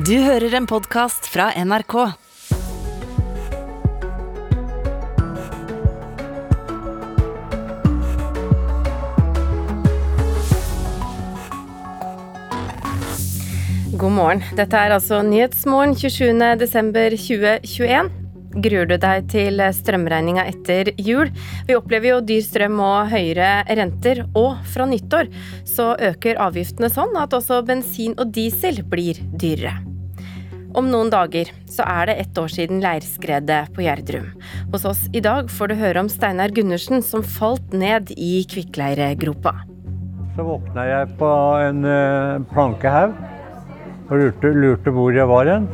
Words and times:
Du 0.00 0.14
hører 0.22 0.54
en 0.56 0.64
podkast 0.64 1.26
fra 1.28 1.50
NRK. 1.60 1.92
God 13.92 14.14
morgen. 14.14 14.40
Dette 14.56 14.78
er 14.78 14.94
altså 14.94 15.20
Nyhetsmorgen 15.26 15.92
27.12.2021. 15.98 18.08
Gruer 18.64 18.88
du 18.88 18.96
deg 18.96 19.28
til 19.30 19.60
strømregninga 19.76 20.46
etter 20.48 20.94
jul? 20.96 21.28
Vi 21.68 21.76
opplever 21.76 22.14
jo 22.14 22.24
dyr 22.24 22.40
strøm 22.46 22.80
og 22.80 23.12
høyere 23.12 23.68
renter, 23.68 24.24
og 24.32 24.64
fra 24.64 24.88
nyttår 24.88 25.28
så 25.68 25.92
øker 26.08 26.40
avgiftene 26.48 26.88
sånn 26.88 27.12
at 27.20 27.36
også 27.36 27.60
bensin 27.68 28.16
og 28.16 28.32
diesel 28.32 28.80
blir 28.88 29.20
dyrere. 29.36 29.89
Om 30.70 30.86
noen 30.92 31.10
dager 31.10 31.48
så 31.70 31.82
er 31.88 32.10
det 32.10 32.14
ett 32.22 32.38
år 32.38 32.50
siden 32.52 32.78
leirskredet 32.84 33.72
på 33.74 33.82
Gjerdrum. 33.82 34.28
Hos 34.70 34.86
oss 34.86 35.02
i 35.10 35.22
dag 35.24 35.50
får 35.50 35.72
du 35.72 35.80
høre 35.80 36.04
om 36.04 36.10
Steinar 36.12 36.54
Gundersen 36.54 37.02
som 37.02 37.26
falt 37.26 37.74
ned 37.74 38.12
i 38.14 38.44
kvikkleiregropa. 38.50 39.56
Så 40.36 40.46
våkna 40.46 40.86
jeg 40.86 41.12
på 41.18 41.30
en 41.66 41.82
uh, 41.82 42.42
plankehaug 42.52 43.16
og 44.10 44.18
lurte, 44.18 44.52
lurte 44.54 44.94
hvor 44.94 45.14
jeg 45.14 45.26
var 45.30 45.50
hen. 45.50 45.66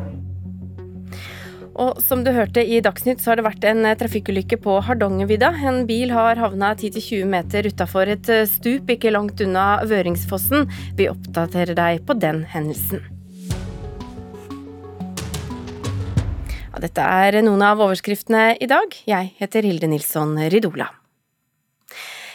Og 1.76 2.00
som 2.00 2.22
du 2.24 2.30
hørte 2.32 2.64
i 2.64 2.78
Dagsnytt, 2.80 3.20
så 3.20 3.30
har 3.30 3.38
det 3.38 3.44
vært 3.44 3.66
en 3.68 3.84
eh, 3.84 3.96
trafikkulykke 4.00 4.56
på 4.64 4.78
Hardangervidda. 4.86 5.50
En 5.68 5.82
bil 5.88 6.14
har 6.16 6.40
havna 6.40 6.70
10-20 6.72 7.28
meter 7.28 7.68
utafor 7.68 8.08
et 8.14 8.30
eh, 8.32 8.46
stup 8.48 8.88
ikke 8.96 9.12
langt 9.12 9.44
unna 9.44 9.66
Vøringsfossen. 9.84 10.64
Vi 10.96 11.10
oppdaterer 11.12 11.76
deg 11.76 12.00
på 12.08 12.16
den 12.16 12.46
hendelsen. 12.54 13.04
Dette 16.82 17.00
er 17.02 17.40
noen 17.44 17.62
av 17.64 17.80
overskriftene 17.80 18.56
i 18.60 18.68
dag. 18.68 18.92
Jeg 19.08 19.32
heter 19.40 19.66
Hilde 19.66 19.88
Nilsson 19.90 20.36
Ridola. 20.52 20.90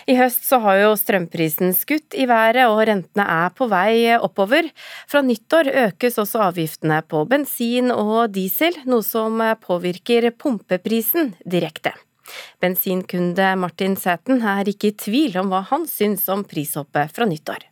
I 0.09 0.15
høst 0.17 0.47
så 0.47 0.57
har 0.63 0.79
jo 0.79 0.93
strømprisen 0.97 1.75
skutt 1.77 2.15
i 2.17 2.25
været, 2.29 2.65
og 2.65 2.81
rentene 2.89 3.25
er 3.29 3.53
på 3.53 3.67
vei 3.69 4.17
oppover. 4.17 4.71
Fra 5.09 5.21
nyttår 5.23 5.69
økes 5.85 6.17
også 6.21 6.41
avgiftene 6.47 7.01
på 7.05 7.21
bensin 7.29 7.93
og 7.93 8.31
diesel, 8.33 8.75
noe 8.89 9.05
som 9.05 9.43
påvirker 9.61 10.31
pumpeprisen 10.33 11.35
direkte. 11.45 11.93
Bensinkunde 12.63 13.53
Martin 13.59 13.97
Sæten 13.99 14.41
er 14.41 14.67
ikke 14.67 14.91
i 14.91 14.97
tvil 14.97 15.37
om 15.41 15.51
hva 15.51 15.65
han 15.69 15.85
syns 15.89 16.27
om 16.31 16.45
prishoppet 16.47 17.13
fra 17.13 17.27
nyttår. 17.29 17.70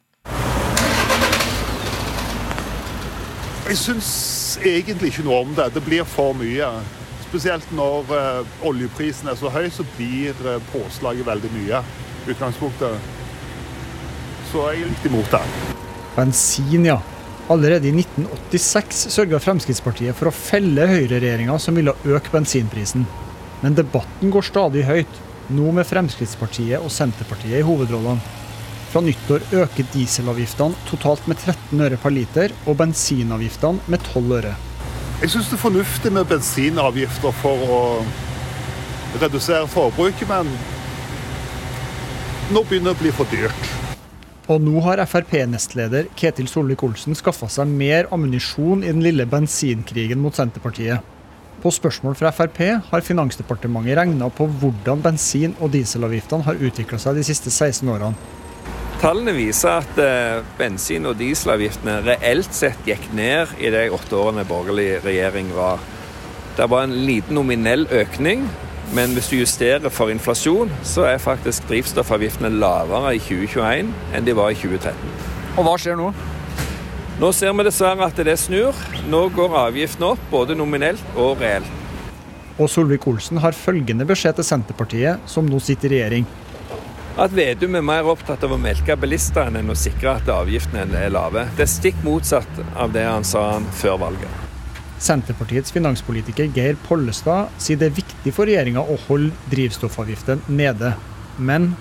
Jeg 3.69 3.77
syns 3.77 4.07
egentlig 4.65 5.11
ikke 5.11 5.23
noe 5.27 5.43
om 5.43 5.51
det. 5.53 5.67
Det 5.75 5.81
blir 5.85 6.05
for 6.09 6.33
mye. 6.33 6.65
Spesielt 7.27 7.67
når 7.77 8.07
uh, 8.09 8.55
oljeprisen 8.65 9.29
er 9.29 9.37
så 9.37 9.51
høy, 9.53 9.67
så 9.69 9.85
blir 9.93 10.33
uh, 10.41 10.55
påslaget 10.71 11.27
veldig 11.27 11.51
mye. 11.53 11.83
Utgangspunktet. 12.33 12.97
Så 14.49 14.63
jeg 14.71 14.81
er 14.81 14.89
litt 14.89 15.05
imot 15.05 15.29
det. 15.35 15.43
Bensin, 16.15 16.87
ja. 16.89 16.97
Allerede 17.53 17.91
i 17.91 17.93
1986 17.93 19.05
sørga 19.13 19.37
Fremskrittspartiet 19.45 20.17
for 20.17 20.31
å 20.31 20.33
felle 20.33 20.89
høyreregjeringa 20.89 21.61
som 21.61 21.77
ville 21.77 21.93
øke 22.09 22.33
bensinprisen. 22.33 23.05
Men 23.61 23.77
debatten 23.77 24.33
går 24.33 24.49
stadig 24.49 24.87
høyt, 24.89 25.21
nå 25.53 25.69
med 25.77 25.85
Fremskrittspartiet 25.85 26.81
og 26.81 26.89
Senterpartiet 26.93 27.61
i 27.61 27.65
hovedrollene. 27.69 28.48
Fra 28.89 29.01
nyttår 29.05 29.43
øker 29.53 29.85
dieselavgiftene 29.93 30.77
totalt 30.89 31.27
med 31.29 31.37
13 31.37 31.81
øre 31.85 31.97
per 32.01 32.13
liter, 32.13 32.53
og 32.65 32.79
bensinavgiftene 32.79 33.85
med 33.85 34.01
12 34.13 34.31
øre. 34.39 34.55
Jeg 35.21 35.29
syns 35.33 35.51
det 35.51 35.59
er 35.59 35.61
fornuftig 35.61 36.11
med 36.15 36.25
bensinavgifter 36.31 37.35
for 37.41 37.65
å 37.69 37.81
redusere 39.21 39.67
forbruket, 39.69 40.25
men 40.31 40.49
nå 42.49 42.63
begynner 42.65 42.95
det 42.95 42.97
å 42.97 43.01
bli 43.03 43.13
for 43.13 43.29
dyrt. 43.29 43.69
Og 44.49 44.63
nå 44.65 44.81
har 44.81 45.03
Frp-nestleder 45.05 46.09
Ketil 46.17 46.49
Solvik-Olsen 46.49 47.13
skaffa 47.13 47.45
seg 47.53 47.69
mer 47.69 48.09
ammunisjon 48.15 48.81
i 48.81 48.89
den 48.89 49.05
lille 49.05 49.29
bensinkrigen 49.29 50.17
mot 50.23 50.33
Senterpartiet. 50.33 51.05
På 51.61 51.69
spørsmål 51.75 52.17
fra 52.17 52.31
Frp 52.33 52.63
har 52.89 53.05
Finansdepartementet 53.05 53.99
regna 53.99 54.31
på 54.33 54.49
hvordan 54.49 55.05
bensin- 55.05 55.57
og 55.59 55.75
dieselavgiftene 55.75 56.47
har 56.47 56.57
utvikla 56.57 56.97
seg 56.97 57.19
de 57.19 57.29
siste 57.29 57.53
16 57.53 57.85
årene. 57.93 58.15
Tallene 58.99 59.31
viser 59.31 59.77
at 59.79 59.99
eh, 60.03 60.41
bensin- 60.59 61.07
og 61.07 61.13
dieselavgiftene 61.21 62.01
reelt 62.03 62.51
sett 62.51 62.81
gikk 62.83 63.05
ned 63.15 63.53
i 63.63 63.69
de 63.71 63.85
åtte 63.95 64.17
årene 64.19 64.43
borgerlig 64.43 64.97
regjering 65.05 65.53
var. 65.55 65.79
Det 66.57 66.67
var 66.67 66.83
en 66.83 66.97
liten 67.07 67.39
nominell 67.39 67.85
økning, 67.95 68.43
men 68.91 69.15
hvis 69.15 69.29
du 69.31 69.37
justerer 69.37 69.87
for 69.93 70.11
inflasjon, 70.11 70.73
så 70.83 71.05
er 71.07 71.23
faktisk 71.23 71.69
drivstoffavgiftene 71.69 72.51
lavere 72.57 73.13
i 73.15 73.21
2021 73.23 73.93
enn 74.19 74.27
de 74.27 74.35
var 74.35 74.51
i 74.51 74.59
2013. 74.59 75.15
Og 75.55 75.63
hva 75.63 75.77
skjer 75.79 75.95
nå? 75.95 76.11
Nå 77.23 77.31
ser 77.35 77.55
vi 77.55 77.67
dessverre 77.69 78.11
at 78.11 78.19
det 78.27 78.35
snur. 78.39 78.75
Nå 79.07 79.25
går 79.31 79.57
avgiftene 79.63 80.11
opp, 80.11 80.27
både 80.31 80.59
nominelt 80.59 81.15
og 81.15 81.39
reelt. 81.39 81.71
Og 82.59 82.67
Solvik-Olsen 82.67 83.39
har 83.39 83.55
følgende 83.55 84.03
beskjed 84.03 84.41
til 84.41 84.49
Senterpartiet, 84.51 85.23
som 85.23 85.47
nå 85.47 85.63
sitter 85.63 85.95
i 85.95 86.01
regjering. 86.01 86.27
At 87.19 87.33
Vedum 87.35 87.73
er 87.75 87.83
mer 87.83 88.07
opptatt 88.07 88.45
av 88.47 88.53
å 88.55 88.57
melke 88.61 88.95
bilistene 88.95 89.59
enn 89.59 89.73
å 89.73 89.75
sikre 89.75 90.13
at 90.21 90.29
avgiftene 90.31 90.85
er 90.95 91.11
lave. 91.11 91.41
Det 91.57 91.65
er 91.65 91.71
stikk 91.71 91.97
motsatt 92.05 92.61
av 92.79 92.93
det 92.95 93.03
han 93.03 93.27
sa 93.27 93.57
før 93.81 93.97
valget. 94.05 94.45
Senterpartiets 95.03 95.73
finanspolitiker 95.75 96.47
Geir 96.55 96.79
Pollestad 96.85 97.51
sier 97.59 97.79
det 97.81 97.89
er 97.89 97.97
viktig 97.97 98.31
for 98.35 98.47
regjeringa 98.47 98.85
å 98.87 98.95
holde 99.09 99.35
drivstoffavgiften 99.51 100.45
nede. 100.47 100.93
Men 101.35 101.73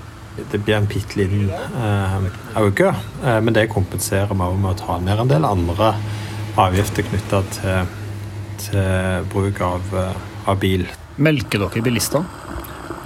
det 0.50 0.58
blir 0.62 0.76
en 0.76 0.90
bitte 0.90 1.18
liten 1.18 1.48
eh, 1.50 2.16
eh, 2.58 3.40
men 3.42 3.54
det 3.54 3.68
kompenserer 3.70 4.34
vi 4.34 4.50
med 4.58 4.70
å 4.70 4.76
ta 4.78 4.98
ned 5.02 5.22
en 5.22 5.30
del 5.30 5.46
andre 5.46 5.92
avgifter 6.58 7.06
knytta 7.06 7.44
til, 7.54 7.96
til, 8.64 9.26
bruk 9.30 9.62
av, 9.62 9.94
eh, 10.02 10.20
av, 10.46 10.58
bil. 10.62 10.86
Melker 11.18 11.62
dere 11.62 11.82
bilistene? 11.82 12.26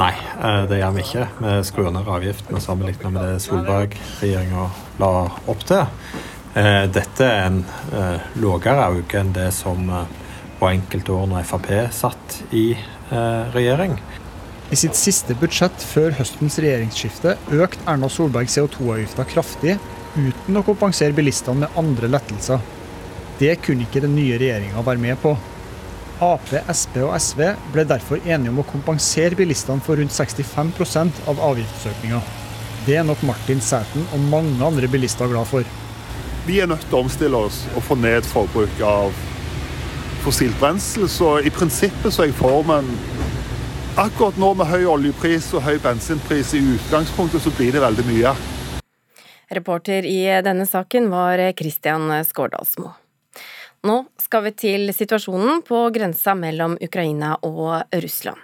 Nei, 0.00 0.12
eh, 0.44 0.62
det 0.70 0.78
gjør 0.80 0.94
vi 0.96 1.02
ikke. 1.04 1.26
Vi 1.42 1.54
skrur 1.68 1.90
ned 1.92 2.08
avgiftene 2.08 2.60
sammenlignet 2.64 3.12
med 3.12 3.26
det 3.28 3.42
Solberg-regjeringa 3.44 4.64
la 5.02 5.10
opp 5.52 5.66
til. 5.68 5.84
Eh, 6.56 6.84
dette 6.92 7.28
er 7.28 7.44
en 7.50 7.60
eh, 7.92 8.24
lavere 8.40 8.88
økning 8.96 9.20
enn 9.20 9.36
det 9.36 9.50
som 9.56 9.84
var 9.90 10.72
enkelte 10.72 11.12
år 11.12 11.28
når 11.28 11.46
Frp 11.48 11.70
satt 11.92 12.40
i 12.54 12.72
regjering. 13.52 13.98
I 14.72 14.76
sitt 14.78 14.96
siste 14.96 15.34
budsjett 15.36 15.82
før 15.84 16.14
høstens 16.16 16.54
regjeringsskifte 16.62 17.34
økte 17.52 17.84
Erna 17.90 18.08
Solberg 18.08 18.48
CO2-avgifta 18.48 19.26
kraftig, 19.28 19.74
uten 20.16 20.56
å 20.56 20.62
kompensere 20.64 21.12
bilistene 21.12 21.66
med 21.66 21.76
andre 21.76 22.08
lettelser. 22.08 22.62
Det 23.42 23.58
kunne 23.66 23.84
ikke 23.84 24.00
den 24.06 24.14
nye 24.16 24.38
regjeringa 24.40 24.84
være 24.86 25.02
med 25.02 25.20
på. 25.20 25.34
Ap, 26.20 26.44
Sp 26.74 27.00
og 27.06 27.14
SV 27.16 27.40
ble 27.72 27.84
derfor 27.88 28.20
enige 28.26 28.52
om 28.52 28.60
å 28.62 28.68
kompensere 28.68 29.38
bilistene 29.38 29.82
for 29.82 29.96
rundt 29.98 30.12
65% 30.12 31.24
av 31.30 31.40
avgiftsøkninga. 31.50 32.20
Det 32.86 32.96
er 32.98 33.06
nok 33.06 33.22
Martin 33.26 33.62
Sæten 33.62 34.04
og 34.12 34.28
mange 34.30 34.58
andre 34.66 34.90
bilister 34.90 35.30
glad 35.30 35.48
for. 35.48 35.66
Vi 36.46 36.58
er 36.60 36.66
nødt 36.66 36.82
til 36.88 36.98
å 36.98 37.02
omstille 37.04 37.38
oss 37.38 37.62
og 37.76 37.84
få 37.86 37.94
ned 38.02 38.26
forbruk 38.26 38.80
av 38.82 39.14
fossilt 40.24 40.58
brensel. 40.60 41.08
Så 41.08 41.36
i 41.40 41.50
prinsippet 41.54 42.10
så 42.10 42.24
er 42.24 42.32
jeg 42.32 42.38
for, 42.38 42.62
men 42.66 42.88
akkurat 44.00 44.38
nå 44.40 44.52
med 44.58 44.70
høy 44.70 44.82
oljepris 44.90 45.52
og 45.54 45.62
høy 45.66 45.76
bensinpris 45.82 46.54
i 46.58 46.64
utgangspunktet, 46.74 47.44
så 47.44 47.54
blir 47.54 47.74
det 47.74 47.84
veldig 47.84 48.08
mye. 48.10 48.34
Reporter 49.52 50.06
i 50.08 50.24
denne 50.42 50.66
saken 50.66 51.10
var 51.12 51.42
Christian 51.58 52.08
Skårdalsmo. 52.24 52.94
Nå 53.82 54.04
skal 54.22 54.44
vi 54.46 54.52
til 54.54 54.92
situasjonen 54.94 55.64
på 55.66 55.88
grensa 55.90 56.36
mellom 56.38 56.76
Ukraina 56.78 57.34
og 57.42 57.82
Russland. 58.04 58.38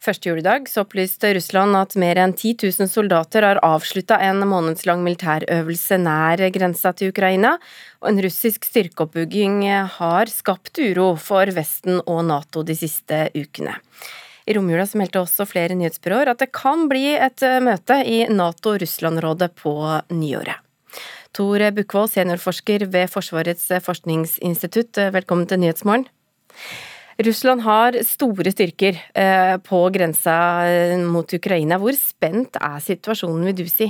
Første 0.00 0.30
juledag 0.30 0.66
så 0.68 0.82
opplyste 0.84 1.34
Russland 1.36 1.76
at 1.76 1.94
mer 2.00 2.20
enn 2.20 2.32
10 2.32 2.54
000 2.80 2.88
soldater 2.92 3.44
har 3.44 3.60
avslutta 3.64 4.16
en 4.24 4.40
månedslang 4.48 5.04
militærøvelse 5.04 5.98
nær 6.00 6.44
grensa 6.56 6.94
til 6.96 7.12
Ukraina, 7.12 7.54
og 8.00 8.10
en 8.10 8.22
russisk 8.24 8.64
styrkeoppbygging 8.68 9.62
har 9.98 10.32
skapt 10.32 10.80
uro 10.80 11.12
for 11.20 11.52
Vesten 11.52 12.00
og 12.06 12.24
Nato 12.28 12.64
de 12.64 12.76
siste 12.76 13.26
ukene. 13.36 13.76
I 14.48 14.56
romjula 14.56 14.88
meldte 14.98 15.20
også 15.20 15.46
flere 15.46 15.76
nyhetsbyråer 15.78 16.32
at 16.32 16.40
det 16.42 16.50
kan 16.56 16.88
bli 16.90 17.12
et 17.14 17.44
møte 17.62 18.00
i 18.08 18.24
Nato-Russland-rådet 18.32 19.52
på 19.60 19.76
nyåret. 20.16 20.61
Tor 21.32 21.62
Bukkvold, 21.72 22.10
seniorforsker 22.12 22.82
ved 22.92 23.08
Forsvarets 23.08 23.70
forskningsinstitutt, 23.80 24.98
velkommen 25.14 25.46
til 25.48 25.62
Nyhetsmorgen. 25.62 26.02
Russland 27.24 27.62
har 27.64 27.96
store 28.04 28.52
styrker 28.52 28.98
eh, 29.16 29.54
på 29.64 29.78
grensa 29.94 30.34
eh, 30.68 30.92
mot 31.00 31.32
Ukraina. 31.32 31.78
Hvor 31.80 31.96
spent 31.96 32.58
er 32.60 32.82
situasjonen, 32.84 33.46
vil 33.48 33.62
du 33.62 33.70
si? 33.70 33.88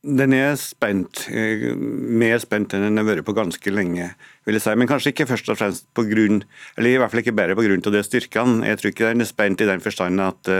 Den 0.00 0.32
er 0.32 0.54
spent. 0.56 1.26
Eh, 1.28 1.66
mer 1.76 2.40
spent 2.40 2.72
enn 2.72 2.86
den 2.86 3.02
har 3.02 3.08
vært 3.08 3.26
på 3.26 3.34
ganske 3.36 3.72
lenge. 3.72 4.06
vil 4.48 4.56
jeg 4.56 4.64
si. 4.64 4.76
Men 4.80 4.88
kanskje 4.88 5.12
ikke 5.12 5.26
først 5.28 5.50
og 5.52 5.58
fremst 5.60 5.84
på 5.92 6.06
grunn, 6.08 6.38
eller 6.78 6.94
i 6.94 7.02
hvert 7.02 7.12
fall 7.12 7.20
ikke 7.20 7.36
bare 7.36 7.58
på 7.58 7.66
grunn 7.66 7.84
av 7.84 7.98
de 7.98 8.02
styrkene. 8.06 8.64
Jeg 8.70 8.80
tror 8.80 8.94
ikke 8.94 9.10
den 9.10 9.26
er 9.26 9.28
spent 9.28 9.60
i 9.60 9.68
den 9.68 9.84
forstand 9.84 10.24
at, 10.24 10.52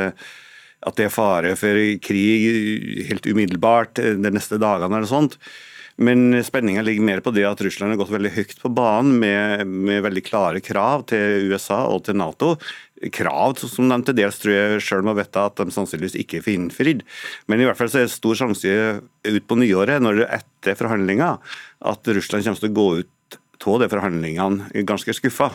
at 0.90 1.00
det 1.00 1.08
er 1.08 1.16
fare 1.16 1.54
for 1.56 1.81
krig 2.04 3.08
helt 3.08 3.31
umiddelbart 3.32 3.96
de 3.96 4.34
neste 4.37 4.60
dagene. 4.60 4.93
eller 4.93 5.08
sånt. 5.08 5.40
Men 5.96 6.44
spenninga 6.44 6.82
ligger 6.84 7.06
mer 7.08 7.22
på 7.25 7.32
det 7.32 7.46
at 7.48 7.60
Russland 7.64 7.94
har 7.94 8.00
gått 8.02 8.12
veldig 8.12 8.34
høyt 8.34 8.58
på 8.60 8.70
banen 8.76 9.14
med, 9.22 9.64
med 9.66 10.02
veldig 10.04 10.22
klare 10.26 10.60
krav 10.60 11.06
til 11.08 11.48
USA 11.48 11.87
og 11.88 12.04
til 12.04 12.19
Nato 12.20 12.54
krav 13.12 13.56
som 13.60 13.90
de 13.90 13.98
til 14.06 14.16
dels 14.16 14.38
tror 14.40 14.54
jeg 14.54 14.84
sjøl 14.84 15.04
må 15.06 15.14
vite 15.16 15.43
at 15.43 15.58
de 15.60 15.75
sannsynligvis 15.75 16.16
ikke 16.22 16.43
får 16.44 16.54
innfridd. 16.54 17.02
Men 17.48 17.60
i 17.60 17.69
hvert 17.69 17.78
fall 17.78 17.90
så 17.93 18.00
er 18.00 18.08
det 18.08 18.14
stor 18.14 18.38
sjanse 18.38 18.72
ut 19.26 19.48
på 19.48 19.58
nyåret, 19.60 20.02
når 20.02 20.20
det 20.20 20.26
er 20.26 20.40
etter 20.40 20.78
forhandlinger, 20.78 21.37
at 21.93 22.12
Russland 22.16 22.46
kommer 22.46 22.62
til 22.62 22.72
å 22.72 22.78
gå 22.81 22.88
ut 23.02 23.38
av 23.66 23.81
de 23.82 23.88
forhandlingene 23.90 24.84
ganske 24.87 25.16
skuffa. 25.16 25.50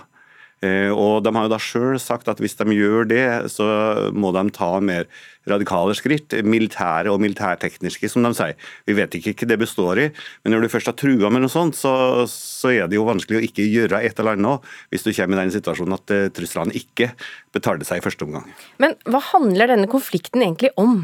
Eh, 0.62 0.92
og 0.94 1.24
De 1.26 1.34
har 1.34 1.48
jo 1.48 1.54
da 1.54 1.60
selv 1.62 1.98
sagt 2.02 2.30
at 2.30 2.42
hvis 2.42 2.58
de 2.60 2.76
gjør 2.76 3.08
det, 3.10 3.26
så 3.50 3.66
må 4.14 4.30
de 4.36 4.44
ta 4.54 4.76
mer 4.84 5.08
radikale 5.50 5.96
skritt. 5.98 6.36
Militære 6.46 7.10
og 7.12 7.22
militærtekniske, 7.24 8.10
som 8.12 8.26
de 8.26 8.34
sier. 8.38 8.58
Vi 8.86 8.96
vet 8.98 9.18
ikke 9.18 9.34
hva 9.40 9.50
det 9.50 9.60
består 9.64 10.02
i, 10.04 10.10
men 10.44 10.54
når 10.54 10.66
du 10.66 10.74
først 10.74 10.92
har 10.92 10.98
trua 11.00 11.32
med 11.34 11.44
noe 11.44 11.52
sånt, 11.54 11.78
så, 11.80 11.94
så 12.30 12.74
er 12.76 12.92
det 12.92 13.00
jo 13.00 13.08
vanskelig 13.08 13.40
å 13.40 13.46
ikke 13.48 13.66
gjøre 13.66 14.04
et 14.06 14.22
eller 14.22 14.38
annet 14.38 14.70
hvis 14.94 15.08
du 15.08 15.14
kommer 15.16 15.40
i 15.40 15.46
den 15.46 15.56
situasjonen 15.56 15.98
at 15.98 16.14
uh, 16.14 16.28
truslene 16.36 16.76
ikke 16.78 17.12
betaler 17.56 17.88
seg 17.88 18.02
i 18.02 18.06
første 18.06 18.28
omgang. 18.28 18.46
Men 18.82 18.94
hva 19.10 19.24
handler 19.32 19.74
denne 19.74 19.90
konflikten 19.92 20.46
egentlig 20.46 20.74
om? 20.82 21.02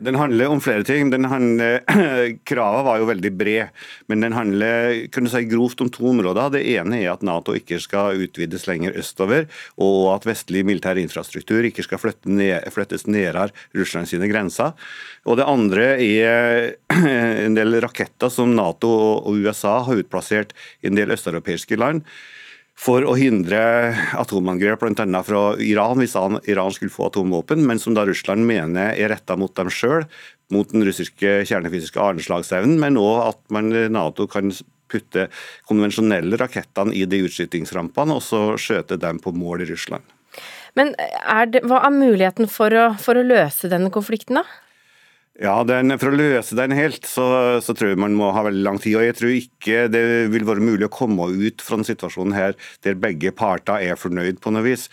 Den 0.00 0.16
handler 0.16 0.48
om 0.48 0.60
flere 0.64 0.84
ting. 0.84 1.10
Den 1.12 1.26
handler, 1.28 1.80
Kravet 2.48 2.86
var 2.86 3.00
jo 3.00 3.08
veldig 3.10 3.32
bred, 3.36 3.82
men 4.08 4.24
den 4.24 4.32
handler 4.36 5.04
kunne 5.12 5.30
si, 5.32 5.42
grovt 5.50 5.82
om 5.84 5.90
to 5.92 6.06
områder. 6.12 6.54
Det 6.54 6.62
ene 6.72 7.02
er 7.02 7.12
at 7.12 7.24
Nato 7.26 7.54
ikke 7.56 7.80
skal 7.82 8.24
utvides 8.24 8.64
lenger 8.70 8.96
østover, 9.00 9.46
og 9.80 10.14
at 10.14 10.28
vestlig 10.30 10.64
militær 10.68 11.00
infrastruktur 11.00 11.68
ikke 11.68 11.84
skal 11.84 12.00
flytte 12.00 12.32
ned, 12.32 12.64
flyttes 12.72 13.06
nærmere 13.06 13.50
Russland 13.76 14.08
sine 14.08 14.30
grenser. 14.32 14.72
Og 15.28 15.36
Det 15.40 15.48
andre 15.48 15.86
er 16.00 16.74
en 17.46 17.58
del 17.58 17.80
raketter 17.84 18.32
som 18.32 18.56
Nato 18.56 18.90
og 19.20 19.36
USA 19.36 19.80
har 19.84 20.00
utplassert 20.00 20.56
i 20.80 20.88
en 20.88 20.96
del 20.96 21.12
østeuropeiske 21.12 21.76
land 21.80 22.06
for 22.80 23.04
å 23.04 23.14
hindre 23.18 23.60
atomangrep 24.16 24.80
bl.a. 24.80 25.22
fra 25.26 25.42
Iran, 25.60 26.00
hvis 26.00 26.16
Iran 26.48 26.72
skulle 26.72 26.92
få 26.94 27.10
atomvåpen, 27.10 27.60
men 27.66 27.80
som 27.82 27.96
da 27.96 28.06
Russland 28.08 28.46
mener 28.48 28.94
er 28.94 29.12
retta 29.12 29.36
mot 29.36 29.52
dem 29.56 29.68
sjøl, 29.72 30.06
mot 30.54 30.70
den 30.72 30.86
russiske 30.88 31.42
kjernefysiske 31.48 32.00
anslagsevnen, 32.00 32.78
men 32.80 32.96
òg 33.00 33.18
at 33.28 33.42
man, 33.52 33.68
Nato 33.92 34.26
kan 34.30 34.52
putte 34.90 35.28
konvensjonelle 35.68 36.40
rakettene 36.40 36.96
i 36.96 37.04
de 37.06 37.20
utskytingsrampene 37.28 38.16
og 38.16 38.24
så 38.26 38.40
skjøte 38.58 38.98
dem 39.00 39.20
på 39.22 39.34
mål 39.36 39.66
i 39.66 39.70
Russland. 39.70 40.16
Men 40.78 40.94
er 40.98 41.50
det, 41.50 41.64
hva 41.68 41.82
er 41.84 41.94
muligheten 41.94 42.48
for 42.50 42.74
å, 42.74 42.90
for 43.02 43.18
å 43.18 43.26
løse 43.26 43.70
denne 43.70 43.92
konflikten, 43.94 44.40
da? 44.40 44.46
Ja, 45.40 45.54
den, 45.64 45.94
For 45.96 46.12
å 46.12 46.18
løse 46.18 46.56
den 46.58 46.74
helt, 46.76 47.06
så, 47.08 47.24
så, 47.64 47.72
tror 47.72 47.94
jeg 47.94 48.00
man 48.02 48.12
må 48.18 48.28
ha 48.36 48.42
veldig 48.44 48.60
lang 48.66 48.76
tid. 48.82 48.98
og 48.98 49.06
Jeg 49.06 49.16
tror 49.16 49.32
ikke 49.32 49.86
det 49.88 50.02
vil 50.34 50.44
være 50.44 50.60
mulig 50.60 50.84
å 50.84 50.92
komme 50.92 51.30
ut 51.32 51.64
fra 51.64 51.78
den 51.80 51.88
situasjonen 51.88 52.36
her 52.36 52.56
der 52.84 52.98
begge 53.00 53.32
parter 53.32 53.80
er 53.80 53.96
fornøyd 53.96 54.42
på 54.44 54.52
noe 54.52 54.66
vis. 54.66 54.90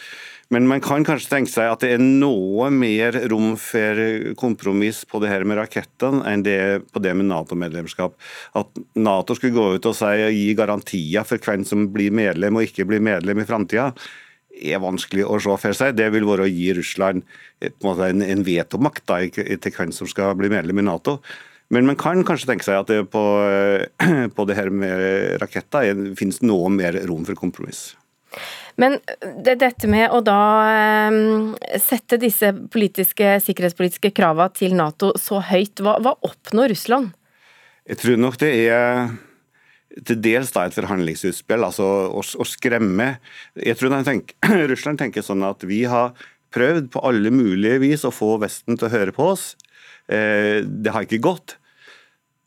Men 0.48 0.70
man 0.70 0.80
kan 0.80 1.04
kanskje 1.04 1.34
tenke 1.34 1.52
seg 1.52 1.68
at 1.68 1.82
det 1.84 1.90
er 1.98 2.04
noe 2.04 2.70
mer 2.72 3.18
rom 3.28 3.58
for 3.60 4.00
kompromiss 4.40 5.02
på 5.04 5.20
det 5.20 5.34
her 5.34 5.44
med 5.44 5.60
rakettene 5.60 6.24
enn 6.32 6.46
det 6.48 6.60
på 6.96 7.04
det 7.04 7.12
med 7.20 7.28
Nato-medlemskap. 7.28 8.16
At 8.56 8.80
Nato 8.96 9.36
skulle 9.36 9.58
gå 9.58 9.68
ut 9.76 9.90
og 9.92 9.98
si, 10.00 10.14
gi 10.32 10.56
garantier 10.56 11.28
for 11.28 11.44
hvem 11.44 11.68
som 11.68 11.90
blir 11.92 12.16
medlem 12.16 12.56
og 12.56 12.70
ikke 12.70 12.88
blir 12.88 13.04
medlem 13.04 13.44
i 13.44 13.48
framtida 13.50 13.92
er 14.62 14.82
vanskelig 14.84 15.26
å 15.28 15.40
se 15.42 15.58
for 15.62 15.78
seg. 15.78 15.98
Det 15.98 16.08
vil 16.14 16.28
være 16.28 16.48
å 16.48 16.52
gi 16.52 16.72
Russland 16.78 17.24
en, 17.62 18.24
en 18.24 18.48
vetomakt 18.48 19.06
til 19.08 19.72
hvem 19.78 19.94
som 19.96 20.10
skal 20.10 20.36
bli 20.40 20.52
medlem 20.54 20.82
i 20.82 20.88
Nato. 20.88 21.20
Men 21.74 21.88
man 21.90 22.00
kan 22.00 22.24
kanskje 22.28 22.54
tenke 22.54 22.68
seg 22.68 22.80
at 22.80 22.92
det 22.92 23.02
på, 23.12 23.24
på 24.36 24.48
det 24.48 24.58
her 24.58 24.72
med 24.72 25.38
raketter 25.44 25.92
finnes 26.20 26.42
noe 26.46 26.72
mer 26.72 26.96
rom 27.10 27.28
for 27.28 27.40
kompromiss. 27.40 27.90
Men 28.78 29.00
det, 29.44 29.58
dette 29.64 29.90
med 29.90 30.12
å 30.14 30.22
da 30.22 30.42
um, 31.10 31.56
sette 31.82 32.20
disse 32.22 32.52
politiske, 32.72 33.40
sikkerhetspolitiske 33.44 34.12
kravene 34.16 34.54
til 34.54 34.76
Nato 34.78 35.16
så 35.20 35.42
høyt, 35.42 35.82
hva, 35.82 35.98
hva 36.04 36.14
oppnår 36.28 36.76
Russland? 36.76 37.16
Jeg 37.88 38.04
tror 38.04 38.20
nok 38.22 38.38
det 38.42 38.52
er 38.68 39.10
til 40.06 40.20
dels 40.22 40.52
da 40.54 40.66
et 40.68 40.76
forhandlingsutspill, 40.78 41.64
altså 41.66 41.86
å, 42.12 42.22
å 42.22 42.48
skremme. 42.48 43.16
Jeg 43.58 43.80
tror 43.80 43.96
tenker, 44.06 44.38
Russland 44.72 45.02
tenker 45.02 45.26
sånn 45.26 45.46
at 45.48 45.64
vi 45.68 45.84
har 45.90 46.14
prøvd 46.56 46.92
på 46.94 47.04
alle 47.06 47.32
mulige 47.34 47.82
vis 47.84 48.06
å 48.08 48.14
få 48.14 48.36
Vesten 48.42 48.78
til 48.78 48.90
å 48.90 48.94
høre 48.94 49.16
på 49.16 49.32
oss. 49.34 49.52
Eh, 50.08 50.64
det 50.64 50.94
har 50.94 51.08
ikke 51.08 51.24
gått. 51.24 51.58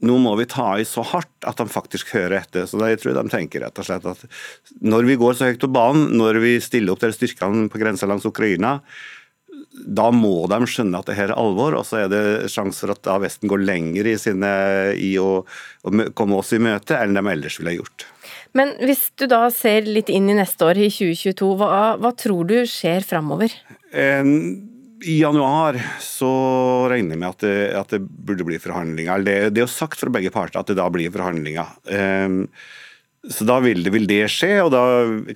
Nå 0.00 0.16
må 0.22 0.32
vi 0.38 0.46
ta 0.48 0.72
i 0.80 0.86
så 0.88 1.02
hardt 1.04 1.44
at 1.48 1.58
de 1.60 1.66
faktisk 1.68 2.14
hører 2.14 2.38
etter. 2.38 2.64
Så 2.64 2.80
Jeg 2.88 3.02
tror 3.02 3.18
de 3.18 3.26
tenker 3.32 3.60
rett 3.66 3.78
og 3.78 3.84
slett 3.84 4.06
at 4.08 4.22
når 4.80 5.08
vi 5.10 5.18
går 5.20 5.36
så 5.36 5.50
høyt 5.50 5.60
på 5.60 5.72
banen, 5.72 6.14
når 6.16 6.40
vi 6.40 6.54
stiller 6.64 6.94
opp 6.94 7.02
til 7.02 7.12
styrkene 7.12 7.68
på 7.68 7.80
grensa 7.82 8.08
langs 8.08 8.24
Ukraina, 8.24 8.78
da 9.70 10.10
må 10.14 10.46
de 10.50 10.58
skjønne 10.68 11.00
at 11.00 11.08
det 11.10 11.16
her 11.18 11.32
er 11.32 11.40
alvor, 11.40 11.76
og 11.78 11.86
så 11.88 12.04
er 12.04 12.10
det 12.12 12.22
sjanse 12.52 12.84
for 12.84 12.94
at 12.94 13.02
da 13.06 13.18
Vesten 13.22 13.50
går 13.50 13.62
lenger 13.64 14.08
i, 14.10 14.16
sine, 14.20 14.50
i 14.96 15.12
å, 15.20 15.42
å, 15.44 15.92
komme 16.16 16.40
oss 16.40 16.54
i 16.56 16.62
møte 16.62 16.98
enn 16.98 17.16
de 17.16 17.24
ellers 17.32 17.60
ville 17.60 17.76
gjort. 17.78 18.06
Men 18.56 18.74
hvis 18.82 19.08
du 19.20 19.28
da 19.30 19.44
ser 19.54 19.86
litt 19.86 20.10
inn 20.10 20.30
i 20.30 20.38
neste 20.38 20.66
år, 20.66 20.80
i 20.80 20.90
2022, 20.90 21.52
hva, 21.60 21.70
hva 22.00 22.12
tror 22.18 22.48
du 22.50 22.58
skjer 22.68 23.06
framover? 23.06 23.54
I 25.00 25.16
januar 25.22 25.78
så 26.04 26.30
regner 26.90 27.16
jeg 27.16 27.22
med 27.22 27.30
at 27.30 27.44
det, 27.46 27.56
at 27.78 27.94
det 27.94 28.02
burde 28.04 28.46
bli 28.46 28.58
forhandlinger. 28.60 29.24
Det, 29.24 29.36
det, 29.54 29.62
er 29.62 29.68
jo 29.68 29.72
sagt 29.72 30.00
fra 30.02 30.12
begge 30.12 30.32
parter 30.34 30.60
at 30.60 30.70
det 30.70 30.76
da 30.80 30.88
blir 30.92 31.12
forhandlinger. 31.14 31.76
Um, 31.88 32.42
så 33.30 33.44
da 33.48 33.58
vil 33.64 33.84
det, 33.84 33.92
vil 33.94 34.08
det, 34.08 34.24
skje, 34.32 34.54
og 34.64 34.72
da 34.72 34.82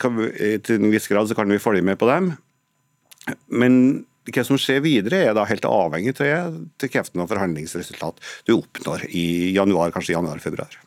kan 0.00 0.16
vi, 0.18 0.28
til 0.64 0.80
en 0.80 0.92
viss 0.92 1.08
grad 1.10 1.28
så 1.28 1.36
kan 1.36 1.50
vi 1.52 1.60
følge 1.62 1.84
med 1.84 2.00
på 2.00 2.08
dem. 2.08 2.32
Men 3.48 4.04
hva 4.32 4.44
som 4.46 4.58
skjer 4.60 4.80
videre, 4.84 5.20
er 5.28 5.36
da 5.36 5.44
helt 5.48 5.66
avhengig 5.68 6.16
jeg, 6.16 6.56
til 6.80 6.92
kreften 6.92 7.24
forhandlingsresultat 7.28 8.22
du 8.48 8.56
oppnår 8.56 9.06
i 9.10 9.52
januar, 9.56 9.92
kanskje 9.94 10.16
januar-februar. 10.16 10.78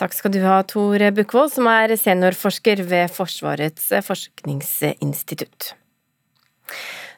Takk 0.00 0.14
skal 0.16 0.32
du 0.32 0.40
ha, 0.44 0.62
Tor 0.64 1.02
Bukkvold, 1.16 1.52
som 1.52 1.68
er 1.68 1.92
seniorforsker 1.98 2.80
ved 2.88 3.12
Forsvarets 3.12 3.90
forskningsinstitutt. 4.06 5.74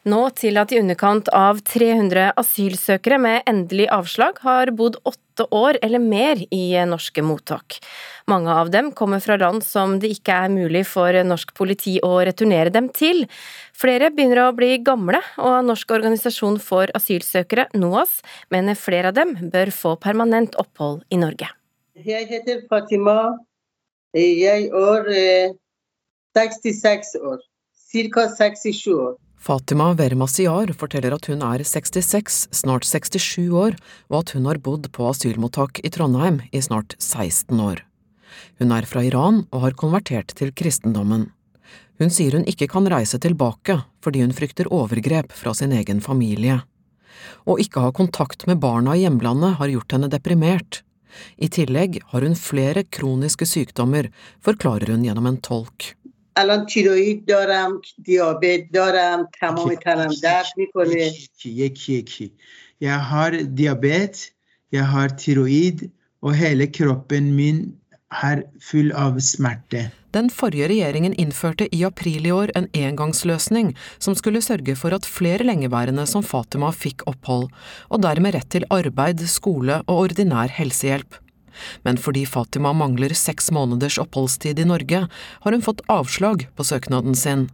Nå 0.09 0.19
til 0.35 0.59
at 0.59 0.73
i 0.73 0.81
underkant 0.81 1.29
av 1.31 1.61
300 1.63 2.33
asylsøkere 2.39 3.21
med 3.23 3.45
endelig 3.47 3.87
avslag 3.93 4.41
har 4.43 4.73
bodd 4.75 4.99
åtte 5.07 5.22
år 5.41 5.79
eller 5.81 5.99
mer 5.99 6.37
i 6.53 6.77
norske 6.85 7.23
mottak. 7.25 7.79
Mange 8.29 8.51
av 8.53 8.69
dem 8.69 8.91
kommer 8.91 9.19
fra 9.19 9.37
land 9.37 9.63
som 9.65 9.97
det 9.99 10.11
ikke 10.13 10.35
er 10.45 10.53
mulig 10.53 10.85
for 10.87 11.15
norsk 11.25 11.53
politi 11.57 11.97
å 12.03 12.11
returnere 12.21 12.69
dem 12.69 12.89
til. 12.93 13.25
Flere 13.73 14.11
begynner 14.13 14.43
å 14.45 14.53
bli 14.55 14.77
gamle, 14.85 15.19
og 15.41 15.65
Norsk 15.65 15.91
organisasjon 15.95 16.59
for 16.61 16.91
asylsøkere, 16.95 17.67
NOAS, 17.73 18.21
mener 18.53 18.77
flere 18.79 19.09
av 19.09 19.17
dem 19.17 19.33
bør 19.51 19.73
få 19.73 19.95
permanent 19.99 20.55
opphold 20.61 21.01
i 21.09 21.19
Norge. 21.19 21.49
Jeg 21.97 22.29
heter 22.29 22.61
Fatima. 22.69 23.33
Jeg 24.13 24.69
er 24.69 25.57
66 26.37 27.17
år. 27.21 27.41
Ca. 28.13 28.27
67 28.29 28.93
år. 28.93 29.17
Fatima 29.43 29.89
Vermasiar 29.91 30.69
forteller 30.71 31.11
at 31.17 31.25
hun 31.27 31.41
er 31.43 31.65
66, 31.67 32.35
snart 32.55 32.85
67 32.87 33.49
år, 33.51 33.73
og 34.07 34.21
at 34.21 34.29
hun 34.37 34.45
har 34.47 34.59
bodd 34.63 34.85
på 34.95 35.09
asylmottak 35.09 35.81
i 35.83 35.89
Trondheim 35.91 36.37
i 36.55 36.61
snart 36.63 36.95
16 36.95 37.59
år. 37.59 37.81
Hun 38.61 38.71
er 38.71 38.87
fra 38.87 39.01
Iran 39.03 39.41
og 39.51 39.65
har 39.65 39.75
konvertert 39.75 40.31
til 40.39 40.53
kristendommen. 40.55 41.25
Hun 41.99 42.13
sier 42.13 42.37
hun 42.37 42.47
ikke 42.47 42.69
kan 42.71 42.87
reise 42.87 43.19
tilbake 43.19 43.81
fordi 44.05 44.21
hun 44.23 44.31
frykter 44.37 44.69
overgrep 44.71 45.35
fra 45.35 45.51
sin 45.57 45.75
egen 45.75 45.99
familie. 45.99 46.61
Å 47.43 47.57
ikke 47.59 47.83
ha 47.83 47.91
kontakt 47.91 48.47
med 48.47 48.63
barna 48.63 48.95
i 48.95 49.03
hjemlandet 49.03 49.57
har 49.59 49.73
gjort 49.73 49.97
henne 49.97 50.11
deprimert. 50.13 50.85
I 51.35 51.51
tillegg 51.51 51.99
har 52.13 52.23
hun 52.23 52.39
flere 52.39 52.85
kroniske 52.87 53.43
sykdommer, 53.49 54.07
forklarer 54.39 54.95
hun 54.95 55.03
gjennom 55.03 55.27
en 55.27 55.41
tolk. 55.43 55.91
الان 56.36 56.66
تیروید 56.66 57.26
دارم 57.26 57.80
دیابت 58.04 58.60
دارم 58.72 59.28
تمام 59.40 59.74
تنم 59.74 60.14
درد 60.22 60.46
میکنه 60.56 61.10
یکی 61.44 61.92
یکی 61.92 62.32
Jeg 62.80 63.00
har 63.10 63.30
diabet, 63.58 64.32
jeg 64.70 64.86
har 64.86 65.08
tiroid, 65.08 65.88
og 66.22 66.34
hele 66.34 66.66
kroppen 66.66 67.34
min 67.34 67.74
er 68.22 68.44
full 68.62 68.92
av 68.94 69.18
smerte. 69.20 69.88
Den 70.14 70.30
forrige 70.32 70.70
regjeringen 70.70 71.12
innførte 71.20 71.66
i 71.74 71.82
april 71.84 72.26
i 72.26 72.32
år 72.32 72.52
en 72.56 72.68
engangsløsning 72.72 73.74
som 73.98 74.16
skulle 74.16 74.40
sørge 74.40 74.76
for 74.78 74.94
at 74.96 75.06
flere 75.06 75.44
lengeværende 75.44 76.06
som 76.08 76.24
Fatima 76.24 76.70
fikk 76.72 77.04
opphold, 77.10 77.50
og 77.92 78.02
dermed 78.06 78.38
rett 78.38 78.48
til 78.54 78.64
arbeid, 78.70 79.26
skole 79.28 79.82
og 79.86 80.06
ordinær 80.06 80.54
helsehjelp. 80.54 81.18
Men 81.83 81.99
fordi 82.01 82.25
Fatima 82.29 82.73
mangler 82.73 83.13
seks 83.17 83.51
måneders 83.53 83.99
oppholdstid 84.01 84.59
i 84.59 84.67
Norge, 84.69 85.05
har 85.43 85.51
hun 85.51 85.65
fått 85.65 85.83
avslag 85.91 86.47
på 86.55 86.65
søknaden 86.67 87.15
sin. 87.17 87.49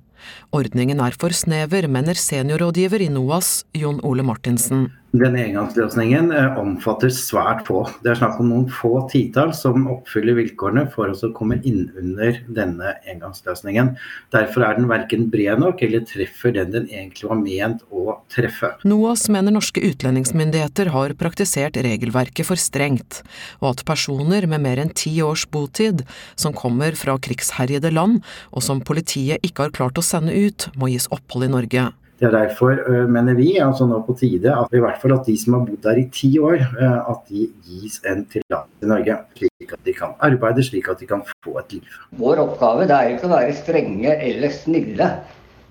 Ordningen 0.56 1.00
er 1.04 1.16
for 1.16 1.34
snever, 1.36 1.88
mener 1.88 2.18
seniorrådgiver 2.20 3.02
i 3.06 3.12
NOAS, 3.14 3.64
Jon 3.78 4.02
Ole 4.04 4.26
Martinsen. 4.26 4.90
Denne 5.10 5.42
engangsløsningen 5.42 6.28
eh, 6.38 6.58
omfatter 6.62 7.10
svært 7.10 7.64
få. 7.66 7.80
Det 8.06 8.12
er 8.12 8.20
snakk 8.20 8.38
om 8.44 8.52
noen 8.52 8.68
få 8.70 8.92
titall 9.10 9.56
som 9.58 9.88
oppfyller 9.90 10.38
vilkårene 10.38 10.84
for 10.94 11.10
å 11.10 11.30
komme 11.34 11.58
inn 11.66 11.88
under 11.98 12.38
denne 12.46 12.92
engangsløsningen. 13.10 13.96
Derfor 14.36 14.68
er 14.68 14.78
den 14.78 14.86
verken 14.92 15.26
bred 15.34 15.64
nok 15.64 15.82
eller 15.86 16.06
treffer 16.06 16.54
den 16.54 16.76
den 16.76 16.86
egentlig 16.94 17.26
var 17.26 17.42
ment 17.42 17.82
å 17.90 18.20
treffe. 18.30 18.76
NOAS 18.86 19.26
mener 19.34 19.56
norske 19.56 19.82
utlendingsmyndigheter 19.90 20.94
har 20.94 21.18
praktisert 21.18 21.82
regelverket 21.82 22.46
for 22.46 22.62
strengt, 22.62 23.24
og 23.64 23.72
at 23.74 23.86
personer 23.90 24.46
med 24.52 24.62
mer 24.62 24.84
enn 24.84 24.94
ti 24.94 25.16
års 25.26 25.48
botid, 25.50 26.06
som 26.38 26.54
kommer 26.54 26.94
fra 27.00 27.18
krigsherjede 27.18 27.90
land, 27.98 28.22
og 28.54 28.62
som 28.62 28.86
politiet 28.86 29.42
ikke 29.42 29.66
har 29.66 29.74
klart 29.74 29.98
å 29.98 30.06
sende 30.06 30.38
ut, 30.38 30.70
må 30.78 30.94
gis 30.94 31.10
opphold 31.10 31.50
i 31.50 31.54
Norge. 31.58 31.90
Det 32.20 32.28
er 32.28 32.34
derfor, 32.36 32.76
mener 33.08 33.38
vi, 33.38 33.54
altså 33.64 33.86
nå 33.88 34.02
på 34.04 34.12
tide 34.20 34.52
at 34.52 34.74
i 34.76 34.82
hvert 34.84 35.00
fall 35.00 35.14
at 35.16 35.24
de 35.24 35.38
som 35.40 35.56
har 35.56 35.62
bodd 35.64 35.80
der 35.86 36.02
i 36.02 36.06
ti 36.12 36.34
år, 36.44 36.60
at 36.84 37.22
de 37.32 37.46
gis 37.64 38.02
en 38.04 38.26
tillatelse 38.28 38.84
i 38.84 38.90
Norge. 38.92 39.16
Slik 39.40 39.74
at 39.78 39.86
de 39.88 39.94
kan 39.96 40.16
arbeide, 40.28 40.66
slik 40.68 40.90
at 40.92 41.00
de 41.00 41.08
kan 41.08 41.24
få 41.46 41.56
et 41.62 41.78
liv. 41.78 41.98
Vår 42.20 42.44
oppgave 42.44 42.90
er 42.92 43.14
ikke 43.14 43.30
å 43.30 43.34
være 43.38 43.56
strenge 43.56 44.18
eller 44.20 44.52
snille, 44.52 45.10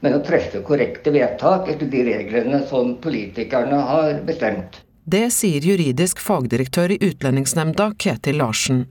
men 0.00 0.16
å 0.16 0.24
treffe 0.24 0.64
korrekte 0.64 1.12
vedtak 1.12 1.68
etter 1.68 1.88
de 1.92 2.04
reglene 2.08 2.62
som 2.70 2.94
politikerne 3.02 3.84
har 3.92 4.20
bestemt. 4.24 4.80
Det 5.08 5.26
sier 5.32 5.64
juridisk 5.64 6.20
fagdirektør 6.20 6.96
i 6.96 7.00
Utlendingsnemnda, 7.10 7.92
Ketil 8.00 8.40
Larsen. 8.40 8.86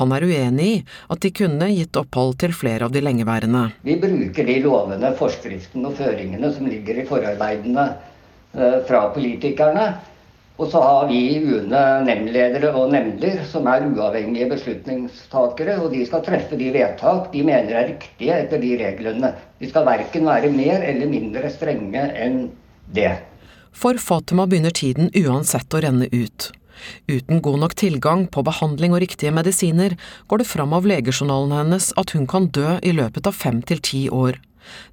Han 0.00 0.14
er 0.16 0.26
uenig 0.28 0.68
i 0.68 0.78
at 1.12 1.24
de 1.24 1.32
kunne 1.34 1.70
gitt 1.72 1.98
opphold 2.00 2.38
til 2.42 2.54
flere 2.56 2.88
av 2.88 2.94
de 2.94 3.02
lengeværende. 3.04 3.66
Vi 3.86 3.98
bruker 4.02 4.48
de 4.48 4.60
lovene, 4.64 5.12
forskriftene 5.18 5.90
og 5.90 5.98
føringene 5.98 6.52
som 6.54 6.70
ligger 6.70 7.02
i 7.02 7.08
forarbeidene 7.08 7.90
fra 8.88 9.06
politikerne. 9.14 9.92
Og 10.60 10.68
så 10.70 10.80
har 10.84 11.08
vi 11.08 11.40
UNE 11.40 11.82
nemndledere 12.06 12.70
og 12.76 12.92
nemnder 12.92 13.40
som 13.50 13.66
er 13.72 13.86
uavhengige 13.88 14.50
beslutningstakere. 14.52 15.78
Og 15.80 15.90
de 15.94 16.04
skal 16.06 16.24
treffe 16.26 16.58
de 16.60 16.68
vedtak 16.74 17.30
de 17.32 17.42
mener 17.46 17.78
er 17.80 17.88
riktige 17.94 18.36
etter 18.44 18.60
de 18.62 18.74
reglene. 18.82 19.32
De 19.58 19.70
skal 19.70 19.88
verken 19.88 20.28
være 20.28 20.52
mer 20.52 20.84
eller 20.86 21.10
mindre 21.10 21.50
strenge 21.50 22.04
enn 22.14 22.44
det. 22.92 23.14
For 23.72 23.96
Fatima 23.96 24.44
begynner 24.46 24.74
tiden 24.76 25.08
uansett 25.16 25.72
å 25.72 25.80
renne 25.80 26.10
ut. 26.12 26.52
Uten 27.10 27.42
god 27.44 27.58
nok 27.64 27.74
tilgang 27.78 28.26
på 28.32 28.44
behandling 28.46 28.94
og 28.96 29.02
riktige 29.04 29.32
medisiner, 29.34 29.96
går 30.28 30.42
det 30.42 30.48
fram 30.50 30.72
av 30.76 30.86
legejournalen 30.88 31.56
hennes 31.58 31.92
at 32.00 32.14
hun 32.16 32.26
kan 32.30 32.48
dø 32.54 32.78
i 32.82 32.94
løpet 32.96 33.26
av 33.28 33.36
fem 33.36 33.62
til 33.62 33.82
ti 33.82 34.06
år. 34.12 34.38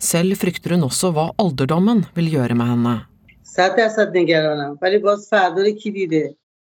Selv 0.01 0.37
frykter 0.41 0.75
hun 0.75 0.87
også 0.87 1.11
hva 1.15 1.29
alderdommen 1.41 2.05
vil 2.17 2.31
gjøre 2.33 2.57
med 2.57 2.73
henne. 2.73 2.95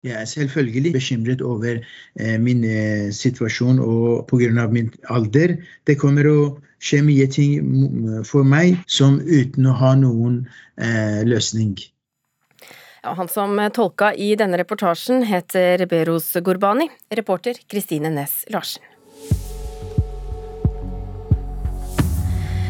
Jeg 0.03 0.13
er 0.22 0.25
selvfølgelig 0.29 0.93
bekymret 0.93 1.41
over 1.41 1.79
eh, 2.19 2.38
min 2.39 2.63
eh, 2.63 3.12
situasjon 3.12 3.79
og 3.79 4.27
pga. 4.29 4.67
min 4.72 4.91
alder. 5.10 5.57
Det 5.88 5.98
kommer 5.98 6.27
å 6.29 6.39
skje 6.79 7.01
mye 7.01 7.27
ting 7.27 8.24
for 8.24 8.43
meg 8.43 8.77
som 8.88 9.19
uten 9.19 9.65
å 9.65 9.74
ha 9.74 9.96
noen 9.96 10.48
eh, 10.77 11.24
løsning. 11.25 11.75
Ja, 13.03 13.13
han 13.13 13.27
som 13.27 13.59
tolka 13.73 14.13
i 14.13 14.33
denne 14.35 14.57
reportasjen 14.57 15.23
heter 15.27 15.85
Beros 15.89 16.33
Gurbani, 16.41 16.89
reporter 17.13 17.59
Kristine 17.69 18.09
Næss 18.09 18.45
Larsen. 18.49 18.83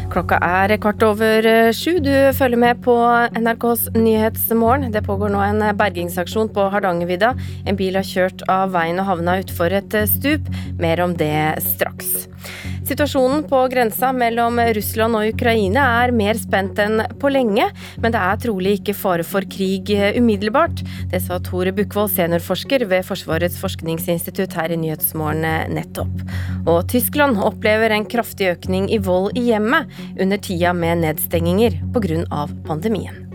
Klokka 0.08 0.38
er 0.40 0.72
kvart 0.80 1.02
over 1.04 1.46
sju. 1.76 1.98
Du 2.00 2.12
følger 2.32 2.60
med 2.60 2.80
på 2.84 2.94
NRKs 3.36 3.90
Nyhetsmorgen. 3.92 4.88
Det 4.92 5.02
pågår 5.04 5.32
nå 5.34 5.42
en 5.44 5.60
bergingsaksjon 5.76 6.48
på 6.56 6.64
Hardangervidda. 6.72 7.34
En 7.68 7.76
bil 7.76 7.96
har 8.00 8.08
kjørt 8.08 8.44
av 8.48 8.72
veien 8.72 9.00
og 9.02 9.08
havna 9.10 9.36
utfor 9.42 9.76
et 9.76 9.98
stup. 10.08 10.48
Mer 10.80 11.04
om 11.04 11.12
det 11.20 11.60
straks. 11.74 12.24
Situasjonen 12.88 13.42
på 13.44 13.58
grensa 13.68 14.14
mellom 14.16 14.56
Russland 14.72 15.18
og 15.18 15.34
Ukraina 15.34 15.82
er 16.00 16.12
mer 16.16 16.38
spent 16.40 16.78
enn 16.80 17.02
på 17.20 17.28
lenge, 17.28 17.66
men 18.00 18.14
det 18.14 18.22
er 18.22 18.40
trolig 18.40 18.78
ikke 18.78 18.94
fare 18.96 19.26
for 19.28 19.44
krig 19.44 19.92
umiddelbart. 20.16 20.80
Det 21.12 21.20
sa 21.20 21.36
Tore 21.44 21.74
Bukkvold, 21.76 22.14
seniorforsker 22.16 22.86
ved 22.88 23.04
Forsvarets 23.04 23.60
forskningsinstitutt 23.60 24.56
her 24.56 24.72
i 24.72 24.80
Nyhetsmorgen 24.80 25.44
nettopp. 25.76 26.26
Og 26.64 26.80
Tyskland 26.88 27.36
opplever 27.44 27.92
en 27.92 28.08
kraftig 28.08 28.54
økning 28.54 28.88
i 28.88 29.02
vold 29.04 29.36
i 29.36 29.50
hjemmet 29.50 29.92
under 30.16 30.40
tida 30.40 30.72
med 30.72 31.04
nedstenginger 31.04 31.82
pga. 31.92 32.46
pandemien. 32.64 33.27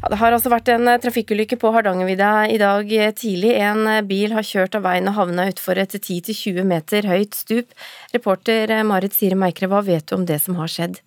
Ja, 0.00 0.08
det 0.08 0.16
har 0.16 0.32
altså 0.32 0.48
vært 0.48 0.70
en 0.72 0.88
trafikkulykke 1.02 1.58
på 1.60 1.70
Hardangervidda 1.74 2.30
i 2.48 2.56
dag 2.60 2.88
tidlig. 3.20 3.50
En 3.60 3.84
bil 4.08 4.32
har 4.32 4.46
kjørt 4.48 4.78
av 4.78 4.86
veien 4.86 5.10
og 5.10 5.18
havna 5.18 5.44
utfor 5.50 5.76
et 5.76 5.92
10-20 5.98 6.64
meter 6.64 7.04
høyt 7.04 7.36
stup. 7.36 7.74
Reporter 8.14 8.72
Marit 8.88 9.12
Sire 9.12 9.36
Meikre, 9.36 9.68
hva 9.68 9.82
vet 9.84 10.08
du 10.08 10.16
om 10.16 10.24
det 10.24 10.38
som 10.40 10.56
har 10.56 10.72
skjedd? 10.72 11.02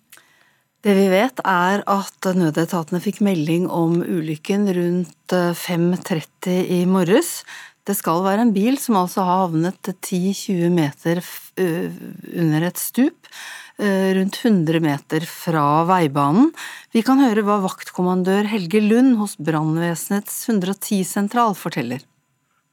Det 0.86 0.94
vi 0.94 1.08
vet 1.10 1.42
er 1.42 1.82
at 1.90 2.30
nødetatene 2.38 3.00
fikk 3.02 3.18
melding 3.24 3.66
om 3.66 3.98
ulykken 3.98 4.68
rundt 4.76 5.34
5.30 5.34 6.70
i 6.76 6.84
morges. 6.86 7.40
Det 7.88 7.96
skal 7.98 8.22
være 8.22 8.46
en 8.46 8.54
bil 8.54 8.78
som 8.78 9.00
altså 9.00 9.26
har 9.26 9.46
havnet 9.48 9.90
10-20 9.90 10.70
meter 10.70 11.24
under 11.58 12.70
et 12.70 12.78
stup 12.78 13.34
rundt 13.78 14.40
100 14.44 14.80
meter 14.80 15.26
fra 15.26 15.84
veibanen. 15.88 16.52
Vi 16.94 17.02
kan 17.02 17.22
høre 17.22 17.42
hva 17.42 17.60
vaktkommandør 17.64 18.46
Helge 18.52 18.82
Lund 18.84 19.16
hos 19.18 19.34
brannvesenets 19.36 20.44
110-sentral 20.48 21.56
forteller. 21.58 22.04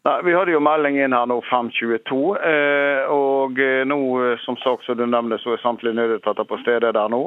Nei, 0.01 0.17
Vi 0.25 0.33
hadde 0.33 0.55
jo 0.55 0.61
melding 0.65 0.95
inn 0.97 1.13
her 1.13 1.27
nå 1.29 1.35
5.22, 1.45 2.15
og 3.13 3.59
nå 3.85 3.99
som 4.41 4.57
sagt 4.63 4.87
som 4.87 4.97
du 4.97 5.05
nevnte, 5.05 5.37
så 5.43 5.53
er 5.53 5.61
samtlige 5.61 5.93
nødetater 5.99 6.47
på 6.49 6.57
stedet 6.63 6.95
der 6.97 7.11
nå. 7.13 7.19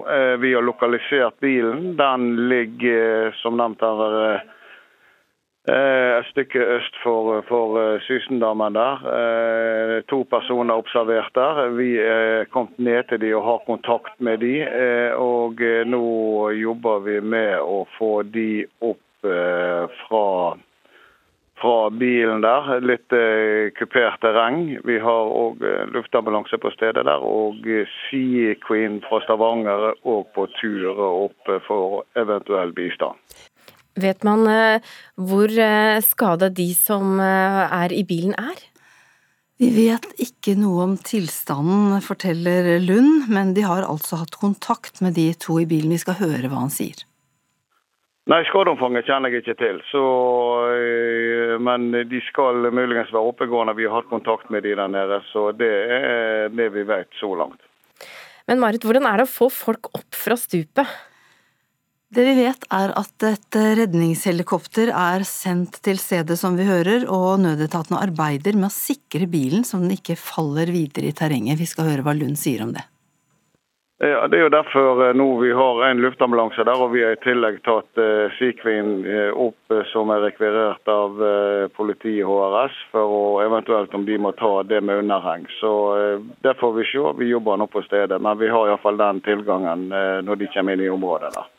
Vi 0.42 0.50
har 0.56 0.66
lokalisert 0.66 1.38
bilen. 1.44 1.92
Den 1.98 2.48
ligger 2.50 3.30
som 3.42 3.60
nevnt 3.60 3.82
her 3.86 4.42
et 5.68 6.26
stykke 6.28 6.60
øst 6.76 6.96
for, 7.02 7.40
for 7.48 7.98
Sysendammen 8.04 8.74
der. 8.74 10.02
To 10.08 10.22
personer 10.30 10.74
observert 10.74 11.30
der. 11.34 11.68
Vi 11.68 11.96
er 11.98 12.44
kommet 12.52 12.78
ned 12.78 13.04
til 13.08 13.20
de 13.20 13.34
og 13.34 13.44
har 13.44 13.62
kontakt 13.66 14.20
med 14.20 14.38
de. 14.38 14.66
Og 15.16 15.56
nå 15.86 16.50
jobber 16.50 16.98
vi 17.06 17.20
med 17.20 17.64
å 17.64 17.86
få 17.98 18.22
de 18.22 18.66
opp 18.80 19.00
fra, 20.04 20.28
fra 21.62 21.78
bilen 21.96 22.44
der. 22.44 22.68
Litt 22.84 23.16
kupert 23.78 24.20
terreng. 24.20 24.76
Vi 24.84 24.98
har 25.00 25.32
òg 25.32 25.64
luftambulanse 25.96 26.60
på 26.60 26.74
stedet 26.76 27.06
der. 27.08 27.24
Og 27.24 27.64
Sea 28.04 28.52
Queen 28.68 29.00
fra 29.08 29.24
Stavanger 29.24 29.88
er 29.94 30.04
òg 30.04 30.28
på 30.36 30.46
tur 30.60 31.00
opp 31.08 31.56
for 31.64 32.04
eventuell 32.20 32.76
bistand. 32.76 33.16
Vet 34.00 34.24
man 34.26 34.46
hvor 35.14 35.52
skada 36.02 36.48
de 36.50 36.68
som 36.74 37.20
er 37.22 37.94
i 37.94 38.02
bilen 38.08 38.34
er? 38.34 38.62
Vi 39.62 39.70
vet 39.70 40.08
ikke 40.18 40.56
noe 40.58 40.82
om 40.82 40.94
tilstanden, 40.98 42.00
forteller 42.02 42.74
Lund, 42.82 43.28
men 43.30 43.52
de 43.54 43.62
har 43.62 43.86
altså 43.86 44.18
hatt 44.18 44.34
kontakt 44.40 44.98
med 45.04 45.14
de 45.14 45.28
to 45.38 45.60
i 45.62 45.66
bilen. 45.70 45.94
Vi 45.94 46.02
skal 46.02 46.18
høre 46.18 46.50
hva 46.50 46.64
han 46.64 46.74
sier. 46.74 47.04
Nei, 48.24 48.40
skadeomfanget 48.48 49.04
kjenner 49.04 49.28
jeg 49.28 49.42
ikke 49.44 49.56
til, 49.60 49.78
så, 49.90 50.02
men 51.60 51.90
de 52.08 52.20
skal 52.24 52.70
muligens 52.72 53.12
være 53.12 53.30
oppegående. 53.30 53.76
Vi 53.76 53.84
har 53.84 53.98
hatt 53.98 54.08
kontakt 54.08 54.48
med 54.50 54.64
de 54.64 54.72
der 54.78 54.88
nede, 54.88 55.20
så 55.28 55.50
det 55.52 55.72
er 55.92 56.48
det 56.48 56.70
vi 56.72 56.86
vet 56.88 57.12
så 57.20 57.28
langt. 57.36 57.60
Men 58.48 58.62
Marit, 58.64 58.82
hvordan 58.84 59.04
er 59.08 59.20
det 59.20 59.28
å 59.28 59.34
få 59.34 59.50
folk 59.52 59.92
opp 59.92 60.16
fra 60.16 60.38
stupet? 60.40 60.88
Det 62.14 62.22
vi 62.22 62.34
vet 62.36 62.66
er 62.70 62.92
at 62.94 63.24
et 63.26 63.56
redningshelikopter 63.80 64.92
er 64.94 65.24
sendt 65.26 65.80
til 65.82 65.98
stedet 65.98 66.36
som 66.38 66.54
vi 66.54 66.66
hører, 66.68 67.08
og 67.10 67.40
nødetatene 67.42 68.02
arbeider 68.04 68.54
med 68.54 68.68
å 68.68 68.74
sikre 68.74 69.26
bilen 69.30 69.64
så 69.66 69.80
den 69.82 69.96
ikke 69.96 70.14
faller 70.20 70.70
videre 70.70 71.10
i 71.10 71.16
terrenget. 71.16 71.58
Vi 71.58 71.66
skal 71.66 71.88
høre 71.88 72.04
hva 72.06 72.14
Lund 72.14 72.38
sier 72.38 72.62
om 72.62 72.70
det. 72.76 72.84
Ja, 73.98 74.28
Det 74.28 74.38
er 74.38 74.44
jo 74.44 74.52
derfor 74.52 75.00
eh, 75.06 75.14
nå 75.16 75.26
vi 75.40 75.50
har 75.54 75.80
en 75.88 76.02
luftambulanse 76.04 76.66
der, 76.66 76.84
og 76.84 76.92
vi 76.92 77.02
har 77.02 77.16
i 77.16 77.22
tillegg 77.24 77.60
tatt 77.66 77.98
uh, 77.98 78.30
Sea 78.38 78.54
Queen 78.60 79.02
uh, 79.06 79.30
opp 79.46 79.74
som 79.90 80.10
er 80.14 80.22
rekvirert 80.26 80.90
av 80.90 81.18
politiet 81.74 82.26
HRS, 82.28 82.78
for 82.92 83.16
å 83.18 83.24
eventuelt 83.42 83.94
om 83.94 84.06
de 84.06 84.20
må 84.22 84.34
ta 84.38 84.52
det 84.66 84.82
med 84.86 85.02
underheng. 85.02 85.48
Så 85.58 85.72
Det 86.46 86.54
får 86.62 86.78
vi 86.78 86.86
se. 86.92 87.02
Vi 87.18 87.32
jobber 87.32 87.58
nå 87.58 87.66
på 87.66 87.82
stedet, 87.88 88.22
men 88.22 88.38
vi 88.38 88.54
har 88.54 88.70
iallfall 88.70 89.02
den 89.02 89.22
tilgangen 89.26 89.88
når 89.90 90.42
de 90.42 90.52
kommer 90.54 90.78
inn 90.78 90.86
i 90.86 90.94
området. 90.94 91.34
der. 91.34 91.50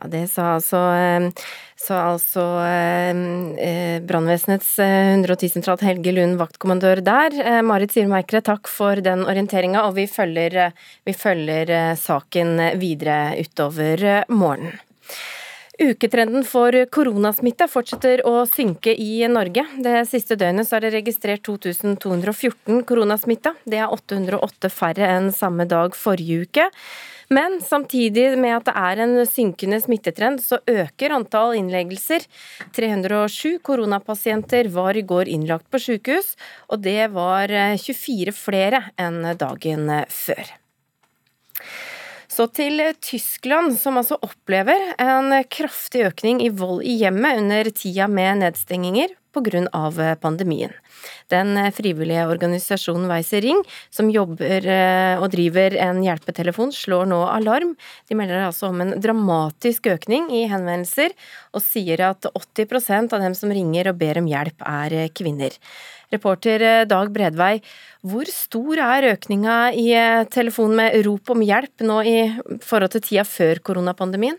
Ja, 0.00 0.08
Det 0.08 0.26
sa 0.30 0.54
altså, 0.56 0.78
eh, 0.96 1.30
sa 1.76 1.96
altså 2.12 2.44
eh, 2.64 3.16
eh 3.60 4.00
brannvesenets 4.00 4.78
110-sentral 4.78 5.76
eh, 5.80 5.86
Helge 5.88 6.12
Lund, 6.12 6.38
vaktkommandør 6.40 7.02
der. 7.04 7.36
Eh, 7.36 7.60
Marit 7.62 7.92
Sirmeikere, 7.92 8.40
takk 8.40 8.68
for 8.68 8.96
den 8.96 9.26
orienteringa, 9.26 9.84
og 9.84 9.94
vi 9.98 10.06
følger, 10.06 10.72
vi 11.04 11.12
følger 11.12 11.94
saken 12.00 12.80
videre 12.80 13.36
utover 13.40 14.24
morgenen. 14.28 14.78
Uketrenden 15.80 16.44
for 16.44 16.76
koronasmitte 16.92 17.64
fortsetter 17.68 18.20
å 18.28 18.42
synke 18.44 18.92
i 18.92 19.24
Norge. 19.32 19.64
Det 19.80 20.02
siste 20.10 20.36
døgnet 20.36 20.68
er 20.76 20.84
det 20.84 20.90
registrert 20.92 21.40
2214 21.48 22.82
koronasmitta. 22.84 23.54
Det 23.64 23.80
er 23.80 23.88
808 23.88 24.68
færre 24.68 25.08
enn 25.08 25.30
samme 25.32 25.64
dag 25.64 25.96
forrige 25.96 26.44
uke. 26.44 26.68
Men 27.30 27.60
samtidig 27.62 28.32
med 28.42 28.56
at 28.56 28.66
det 28.66 28.72
er 28.74 29.00
en 29.04 29.12
synkende 29.28 29.78
smittetrend, 29.78 30.40
så 30.42 30.58
øker 30.66 31.14
antall 31.14 31.54
innleggelser. 31.60 32.24
307 32.74 33.60
koronapasienter 33.62 34.66
var 34.74 34.98
i 34.98 35.04
går 35.06 35.30
innlagt 35.30 35.68
på 35.70 35.78
sykehus, 35.78 36.34
og 36.66 36.82
det 36.82 37.12
var 37.14 37.54
24 37.78 38.34
flere 38.34 38.82
enn 38.98 39.22
dagen 39.38 39.86
før. 40.10 40.50
Så 42.30 42.48
til 42.54 42.82
Tyskland, 43.02 43.76
som 43.78 43.98
altså 44.00 44.18
opplever 44.26 44.94
en 44.98 45.30
kraftig 45.50 46.08
økning 46.08 46.42
i 46.42 46.50
vold 46.50 46.82
i 46.82 46.96
hjemmet 47.02 47.44
under 47.44 47.70
tida 47.70 48.10
med 48.10 48.42
nedstenginger 48.42 49.14
pga. 49.34 50.16
pandemien. 50.20 50.72
Den 51.30 51.56
frivillige 51.72 52.26
organisasjonen 52.28 53.08
Weiser 53.10 53.40
Ring, 53.44 53.62
som 53.90 54.10
jobber 54.10 54.66
eh, 54.66 55.20
og 55.20 55.30
driver 55.32 55.76
en 55.78 56.02
hjelpetelefon, 56.04 56.72
slår 56.72 57.06
nå 57.10 57.20
alarm. 57.28 57.76
De 58.08 58.18
melder 58.18 58.46
altså 58.46 58.70
om 58.70 58.80
en 58.80 58.96
dramatisk 59.00 59.86
økning 59.86 60.28
i 60.34 60.46
henvendelser, 60.50 61.14
og 61.54 61.64
sier 61.64 62.02
at 62.10 62.26
80% 62.26 63.14
av 63.14 63.24
dem 63.24 63.38
som 63.38 63.54
ringer 63.54 63.92
og 63.92 63.98
ber 64.02 64.20
om 64.20 64.28
hjelp, 64.30 64.66
er 64.66 65.08
kvinner. 65.14 65.56
Reporter 66.10 66.66
eh, 66.66 66.84
Dag 66.90 67.14
Bredvei, 67.14 67.60
hvor 68.02 68.28
stor 68.32 68.80
er 68.82 69.12
økninga 69.14 69.56
i 69.76 69.90
telefonen 70.32 70.78
med 70.82 71.00
rop 71.06 71.34
om 71.34 71.42
hjelp 71.44 71.86
nå 71.86 72.02
i 72.02 72.20
forhold 72.64 72.96
til 72.96 73.04
tida 73.10 73.26
før 73.28 73.62
koronapandemien? 73.62 74.38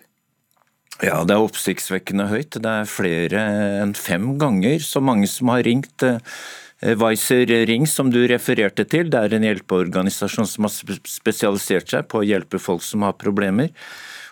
Ja, 1.02 1.24
det 1.26 1.34
er 1.34 1.42
oppsiktsvekkende 1.42 2.28
høyt. 2.30 2.60
Det 2.62 2.72
er 2.72 2.90
flere 2.90 3.46
enn 3.82 3.96
fem 3.98 4.36
ganger 4.42 4.82
så 4.86 5.02
mange 5.02 5.30
som 5.30 5.50
har 5.50 5.64
ringt. 5.66 6.06
Weiser 6.82 7.46
Ring, 7.70 7.86
som 7.86 8.10
du 8.10 8.24
refererte 8.30 8.86
til, 8.90 9.10
det 9.14 9.20
er 9.20 9.36
en 9.38 9.46
hjelpeorganisasjon 9.46 10.48
som 10.50 10.66
har 10.66 10.74
spesialisert 11.10 11.94
seg 11.94 12.08
på 12.10 12.22
å 12.22 12.26
hjelpe 12.26 12.62
folk 12.62 12.82
som 12.86 13.06
har 13.06 13.18
problemer. 13.22 13.70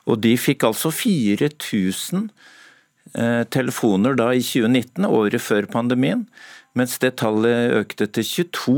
Og 0.10 0.18
de 0.24 0.34
fikk 0.40 0.66
altså 0.66 0.90
4000 0.94 2.30
eh, 3.14 3.44
telefoner 3.54 4.18
da 4.18 4.32
i 4.34 4.42
2019, 4.42 5.06
året 5.06 5.46
før 5.46 5.70
pandemien. 5.70 6.26
Mens 6.78 6.98
det 7.02 7.16
tallet 7.22 7.76
økte 7.78 8.08
til 8.18 8.26
22 8.26 8.78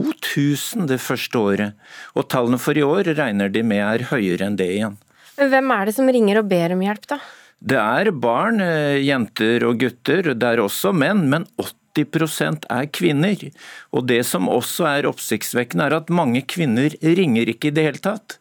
000 0.79 0.87
det 0.91 0.99
første 1.03 1.39
året. 1.39 1.91
Og 2.15 2.27
tallene 2.31 2.59
for 2.59 2.75
i 2.75 2.83
år 2.83 3.13
regner 3.15 3.51
de 3.51 3.63
med 3.67 3.83
er 3.83 4.07
høyere 4.11 4.47
enn 4.47 4.59
det 4.59 4.67
igjen. 4.79 4.99
Hvem 5.39 5.71
er 5.75 5.87
det 5.87 5.95
som 5.95 6.11
ringer 6.11 6.41
og 6.41 6.51
ber 6.51 6.75
om 6.75 6.83
hjelp, 6.83 7.07
da? 7.15 7.19
Det 7.61 7.77
er 7.77 8.09
barn, 8.11 8.59
eh, 8.59 8.97
jenter 9.05 9.63
og 9.67 9.77
gutter, 9.83 10.33
det 10.33 10.47
er 10.47 10.57
også 10.63 10.93
menn, 10.97 11.27
men 11.29 11.45
80% 11.61 12.65
er 12.69 12.87
kvinner. 12.89 13.51
Og 13.93 14.07
det 14.07 14.25
som 14.25 14.49
også 14.49 14.87
er 14.89 15.09
oppsiktsvekkende, 15.09 15.85
er 15.85 15.97
at 15.99 16.09
mange 16.09 16.41
kvinner 16.41 16.89
ringer 17.03 17.45
ikke 17.53 17.69
i 17.69 17.75
det 17.75 17.85
hele 17.85 18.01
tatt. 18.01 18.39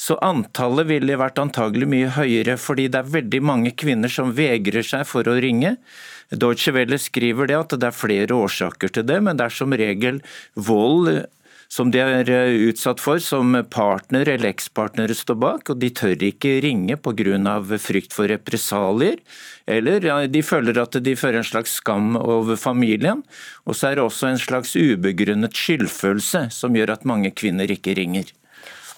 Så 0.00 0.16
antallet 0.24 0.88
ville 0.88 1.18
vært 1.20 1.38
antagelig 1.38 1.86
mye 1.86 2.08
høyere, 2.16 2.56
fordi 2.56 2.88
det 2.88 3.02
er 3.02 3.12
veldig 3.12 3.42
mange 3.44 3.74
kvinner 3.76 4.08
som 4.08 4.32
vegrer 4.32 4.82
seg 4.82 5.04
for 5.06 5.28
å 5.28 5.36
ringe. 5.36 5.76
Deutsche 6.32 6.72
Welle 6.72 6.96
skriver 6.98 7.46
det 7.46 7.58
at 7.58 7.76
det 7.76 7.90
er 7.90 7.94
flere 7.94 8.32
årsaker 8.32 8.88
til 8.88 9.04
det, 9.04 9.20
men 9.22 9.36
det 9.36 9.50
er 9.50 9.54
som 9.54 9.76
regel 9.76 10.22
vold 10.56 11.26
som 11.72 11.88
de 11.92 12.02
er 12.04 12.28
eh, 12.28 12.54
utsatt 12.68 13.00
for, 13.00 13.20
som 13.22 13.54
partner 13.72 14.28
eller 14.28 14.50
ekspartnere 14.50 15.16
står 15.16 15.38
bak. 15.40 15.70
og 15.72 15.80
De 15.80 15.88
tør 15.88 16.20
ikke 16.26 16.58
ringe 16.64 16.98
pga. 17.00 17.54
frykt 17.80 18.12
for 18.12 18.28
represalier. 18.28 19.16
Eller 19.66 20.04
ja, 20.04 20.26
de 20.26 20.42
føler 20.42 20.78
at 20.82 20.98
de 21.00 21.16
fører 21.16 21.40
en 21.40 21.48
slags 21.48 21.78
skam 21.80 22.16
over 22.16 22.56
familien. 22.56 23.22
Og 23.64 23.74
så 23.74 23.88
er 23.88 23.96
det 23.96 24.04
også 24.04 24.28
en 24.28 24.38
slags 24.38 24.76
ubegrunnet 24.76 25.56
skyldfølelse 25.56 26.50
som 26.50 26.76
gjør 26.76 26.92
at 26.92 27.08
mange 27.08 27.30
kvinner 27.30 27.70
ikke 27.70 27.96
ringer. 27.96 28.28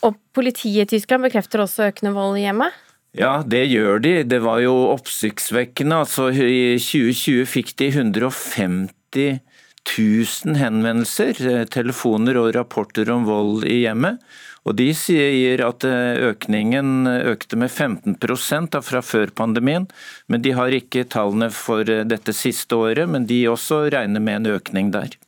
Og 0.02 0.18
Politiet 0.34 0.90
i 0.90 0.98
Tyskland 0.98 1.22
bekrefter 1.22 1.62
også 1.62 1.88
økende 1.92 2.12
vold 2.12 2.40
i 2.40 2.48
hjemmet? 2.48 2.74
Ja, 3.14 3.44
det 3.46 3.68
gjør 3.70 4.02
de. 4.02 4.14
Det 4.26 4.42
var 4.42 4.58
jo 4.58 4.74
oppsiktsvekkende. 4.90 6.02
Altså, 6.02 6.32
I 6.34 6.74
2020 6.82 7.46
fikk 7.46 7.76
de 7.78 7.92
150 7.94 9.38
1000 9.84 10.56
henvendelser, 10.56 11.38
eh, 11.46 11.64
telefoner 11.64 12.38
og 12.40 12.54
rapporter 12.56 13.10
om 13.10 13.26
vold 13.28 13.64
i 13.68 13.84
hjemmet. 13.84 14.20
Og 14.64 14.76
De 14.78 14.88
sier 14.96 15.60
at 15.60 15.84
eh, 15.84 16.30
økningen 16.30 17.06
økte 17.06 17.58
med 17.60 17.70
15% 17.70 18.80
fra 18.80 19.02
før 19.04 19.32
pandemien. 19.36 19.86
Men 20.26 20.42
de 20.42 20.54
har 20.56 20.72
ikke 20.72 21.04
tallene 21.04 21.50
for 21.52 21.84
eh, 21.84 22.04
dette 22.08 22.32
siste 22.32 22.74
året, 22.74 23.08
men 23.08 23.28
de 23.28 23.44
også 23.50 23.84
regner 23.92 24.24
med 24.24 24.40
en 24.40 24.56
økning 24.56 24.90
der. 24.94 25.18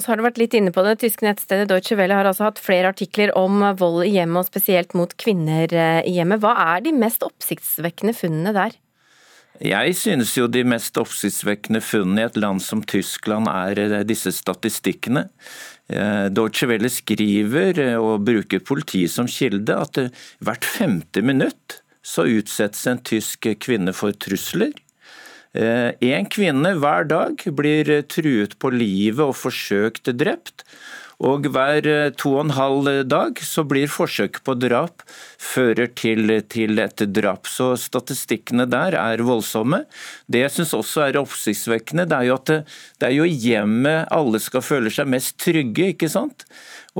Så 0.00 0.08
har 0.08 0.16
du 0.16 0.24
vært 0.24 0.40
litt 0.40 0.54
inne 0.56 0.72
på 0.72 0.82
det. 0.82 0.98
Tyske 1.02 1.26
nettstedet 1.26 1.68
Deutsche 1.68 1.94
Welle 1.98 2.16
har 2.16 2.26
altså 2.26 2.48
hatt 2.48 2.58
flere 2.58 2.90
artikler 2.90 3.34
om 3.36 3.60
vold 3.78 4.02
i 4.06 4.14
hjemmet, 4.16 4.42
og 4.42 4.48
spesielt 4.48 4.96
mot 4.96 5.12
kvinner 5.20 5.68
i 5.68 6.14
hjemmet. 6.16 6.40
Hva 6.40 6.54
er 6.74 6.86
de 6.86 6.94
mest 6.96 7.22
oppsiktsvekkende 7.26 8.16
funnene 8.16 8.54
der? 8.56 8.78
Jeg 9.60 9.92
synes 9.98 10.32
jo 10.38 10.46
de 10.48 10.62
mest 10.64 10.96
oppsiktsvekkende 10.96 11.82
funnene 11.84 12.22
i 12.22 12.28
et 12.30 12.38
land 12.40 12.62
som 12.64 12.80
Tyskland 12.80 13.48
er 13.52 13.80
eh, 13.82 13.96
disse 14.08 14.32
statistikkene. 14.32 15.26
Eh, 15.92 16.28
Deutsche 16.32 16.68
Welle 16.70 16.88
skriver 16.88 17.80
eh, 17.82 17.98
og 18.00 18.24
bruker 18.24 18.64
politiet 18.64 19.12
som 19.12 19.28
kilde 19.28 19.76
at 19.76 20.00
hvert 20.40 20.64
femte 20.64 21.20
minutt 21.20 21.82
så 22.00 22.24
utsettes 22.24 22.86
en 22.88 23.02
tysk 23.04 23.50
kvinne 23.60 23.92
for 23.92 24.16
trusler. 24.16 24.72
En 25.52 26.28
kvinne 26.30 26.70
hver 26.78 27.08
dag 27.10 27.42
blir 27.58 27.88
truet 28.06 28.52
på 28.62 28.70
livet 28.70 29.20
og 29.24 29.34
forsøkt 29.34 30.08
drept. 30.14 30.62
Og 31.20 31.44
hver 31.52 31.84
eh, 31.84 32.12
to 32.16 32.32
og 32.38 32.46
en 32.46 32.54
halv 32.56 32.88
dag 33.08 33.40
så 33.44 33.64
blir 33.68 33.90
forsøk 33.92 34.40
på 34.46 34.54
drap 34.56 35.04
fører 35.40 35.90
til, 35.96 36.32
til 36.48 36.80
et 36.80 37.04
drap. 37.12 37.48
Så 37.48 37.74
statistikkene 37.80 38.64
der 38.70 38.96
er 38.96 39.24
voldsomme. 39.26 39.82
Det 40.32 40.44
jeg 40.46 40.54
syns 40.54 40.72
også 40.76 41.04
er 41.06 41.20
oppsiktsvekkende, 41.20 42.06
det 42.08 42.16
er 42.16 42.28
jo 42.30 42.36
at 42.38 42.46
det, 42.48 42.58
det 43.00 43.10
er 43.10 43.16
jo 43.18 43.28
hjemmet 43.28 44.08
alle 44.16 44.40
skal 44.40 44.64
føle 44.64 44.92
seg 44.92 45.10
mest 45.12 45.36
trygge, 45.44 45.92
ikke 45.92 46.08
sant? 46.12 46.46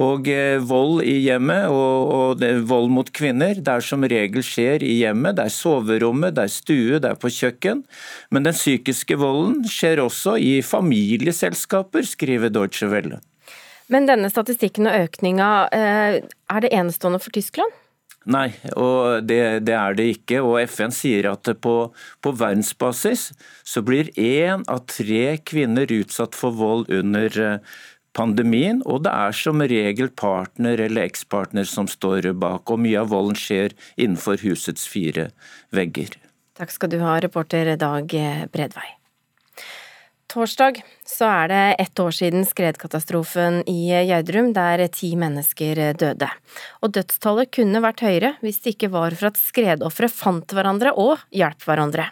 Og 0.01 0.29
eh, 0.31 0.61
vold 0.63 1.01
i 1.09 1.17
hjemmet 1.25 1.73
og, 1.73 2.13
og 2.13 2.45
vold 2.69 2.93
mot 2.93 3.09
kvinner, 3.17 3.57
det 3.57 3.73
er 3.73 3.89
som 3.89 4.05
regel 4.05 4.45
skjer 4.45 4.85
i 4.85 4.99
hjemmet. 5.01 5.39
Det 5.41 5.49
er 5.49 5.57
soverommet, 5.57 6.37
det 6.37 6.45
er 6.45 6.55
stue, 6.55 7.01
det 7.01 7.09
er 7.15 7.19
på 7.21 7.33
kjøkken. 7.41 7.83
Men 8.31 8.47
den 8.47 8.57
psykiske 8.57 9.17
volden 9.21 9.65
skjer 9.65 10.05
også 10.05 10.37
i 10.37 10.59
familieselskaper, 10.61 12.05
skriver 12.07 12.53
Deutsche 12.53 12.93
Welle. 12.93 13.25
Men 13.91 14.07
denne 14.07 14.31
statistikken 14.31 14.87
og 14.87 14.97
økninga, 15.09 15.51
eh, 15.75 16.21
er 16.23 16.63
det 16.63 16.73
enestående 16.73 17.19
for 17.23 17.35
Tyskland? 17.35 17.75
Nei, 18.31 18.51
og 18.77 19.25
det, 19.25 19.65
det, 19.65 19.75
er 19.75 19.97
det 19.97 20.07
ikke. 20.15 20.43
Og 20.45 20.61
FN 20.69 20.93
sier 20.95 21.31
at 21.33 21.49
på, 21.65 21.77
på 22.21 22.33
verdensbasis 22.37 23.31
så 23.65 23.83
blir 23.83 24.13
én 24.21 24.63
av 24.71 24.85
tre 24.91 25.39
kvinner 25.43 25.91
utsatt 25.97 26.37
for 26.39 26.55
vold 26.55 26.93
under 26.93 27.41
eh, 27.41 27.81
pandemien, 28.15 28.85
og 28.85 29.05
det 29.07 29.15
er 29.15 29.35
som 29.35 29.63
regel 29.63 30.11
partner 30.13 30.83
eller 30.87 31.09
ekspartner 31.09 31.67
som 31.67 31.89
står 31.91 32.31
bak. 32.39 32.71
Og 32.71 32.85
mye 32.85 33.03
av 33.03 33.11
volden 33.15 33.39
skjer 33.39 33.75
innenfor 33.97 34.43
husets 34.45 34.87
fire 34.91 35.31
vegger. 35.75 36.15
Takk 36.61 36.75
skal 36.77 36.93
du 36.93 37.01
ha, 37.01 37.19
reporter 37.25 37.75
Dag 37.81 38.13
Bredvei. 38.53 39.00
Torsdag 40.31 40.77
så 41.03 41.27
er 41.27 41.49
det 41.51 41.63
ett 41.83 41.99
år 41.99 42.15
siden 42.15 42.45
skredkatastrofen 42.47 43.65
i 43.67 43.91
Gjerdrum, 43.91 44.53
der 44.55 44.85
ti 44.95 45.17
mennesker 45.19 45.81
døde. 45.99 46.29
Og 46.87 46.93
dødstallet 46.95 47.51
kunne 47.57 47.83
vært 47.83 48.05
høyere 48.07 48.37
hvis 48.39 48.61
det 48.63 48.77
ikke 48.77 48.93
var 48.95 49.17
for 49.19 49.33
at 49.33 49.41
skredofre 49.41 50.07
fant 50.07 50.55
hverandre 50.55 50.93
og 50.95 51.19
hjalp 51.35 51.67
hverandre. 51.67 52.07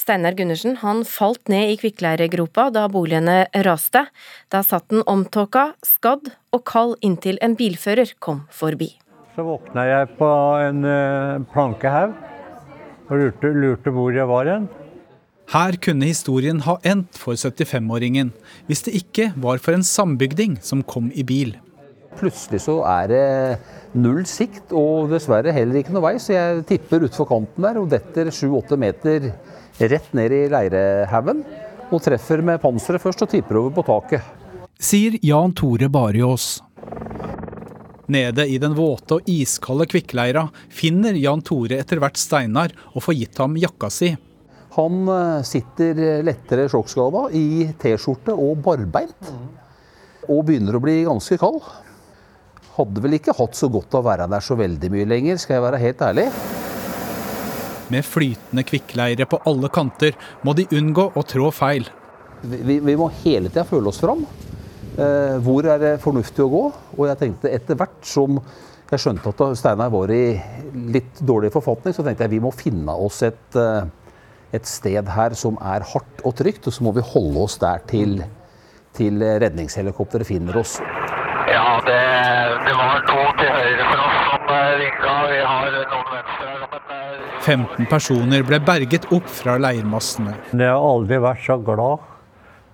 Steinar 0.00 0.36
Gundersen 0.38 0.78
han 0.80 1.02
falt 1.04 1.50
ned 1.52 1.74
i 1.74 1.76
kvikkleiregropa 1.80 2.70
da 2.72 2.86
boligene 2.88 3.42
raste. 3.66 4.06
Da 4.48 4.62
satt 4.64 4.88
den 4.94 5.04
omtåka, 5.04 5.74
skadd 5.84 6.32
og 6.56 6.64
kald 6.64 6.96
inntil 7.04 7.36
en 7.44 7.58
bilfører 7.58 8.16
kom 8.16 8.46
forbi. 8.48 8.94
Så 9.36 9.44
våkna 9.44 9.84
jeg 9.84 10.08
på 10.16 10.32
en 10.64 10.88
eh, 10.88 11.44
plankehaug 11.52 12.16
og 13.10 13.16
lurte, 13.20 13.52
lurte 13.52 13.92
hvor 13.92 14.16
jeg 14.16 14.32
var 14.32 14.48
hen. 14.48 14.68
Her 15.52 15.76
kunne 15.78 16.08
historien 16.08 16.58
ha 16.64 16.74
endt 16.82 17.18
for 17.22 17.38
75-åringen, 17.38 18.32
hvis 18.66 18.82
det 18.82 18.96
ikke 18.98 19.28
var 19.38 19.60
for 19.62 19.76
en 19.76 19.86
sambygding 19.86 20.56
som 20.58 20.82
kom 20.82 21.12
i 21.14 21.22
bil. 21.26 21.54
Plutselig 22.18 22.64
så 22.64 22.80
er 22.88 23.12
det 23.12 23.26
null 23.94 24.24
sikt, 24.26 24.72
og 24.74 25.12
dessverre 25.12 25.54
heller 25.54 25.78
ikke 25.78 25.94
noe 25.94 26.02
vei, 26.08 26.16
så 26.18 26.34
jeg 26.34 26.66
tipper 26.66 27.06
utfor 27.06 27.28
kanten 27.30 27.62
der 27.62 27.78
og 27.78 27.92
detter 27.92 28.32
7-8 28.32 28.80
meter 28.80 29.30
rett 29.78 30.12
ned 30.16 30.34
i 30.34 30.42
leirehaugen. 30.50 31.44
Og 31.94 32.02
treffer 32.02 32.42
med 32.42 32.58
panseret 32.58 33.04
først 33.04 33.22
og 33.22 33.30
tipper 33.30 33.60
over 33.60 33.76
på 33.76 33.86
taket. 33.86 34.24
Sier 34.82 35.14
Jan 35.22 35.54
Tore 35.54 35.86
Bariås. 35.92 36.56
Nede 38.10 38.46
i 38.50 38.58
den 38.62 38.74
våte 38.74 39.20
og 39.20 39.30
iskalde 39.30 39.86
kvikkleira 39.90 40.48
finner 40.74 41.14
Jan 41.18 41.42
Tore 41.46 41.78
etter 41.78 42.02
hvert 42.02 42.18
Steinar 42.18 42.74
og 42.94 43.04
får 43.06 43.20
gitt 43.20 43.38
ham 43.42 43.54
jakka 43.62 43.90
si. 43.94 44.16
Han 44.76 45.08
eh, 45.08 45.42
sitter 45.46 46.00
lettere 46.26 46.68
sjokkskada 46.72 47.26
i 47.36 47.66
T-skjorte 47.80 48.34
og 48.36 48.60
barbeint. 48.64 49.32
Og 50.26 50.44
begynner 50.48 50.76
å 50.76 50.82
bli 50.82 51.00
ganske 51.06 51.38
kald. 51.40 51.62
Hadde 52.76 53.02
vel 53.04 53.16
ikke 53.16 53.36
hatt 53.38 53.56
så 53.56 53.70
godt 53.72 53.94
av 53.96 54.04
å 54.04 54.08
være 54.10 54.28
der 54.28 54.44
så 54.44 54.56
veldig 54.58 54.90
mye 54.92 55.08
lenger, 55.08 55.38
skal 55.40 55.56
jeg 55.56 55.64
være 55.64 55.80
helt 55.80 56.02
ærlig. 56.04 56.26
Med 57.94 58.04
flytende 58.04 58.66
kvikkleire 58.66 59.28
på 59.30 59.38
alle 59.46 59.70
kanter 59.72 60.16
må 60.44 60.52
de 60.58 60.66
unngå 60.74 61.06
å 61.14 61.22
trå 61.24 61.52
feil. 61.54 61.86
Vi, 62.42 62.80
vi 62.82 62.96
må 62.98 63.08
hele 63.22 63.48
tida 63.48 63.64
føle 63.64 63.88
oss 63.88 64.02
fram. 64.02 64.26
Eh, 64.96 65.36
hvor 65.44 65.66
er 65.68 65.80
det 65.80 65.92
fornuftig 66.02 66.44
å 66.44 66.52
gå? 66.52 66.64
Og 66.96 67.04
jeg 67.10 67.20
tenkte 67.20 67.52
etter 67.52 67.78
hvert 67.78 68.00
som 68.06 68.40
jeg 68.86 69.02
skjønte 69.02 69.32
at 69.32 69.58
Steinar 69.58 69.90
var 69.90 70.12
i 70.14 70.36
litt 70.94 71.22
dårlig 71.26 71.50
forfatning, 71.54 71.94
så 71.94 72.04
tenkte 72.06 72.26
jeg 72.26 72.36
vi 72.36 72.42
må 72.44 72.52
finne 72.54 72.94
oss 73.06 73.22
et, 73.26 73.56
eh, 73.58 73.88
et 74.56 74.68
sted 74.68 75.08
her 75.16 75.36
som 75.38 75.58
er 75.60 75.84
hardt 75.92 76.24
og 76.24 76.34
trygt, 76.38 76.66
og 76.66 76.74
så 76.74 76.86
må 76.86 76.94
vi 76.96 77.04
holde 77.04 77.44
oss 77.44 77.58
der 77.62 77.84
til, 77.90 78.18
til 78.96 79.22
redningshelikopteret 79.22 80.28
finner 80.28 80.58
oss. 80.62 80.78
Ja, 81.46 81.78
det, 81.86 82.00
det, 82.66 82.74
var 82.74 83.04
to 83.06 83.20
til 83.38 83.52
høyre 83.54 83.84
for 83.86 84.02
oss 84.06 84.24
som 84.32 84.50
ringa. 84.82 85.14
Vi 85.30 85.42
har 85.46 85.76
noen 85.76 86.10
venstre 86.16 86.50
her. 86.50 86.66
15 87.46 87.86
personer 87.86 88.42
ble 88.42 88.58
berget 88.66 89.06
opp 89.14 89.28
fra 89.30 89.54
leirmassene. 89.62 90.34
Jeg 90.50 90.66
har 90.66 90.82
aldri 90.82 91.20
vært 91.22 91.44
så 91.46 91.60
glad 91.62 92.02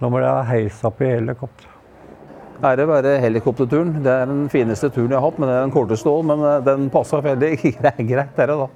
når 0.03 0.19
jeg 0.23 0.33
er 0.33 0.49
heist 0.49 0.87
opp 0.89 1.03
i 1.05 1.11
helikopter. 1.13 1.69
Ære 2.63 2.87
være 2.87 3.17
helikopterturen. 3.21 3.97
Det 4.05 4.13
er 4.13 4.29
den 4.31 4.47
fineste 4.51 4.89
turen 4.95 5.11
jeg 5.11 5.19
har 5.19 5.27
hatt, 5.27 5.39
men 5.43 5.51
det 5.51 5.57
er 5.57 5.65
den 5.67 5.75
korteste 5.75 6.11
òg. 6.11 6.23
Men 6.31 6.45
eh, 6.47 6.61
den 6.65 6.89
passa 6.95 7.19
veldig 7.23 7.53
greit, 8.11 8.33
dere, 8.39 8.57
da. 8.65 8.69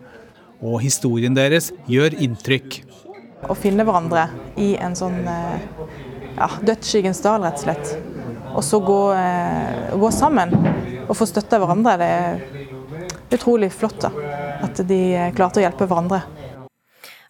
Og 0.67 0.81
historien 0.83 1.37
deres 1.37 1.71
gjør 1.91 2.17
inntrykk. 2.27 2.81
Å 3.49 3.55
finne 3.59 3.87
hverandre 3.87 4.27
i 4.61 4.75
en 4.83 4.97
sånn 4.99 5.21
eh, 5.31 5.61
ja, 6.37 6.49
dødsskyggens 6.67 7.23
dal, 7.25 7.45
rett 7.47 7.61
og 7.61 7.67
slett. 7.67 7.93
Og 8.57 8.65
så 8.65 8.81
gå, 8.85 9.01
eh, 9.15 9.95
gå 9.99 10.11
sammen 10.15 10.55
og 11.07 11.15
få 11.17 11.29
støtte 11.29 11.61
hverandre. 11.63 11.97
Det 12.01 12.11
er 12.19 13.39
utrolig 13.39 13.71
flott 13.75 14.01
da, 14.07 14.13
at 14.67 14.83
de 14.89 15.01
klarte 15.37 15.63
å 15.63 15.67
hjelpe 15.67 15.89
hverandre. 15.89 16.23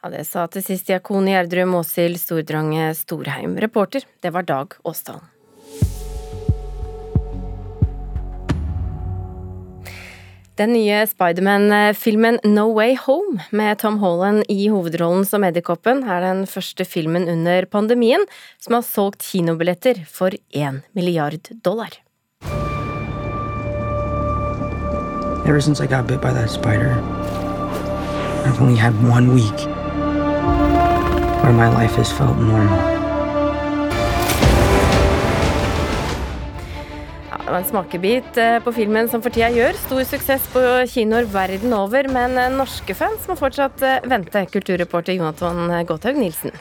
Ja, 0.03 0.11
Det 0.11 0.27
sa 0.29 0.47
til 0.47 0.63
sist 0.63 0.87
diakon 0.87 1.27
i 1.29 1.35
Gjerdrum 1.35 1.75
Åshild 1.81 2.21
Stordrange 2.23 2.93
Storheim. 2.95 3.57
Reporter, 3.59 4.07
det 4.23 4.31
var 4.31 4.47
Dag 4.47 4.77
Åsdalen. 4.85 5.36
Den 10.57 10.73
nye 10.73 11.03
Spiderman-filmen 11.05 12.38
No 12.49 12.71
Way 12.73 12.95
Home, 12.97 13.42
med 13.51 13.77
Tom 13.79 13.99
Holland 14.01 14.47
i 14.49 14.71
hovedrollen 14.73 15.27
som 15.29 15.45
Edderkoppen, 15.45 16.01
er 16.09 16.23
den 16.25 16.47
første 16.49 16.87
filmen 16.88 17.29
under 17.29 17.66
pandemien 17.69 18.25
som 18.64 18.79
har 18.79 18.87
solgt 18.88 19.21
kinobilletter 19.21 20.01
for 20.09 20.33
én 20.57 20.81
milliard 20.97 21.53
dollar. 21.61 22.01
Ever 25.45 25.61
since 25.61 25.79
I 25.85 25.87
got 25.87 26.07
bit 26.07 26.23
by 26.23 26.33
that 26.33 26.49
spider, 26.49 26.97
I've 28.47 28.59
only 28.62 28.77
had 28.77 28.95
one 29.05 29.35
week 29.35 29.69
where 31.45 31.53
my 31.53 31.69
life 31.69 31.97
has 31.97 32.11
felt 32.11 32.38
normal. 32.38 32.96
Det 37.47 37.53
var 37.53 37.61
en 37.63 37.69
smakebit 37.69 38.39
eh, 38.43 38.57
på 38.59 38.73
filmen 38.75 39.07
som 39.07 39.21
for 39.23 39.31
tida 39.31 39.47
gjør 39.55 39.77
stor 39.79 40.01
suksess 40.11 40.49
på 40.51 40.61
kinoer 40.91 41.29
verden 41.31 41.71
over, 41.79 42.09
men 42.11 42.33
eh, 42.35 42.49
norske 42.51 42.97
fans 42.99 43.29
må 43.31 43.37
fortsatt 43.39 43.85
eh, 43.87 44.09
vente. 44.11 44.43
Kulturreporter 44.51 45.15
Jonathan 45.15 45.71
Gotthaug 45.87 46.19
Nilsen. 46.19 46.57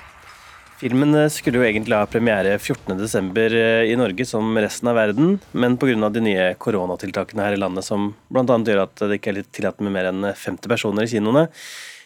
Filmen 0.77 1.17
skulle 1.33 1.57
jo 1.57 1.65
egentlig 1.65 1.97
ha 1.97 2.05
premiere 2.05 2.59
14.12. 2.59 3.33
i 3.89 3.97
Norge 3.97 4.29
som 4.29 4.53
resten 4.61 4.91
av 4.91 4.99
verden, 4.99 5.39
men 5.57 5.79
pga. 5.81 6.11
de 6.13 6.21
nye 6.21 6.47
koronatiltakene 6.61 7.47
her 7.47 7.57
i 7.57 7.61
landet 7.63 7.89
som 7.89 8.11
bl.a. 8.29 8.45
gjør 8.45 8.83
at 8.85 9.07
det 9.07 9.17
ikke 9.17 9.33
er 9.33 9.41
tillatt 9.57 9.81
med 9.81 9.95
mer 9.97 10.11
enn 10.11 10.21
50 10.37 10.69
personer 10.69 11.09
i 11.09 11.13
kinoene, 11.15 11.47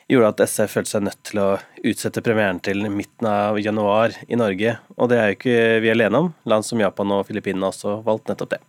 gjorde 0.09 0.31
at 0.33 0.41
SF 0.49 0.73
følte 0.73 0.91
seg 0.93 1.05
nødt 1.05 1.19
til 1.27 1.41
å 1.41 1.49
utsette 1.85 2.23
premieren 2.25 2.59
til 2.65 2.81
midten 2.89 3.27
av 3.29 3.59
januar 3.61 4.15
i 4.27 4.39
Norge. 4.39 4.75
Og 4.97 5.11
det 5.11 5.19
er 5.19 5.29
jo 5.29 5.37
ikke 5.37 5.59
vi 5.83 5.91
alene 5.93 6.23
om. 6.25 6.31
Land 6.49 6.65
som 6.67 6.81
Japan 6.81 7.13
og 7.15 7.27
Filippinene 7.29 7.67
har 7.67 7.75
også 7.75 7.99
valgt 8.07 8.31
nettopp 8.31 8.55
det. 8.55 8.61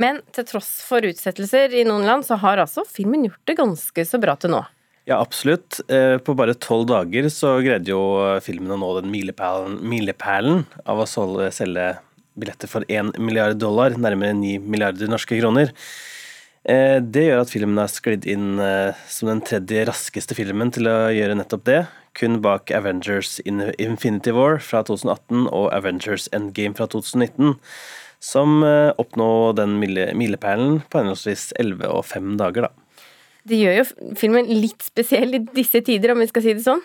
Men 0.00 0.20
til 0.34 0.46
tross 0.48 0.70
for 0.86 1.06
utsettelser 1.06 1.74
i 1.74 1.84
noen 1.86 2.06
land, 2.06 2.26
så 2.26 2.38
har 2.42 2.62
altså 2.62 2.86
filmen 2.88 3.26
gjort 3.28 3.42
det 3.50 3.58
ganske 3.58 4.06
så 4.06 4.22
bra 4.22 4.36
til 4.38 4.54
nå. 4.54 4.62
Ja, 5.04 5.18
absolutt. 5.20 5.82
Eh, 5.92 6.16
på 6.24 6.32
bare 6.38 6.56
tolv 6.56 6.88
dager 6.88 7.28
så 7.32 7.58
greide 7.64 7.92
jo 7.92 8.00
filmen 8.42 8.72
å 8.72 8.80
nå 8.80 8.90
den 9.00 9.12
milepælen, 9.12 9.76
milepælen 9.84 10.64
av 10.88 11.02
å 11.02 11.08
selge 11.10 11.90
billetter 12.34 12.70
for 12.70 12.86
én 12.90 13.12
milliard 13.20 13.58
dollar, 13.60 13.94
nærmere 14.00 14.34
ni 14.34 14.56
milliarder 14.58 15.10
norske 15.10 15.38
kroner. 15.38 15.70
Eh, 16.64 16.96
det 16.96 17.26
gjør 17.26 17.42
at 17.42 17.50
filmen 17.52 17.76
har 17.76 17.90
sklidd 17.92 18.24
inn 18.30 18.56
eh, 18.62 18.96
som 19.10 19.28
den 19.28 19.42
tredje 19.44 19.82
raskeste 19.90 20.36
filmen 20.36 20.70
til 20.72 20.88
å 20.88 20.96
gjøre 21.12 21.36
nettopp 21.36 21.66
det, 21.68 21.80
kun 22.16 22.38
bak 22.44 22.72
Avengers 22.72 23.36
Infinity 23.44 24.32
War 24.32 24.56
fra 24.64 24.80
2018 24.86 25.50
og 25.50 25.66
Avengers 25.76 26.30
Endgame 26.32 26.76
fra 26.78 26.86
2019, 26.88 27.58
som 28.24 28.62
oppnå 28.62 28.94
oppnår 29.02 29.56
den 29.58 29.74
milepælen 30.16 30.78
på 30.88 31.02
henholdsvis 31.02 31.50
11 31.60 31.90
og 31.90 32.06
5 32.08 32.38
dager, 32.40 32.68
da. 32.68 33.10
Det 33.44 33.58
gjør 33.58 33.74
jo 33.82 34.14
filmen 34.16 34.46
litt 34.48 34.86
spesiell 34.86 35.36
i 35.36 35.42
disse 35.58 35.82
tider, 35.84 36.14
om 36.14 36.22
vi 36.22 36.30
skal 36.30 36.46
si 36.46 36.54
det 36.54 36.64
sånn? 36.64 36.80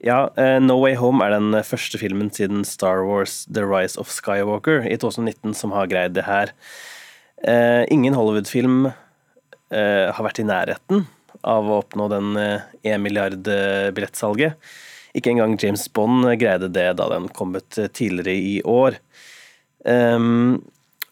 Ja, 0.00 0.30
No 0.62 0.78
Way 0.80 0.94
Home 0.96 1.26
er 1.26 1.34
den 1.34 1.58
første 1.66 2.00
filmen 2.00 2.30
siden 2.32 2.62
Star 2.64 3.02
Wars 3.04 3.42
The 3.50 3.66
Rise 3.66 4.00
of 4.00 4.08
Skywalker 4.08 4.86
i 4.88 4.96
2019 4.96 5.52
som 5.58 5.74
har 5.76 5.90
greid 5.90 6.16
det 6.16 6.24
her. 6.30 6.54
Ingen 7.92 8.16
Hollywood-film 8.16 8.86
Eh, 8.88 9.09
har 9.70 10.24
vært 10.26 10.40
i 10.42 10.46
nærheten 10.46 11.04
av 11.46 11.68
å 11.68 11.80
oppnå 11.80 12.08
den 12.12 12.34
1 12.36 12.64
eh, 12.84 12.98
milliard 13.00 13.48
eh. 13.48 14.56
Ikke 15.16 15.32
engang 15.32 15.56
James 15.58 15.86
Bond 15.92 16.26
greide 16.38 16.70
det 16.70 16.88
da 17.00 17.08
den 17.10 17.28
kom 17.34 17.56
ut 17.56 17.78
tidligere 17.94 18.34
i 18.34 18.60
år. 18.62 18.98
Um, 19.84 20.60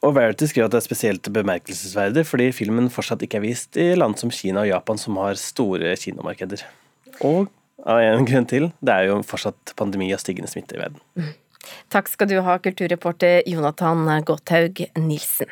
og 0.07 0.13
Verity 0.15 0.47
skriver 0.47 0.69
at 0.69 0.75
det 0.75 0.83
er 0.83 0.87
spesielt 0.87 1.31
bemerkelsesverdig 1.35 2.23
fordi 2.29 2.51
filmen 2.55 2.91
fortsatt 2.93 3.25
ikke 3.25 3.41
er 3.41 3.47
vist 3.49 3.79
i 3.81 3.89
land 3.97 4.19
som 4.21 4.31
Kina 4.31 4.63
og 4.63 4.71
Japan, 4.71 5.01
som 5.01 5.19
har 5.19 5.41
store 5.41 5.97
kinomarkeder. 5.99 6.63
Og 7.27 7.49
av 7.89 8.03
en 8.05 8.29
grunn 8.29 8.47
til, 8.47 8.71
det 8.79 8.95
er 8.95 9.09
jo 9.09 9.19
fortsatt 9.27 9.75
pandemi 9.79 10.13
og 10.15 10.23
stigende 10.23 10.51
smitte 10.51 10.79
i 10.79 10.83
verden. 10.85 11.35
Takk 11.91 12.07
skal 12.13 12.31
du 12.31 12.39
ha, 12.47 12.55
kulturreporter 12.63 13.43
Jonathan 13.51 14.07
Gotthaug 14.29 14.85
Nilsen. 15.03 15.51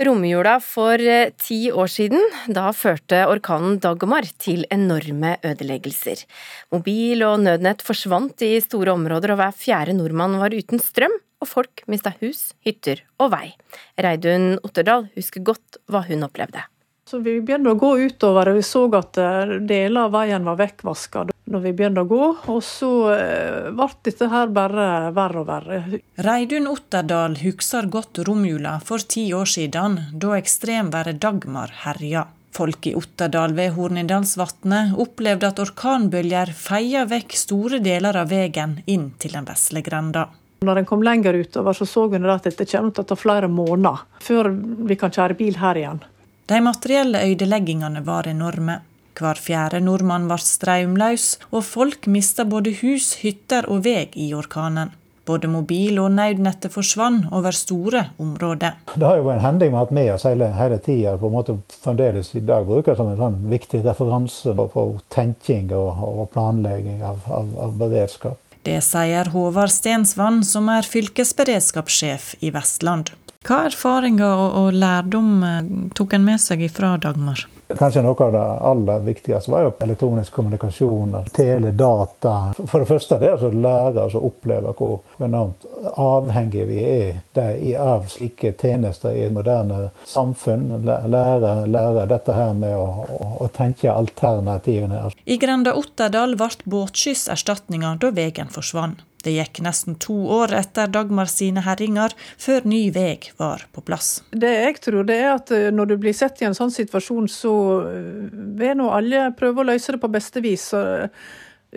Romjula 0.00 0.56
for 0.64 0.96
eh, 0.96 1.32
ti 1.36 1.66
år 1.68 1.90
siden, 1.92 2.22
da 2.48 2.70
førte 2.72 3.26
orkanen 3.28 3.76
Dagmar 3.82 4.24
til 4.40 4.64
enorme 4.72 5.34
ødeleggelser. 5.44 6.24
Mobil 6.72 7.24
og 7.26 7.42
nødnett 7.44 7.84
forsvant 7.84 8.40
i 8.46 8.54
store 8.64 8.94
områder, 8.96 9.34
og 9.34 9.42
hver 9.42 9.52
fjerde 9.52 9.96
nordmann 9.98 10.38
var 10.40 10.56
uten 10.56 10.80
strøm, 10.80 11.12
og 11.42 11.50
folk 11.50 11.84
mista 11.92 12.14
hus, 12.22 12.52
hytter 12.64 13.04
og 13.20 13.34
vei. 13.34 13.52
Reidun 14.00 14.56
Otterdal 14.62 15.10
husker 15.16 15.44
godt 15.44 15.82
hva 15.90 16.06
hun 16.08 16.24
opplevde. 16.24 16.64
Så 17.12 17.18
vi 17.20 17.34
begynte 17.44 17.74
å 17.74 17.76
gå 17.76 17.90
utover, 18.08 18.48
og 18.48 18.54
vi 18.56 18.62
så 18.64 18.86
at 18.96 19.18
eh, 19.20 19.50
deler 19.68 20.06
av 20.06 20.14
veien 20.14 20.46
var 20.48 20.56
vekkvaska 20.56 21.26
når 21.52 21.60
vi 21.60 21.72
begynte 21.76 22.06
å 22.06 22.08
gå. 22.08 22.28
Og 22.54 22.62
så 22.64 22.88
eh, 23.12 23.66
ble 23.68 23.88
dette 24.08 24.28
her 24.32 24.48
bare 24.56 24.86
verre 25.12 25.42
og 25.42 25.50
verre. 25.50 25.82
Reidun 26.24 26.70
Otterdal 26.72 27.36
husker 27.42 27.90
godt 27.92 28.22
romjula 28.24 28.78
for 28.80 29.04
ti 29.04 29.26
år 29.36 29.50
siden, 29.58 29.98
da 30.16 30.38
ekstremværet 30.38 31.20
Dagmar 31.20 31.74
herja. 31.82 32.30
Folk 32.56 32.88
i 32.88 32.94
Otterdal 32.96 33.52
ved 33.60 33.74
Hornindalsvatnet 33.76 34.96
opplevde 35.04 35.50
at 35.52 35.60
orkanbølger 35.60 36.54
feia 36.56 37.04
vekk 37.12 37.36
store 37.36 37.82
deler 37.84 38.22
av 38.22 38.32
veien 38.32 38.78
inn 38.86 39.10
til 39.20 39.36
den 39.36 39.50
vesle 39.52 39.84
grenda. 39.84 40.30
Når 40.64 40.80
en 40.80 40.88
kom 40.88 41.04
lenger 41.04 41.36
utover, 41.36 41.76
så 41.76 41.84
så 41.84 42.06
hun 42.08 42.24
at 42.30 42.48
dette 42.48 42.64
kommer 42.72 42.96
til 42.96 43.04
å 43.04 43.10
ta 43.12 43.20
flere 43.20 43.52
måneder 43.52 44.00
før 44.24 44.48
vi 44.88 44.96
kan 44.96 45.12
kjøre 45.12 45.36
bil 45.36 45.60
her 45.60 45.76
igjen. 45.76 46.00
De 46.46 46.58
materielle 46.60 47.20
ødeleggingene 47.32 48.02
var 48.06 48.26
enorme. 48.28 48.80
Hver 49.18 49.38
fjerde 49.38 49.78
nordmann 49.84 50.24
ble 50.26 50.38
strømløs, 50.40 51.36
og 51.52 51.62
folk 51.68 52.08
mista 52.10 52.46
både 52.48 52.72
hus, 52.80 53.12
hytter 53.20 53.68
og 53.70 53.84
vei 53.84 54.08
i 54.18 54.32
orkanen. 54.34 54.90
Både 55.28 55.46
mobil- 55.46 56.00
og 56.02 56.10
nødnettet 56.16 56.72
forsvant 56.74 57.28
over 57.30 57.54
store 57.54 58.08
områder. 58.18 58.80
Det 58.96 59.06
har 59.06 59.20
jo 59.20 59.28
vært 59.28 59.38
en 59.38 59.44
hending 59.44 59.70
vi 59.70 59.76
har 59.76 59.84
hatt 59.84 59.94
med 59.94 60.10
oss 60.16 60.26
hele, 60.26 60.48
hele 60.56 60.78
tida, 60.82 61.14
på 61.20 61.30
en 61.30 61.36
måte 61.36 61.58
fremdeles 61.84 62.32
i 62.34 62.42
dag 62.42 62.66
bruker 62.66 62.98
som 62.98 63.12
en 63.12 63.20
sånn 63.20 63.38
viktig 63.52 63.84
referanse 63.86 64.56
på 64.58 64.86
tenking 65.14 65.70
og, 65.78 66.02
og 66.08 66.30
planlegging 66.34 67.04
av, 67.06 67.22
av, 67.30 67.54
av 67.68 67.78
beredskap. 67.78 68.40
Det 68.66 68.80
sier 68.86 69.30
Håvard 69.34 69.70
Stensvann, 69.74 70.42
som 70.46 70.68
er 70.70 70.86
fylkesberedskapssjef 70.86 72.34
i 72.46 72.50
Vestland. 72.54 73.10
Hva 73.42 73.64
erfaringer 73.66 74.28
og, 74.28 74.58
og 74.60 74.76
lærdom 74.78 75.32
eh, 75.46 75.72
tok 75.98 76.14
en 76.14 76.26
med 76.26 76.42
seg 76.42 76.62
fra 76.70 76.94
Dagmar? 77.02 77.46
Kanskje 77.78 78.02
noe 78.04 78.24
av 78.26 78.32
det 78.34 78.42
aller 78.68 79.04
viktigste 79.06 79.52
var 79.52 79.64
jo 79.64 79.72
elektronisk 79.84 80.34
kommunikasjon, 80.36 81.14
teledata. 81.32 82.34
For 82.58 82.82
det 82.82 82.88
første 82.90 83.18
det 83.20 83.30
er 83.30 83.44
å 83.46 83.52
lære 83.52 84.06
oss 84.06 84.16
å 84.18 84.24
oppleve 84.28 84.74
hvor 84.76 85.24
enormt 85.24 85.64
avhengige 85.96 86.66
vi 86.68 86.82
er 86.84 87.78
av 87.80 88.08
slike 88.12 88.54
tjenester 88.60 89.16
i 89.16 89.24
et 89.26 89.34
moderne 89.34 89.88
samfunn. 90.08 90.82
Lære, 90.84 91.54
lære 91.72 92.08
dette 92.10 92.36
her 92.36 92.52
med 92.58 92.76
å, 92.76 93.06
å, 93.08 93.30
å 93.46 93.48
tenke 93.54 93.92
alternativene. 93.92 95.06
I 95.24 95.38
Grenda 95.40 95.74
Otterdal 95.78 96.36
ble 96.36 96.52
båtskyss 96.68 97.28
erstatninga 97.32 97.96
da 98.02 98.12
veien 98.12 98.52
forsvant. 98.52 99.00
Det 99.22 99.34
gikk 99.36 99.60
nesten 99.62 99.96
to 100.02 100.16
år 100.34 100.54
etter 100.58 100.90
Dagmar 100.90 101.30
sine 101.30 101.62
herringer 101.62 102.14
før 102.40 102.66
ny 102.66 102.82
vei 102.94 103.20
var 103.38 103.66
på 103.72 103.84
plass. 103.86 104.22
Det 104.30 104.50
jeg 104.50 104.80
tror 104.82 105.06
det 105.06 105.18
er 105.22 105.30
at 105.36 105.52
eh, 105.54 105.70
når 105.74 105.92
du 105.92 105.96
blir 106.02 106.16
sett 106.16 106.42
i 106.42 106.48
en 106.48 106.58
sånn 106.58 106.74
situasjon, 106.74 107.28
så 107.30 107.54
eh, 107.86 108.28
vil 108.58 108.78
nå 108.80 108.90
alle 108.90 109.28
prøve 109.38 109.62
å 109.62 109.68
løse 109.70 109.94
det 109.94 110.02
på 110.02 110.10
beste 110.12 110.42
vis. 110.44 110.68
Så 110.72 110.82
eh, 111.06 111.26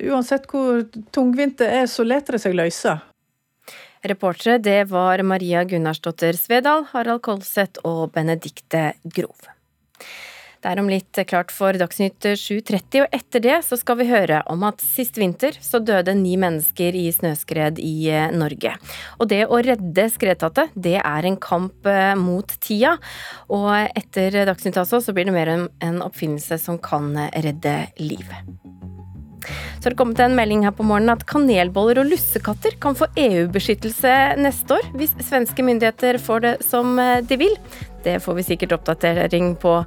uansett 0.10 0.50
hvor 0.52 0.86
tungvint 1.16 1.60
det 1.62 1.70
er, 1.82 1.90
så 1.92 2.08
lar 2.08 2.26
det 2.26 2.42
seg 2.42 2.58
løse. 2.58 2.98
Reportere 4.06 4.60
det 4.62 4.84
var 4.92 5.22
Maria 5.26 5.64
Gunnarsdottir 5.66 6.38
Svedal, 6.38 6.86
Harald 6.92 7.24
Kolseth 7.26 7.82
og 7.90 8.12
Benedikte 8.14 8.92
Grov. 9.06 9.55
Det 10.66 10.72
er 10.72 10.80
om 10.82 10.88
litt 10.90 11.20
klart 11.30 11.52
for 11.54 11.78
Dagsnytt 11.78 12.26
7.30, 12.26 13.04
og 13.04 13.12
etter 13.14 13.44
det 13.44 13.60
så 13.68 13.78
skal 13.78 14.00
vi 14.00 14.08
høre 14.10 14.40
om 14.50 14.64
at 14.66 14.82
sist 14.82 15.20
vinter 15.22 15.54
så 15.62 15.78
døde 15.78 16.16
ni 16.18 16.34
mennesker 16.42 16.98
i 16.98 17.04
snøskred 17.14 17.78
i 17.78 18.10
eh, 18.10 18.34
Norge. 18.34 18.74
Og 19.22 19.30
det 19.30 19.44
å 19.46 19.62
redde 19.62 20.08
skredtatte, 20.10 20.66
det 20.74 20.98
er 21.04 21.30
en 21.30 21.38
kamp 21.38 21.86
eh, 21.86 22.16
mot 22.18 22.50
tida. 22.66 22.96
Og 23.54 23.70
etter 23.94 24.42
Dagsnytt 24.50 24.82
altså, 24.82 25.04
så 25.06 25.14
blir 25.14 25.30
det 25.30 25.38
mer 25.38 25.54
en 25.54 26.02
oppfinnelse 26.02 26.58
som 26.66 26.82
kan 26.82 27.14
redde 27.14 27.84
liv. 28.02 28.26
Så 29.46 29.88
har 29.88 29.96
det 29.96 30.00
kommet 30.00 30.22
en 30.24 30.38
melding 30.38 30.66
her 30.66 30.76
på 30.76 30.86
morgenen 30.88 31.16
at 31.16 31.26
kanelboller 31.30 32.02
og 32.04 32.10
lussekatter 32.12 32.78
kan 32.82 32.98
få 32.98 33.10
EU-beskyttelse 33.20 34.16
neste 34.42 34.80
år, 34.80 34.90
hvis 34.98 35.16
svenske 35.28 35.66
myndigheter 35.66 36.20
får 36.22 36.46
det 36.48 36.56
som 36.66 36.98
eh, 37.02 37.22
de 37.26 37.40
vil. 37.46 37.56
Det 38.06 38.20
får 38.24 38.40
vi 38.40 38.50
sikkert 38.52 38.78
oppdatering 38.80 39.56
på 39.62 39.80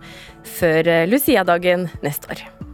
før 0.58 0.94
eh, 0.94 1.06
Lucia-dagen 1.10 1.88
neste 2.04 2.34
år. 2.34 2.67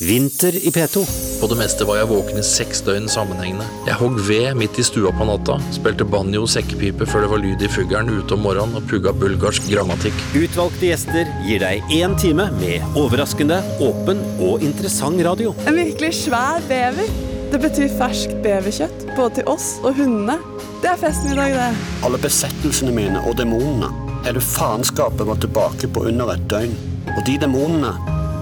Vinter 0.00 0.66
i 0.66 0.70
P2. 0.70 1.00
På 1.40 1.46
det 1.46 1.56
meste 1.58 1.82
var 1.86 1.96
jeg 1.98 2.06
våken 2.06 2.38
i 2.38 2.42
seks 2.46 2.84
døgn 2.86 3.08
sammenhengende. 3.10 3.64
Jeg 3.88 3.98
hogg 3.98 4.18
ved 4.28 4.54
midt 4.54 4.78
i 4.78 4.84
stua 4.86 5.10
på 5.10 5.24
natta, 5.26 5.56
spilte 5.74 6.06
banjo 6.06 6.44
og 6.44 6.50
sekkepipe 6.52 7.06
før 7.08 7.24
det 7.24 7.30
var 7.32 7.40
lyd 7.42 7.64
i 7.66 7.70
fuglen 7.72 8.12
ute 8.12 8.36
om 8.36 8.44
morgenen 8.46 8.78
og 8.78 8.84
pugga 8.86 9.10
bulgarsk 9.10 9.66
grammatikk. 9.66 10.20
Utvalgte 10.38 10.92
gjester 10.92 11.32
gir 11.46 11.64
deg 11.64 11.90
én 11.96 12.14
time 12.20 12.46
med 12.60 12.98
overraskende, 13.00 13.58
åpen 13.82 14.22
og 14.36 14.62
interessant 14.62 15.18
radio. 15.26 15.54
En 15.66 15.78
virkelig 15.80 16.12
svær 16.20 16.62
bever. 16.70 17.10
Det 17.50 17.58
betyr 17.62 17.90
ferskt 17.98 18.36
beverkjøtt, 18.44 19.02
både 19.16 19.40
til 19.40 19.50
oss 19.50 19.80
og 19.82 19.98
hundene. 19.98 20.36
Det 20.78 20.92
er 20.92 21.00
festen 21.00 21.32
i 21.32 21.40
dag, 21.40 21.56
det. 21.58 21.88
Alle 22.06 22.20
besettelsene 22.22 22.94
mine 22.94 23.24
og 23.26 23.34
demonene. 23.40 23.90
Hele 24.28 24.44
faenskapet 24.44 25.26
var 25.26 25.42
tilbake 25.42 25.90
på 25.90 26.06
under 26.12 26.36
et 26.36 26.46
døgn. 26.52 26.78
Og 27.16 27.24
de 27.26 27.34
demonene 27.42 27.96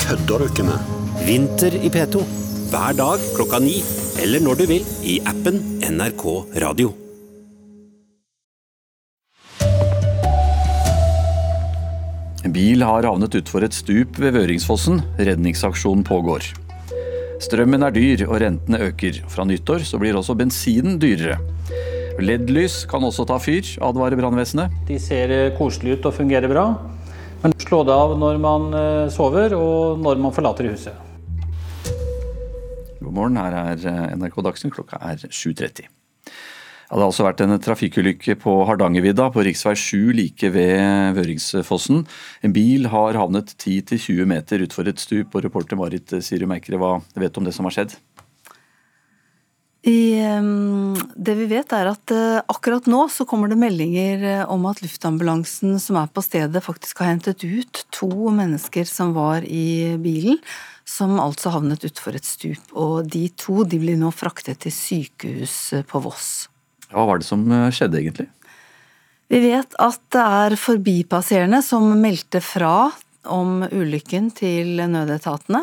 kødder 0.05 0.45
du 0.45 0.51
ikke 0.51 0.69
med. 0.69 0.96
Vinter 1.25 1.73
i 1.81 1.89
P2. 1.89 2.21
Hver 2.69 2.97
dag 2.99 3.23
klokka 3.37 3.61
ni, 3.63 3.79
eller 4.21 4.43
når 4.45 4.59
du 4.61 4.65
vil, 4.69 4.85
i 5.07 5.17
appen 5.25 5.57
NRK 5.87 6.25
Radio. 6.61 6.91
En 12.45 12.53
bil 12.53 12.85
har 12.85 13.09
havnet 13.09 13.39
utfor 13.41 13.65
et 13.65 13.75
stup 13.75 14.21
ved 14.21 14.37
Vøringsfossen. 14.37 15.01
Redningsaksjonen 15.17 16.05
pågår. 16.07 16.51
Strømmen 17.43 17.87
er 17.87 17.97
dyr, 17.97 18.27
og 18.29 18.41
rentene 18.45 18.83
øker. 18.91 19.23
Fra 19.33 19.49
nyttår 19.49 19.87
så 19.89 20.01
blir 20.03 20.19
også 20.19 20.37
bensinen 20.37 21.01
dyrere. 21.01 21.41
LED-lys 22.21 22.85
kan 22.89 23.05
også 23.05 23.27
ta 23.29 23.41
fyr, 23.41 23.65
advarer 23.85 24.17
brannvesenet. 24.21 24.73
De 24.89 25.01
ser 25.01 25.33
koselige 25.57 26.01
ut 26.01 26.07
og 26.09 26.17
fungerer 26.17 26.49
bra, 26.53 26.69
men 27.43 27.53
slå 27.61 27.83
det 27.85 27.93
av 27.93 28.15
når 28.19 28.39
man 28.41 28.71
eh, 28.75 29.11
sover 29.13 29.53
og 29.59 30.01
når 30.01 30.25
man 30.25 30.33
forlater 30.35 30.71
huset. 30.73 31.06
God 32.97 33.13
morgen, 33.13 33.37
her 33.37 33.53
er 33.53 33.83
eh, 33.91 34.15
NRK 34.17 34.39
Dagsnytt, 34.47 34.73
klokka 34.73 34.99
er 35.05 35.21
7.30. 35.21 35.85
Ja, 36.87 36.95
det 36.95 37.03
har 37.03 37.09
altså 37.11 37.27
vært 37.27 37.43
en 37.43 37.57
trafikkulykke 37.61 38.37
på 38.41 38.55
Hardangervidda, 38.69 39.27
på 39.35 39.43
rv. 39.43 39.75
7 39.77 40.15
like 40.17 40.51
ved 40.55 41.17
Vøringsfossen. 41.19 42.05
En 42.47 42.55
bil 42.55 42.89
har 42.93 43.19
havnet 43.19 43.53
10-20 43.59 44.31
meter 44.31 44.63
utfor 44.65 44.89
et 44.89 45.03
stup, 45.03 45.35
og 45.35 45.45
reporter 45.45 45.79
Marit 45.81 46.15
Sirum 46.25 46.55
Eikre, 46.57 46.79
hva 46.81 46.97
vet 47.19 47.35
du 47.35 47.43
om 47.43 47.49
det 47.49 47.57
som 47.57 47.69
har 47.69 47.75
skjedd? 47.77 47.99
I, 49.87 50.19
det 51.15 51.35
vi 51.39 51.45
vet 51.47 51.71
er 51.77 51.87
at 51.93 52.11
uh, 52.11 52.41
akkurat 52.51 52.89
nå 52.91 53.05
så 53.13 53.23
kommer 53.29 53.47
det 53.47 53.59
meldinger 53.61 54.25
uh, 54.25 54.51
om 54.51 54.65
at 54.67 54.81
luftambulansen 54.83 55.77
som 55.79 56.01
er 56.01 56.09
på 56.11 56.25
stedet 56.27 56.63
faktisk 56.65 57.05
har 57.05 57.13
hentet 57.13 57.45
ut 57.47 57.85
to 57.95 58.11
mennesker 58.35 58.89
som 58.91 59.13
var 59.15 59.47
i 59.47 59.95
bilen, 60.03 60.41
som 60.83 61.21
altså 61.23 61.53
havnet 61.55 61.87
utfor 61.87 62.19
et 62.19 62.27
stup. 62.27 62.73
Og 62.75 63.07
de 63.15 63.29
to 63.39 63.63
de 63.63 63.79
blir 63.79 64.01
nå 64.01 64.11
fraktet 64.11 64.65
til 64.65 64.75
sykehus 64.75 65.59
på 65.87 66.03
Voss. 66.03 66.49
Hva 66.91 67.07
var 67.07 67.23
det 67.23 67.29
som 67.29 67.47
skjedde 67.47 68.03
egentlig? 68.03 68.27
Vi 69.31 69.39
vet 69.43 69.79
at 69.83 70.03
det 70.15 70.25
er 70.41 70.59
forbipasserende 70.59 71.63
som 71.63 71.87
meldte 71.99 72.43
fra 72.43 72.91
om 73.31 73.63
ulykken 73.71 74.31
til 74.35 74.83
nødetatene. 74.91 75.63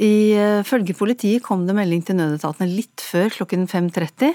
Ifølge 0.00 0.96
politiet 0.96 1.44
kom 1.44 1.66
det 1.68 1.76
melding 1.76 2.02
til 2.06 2.16
nødetatene 2.16 2.70
litt 2.72 3.02
før 3.04 3.28
klokken 3.34 3.66
5.30. 3.68 4.32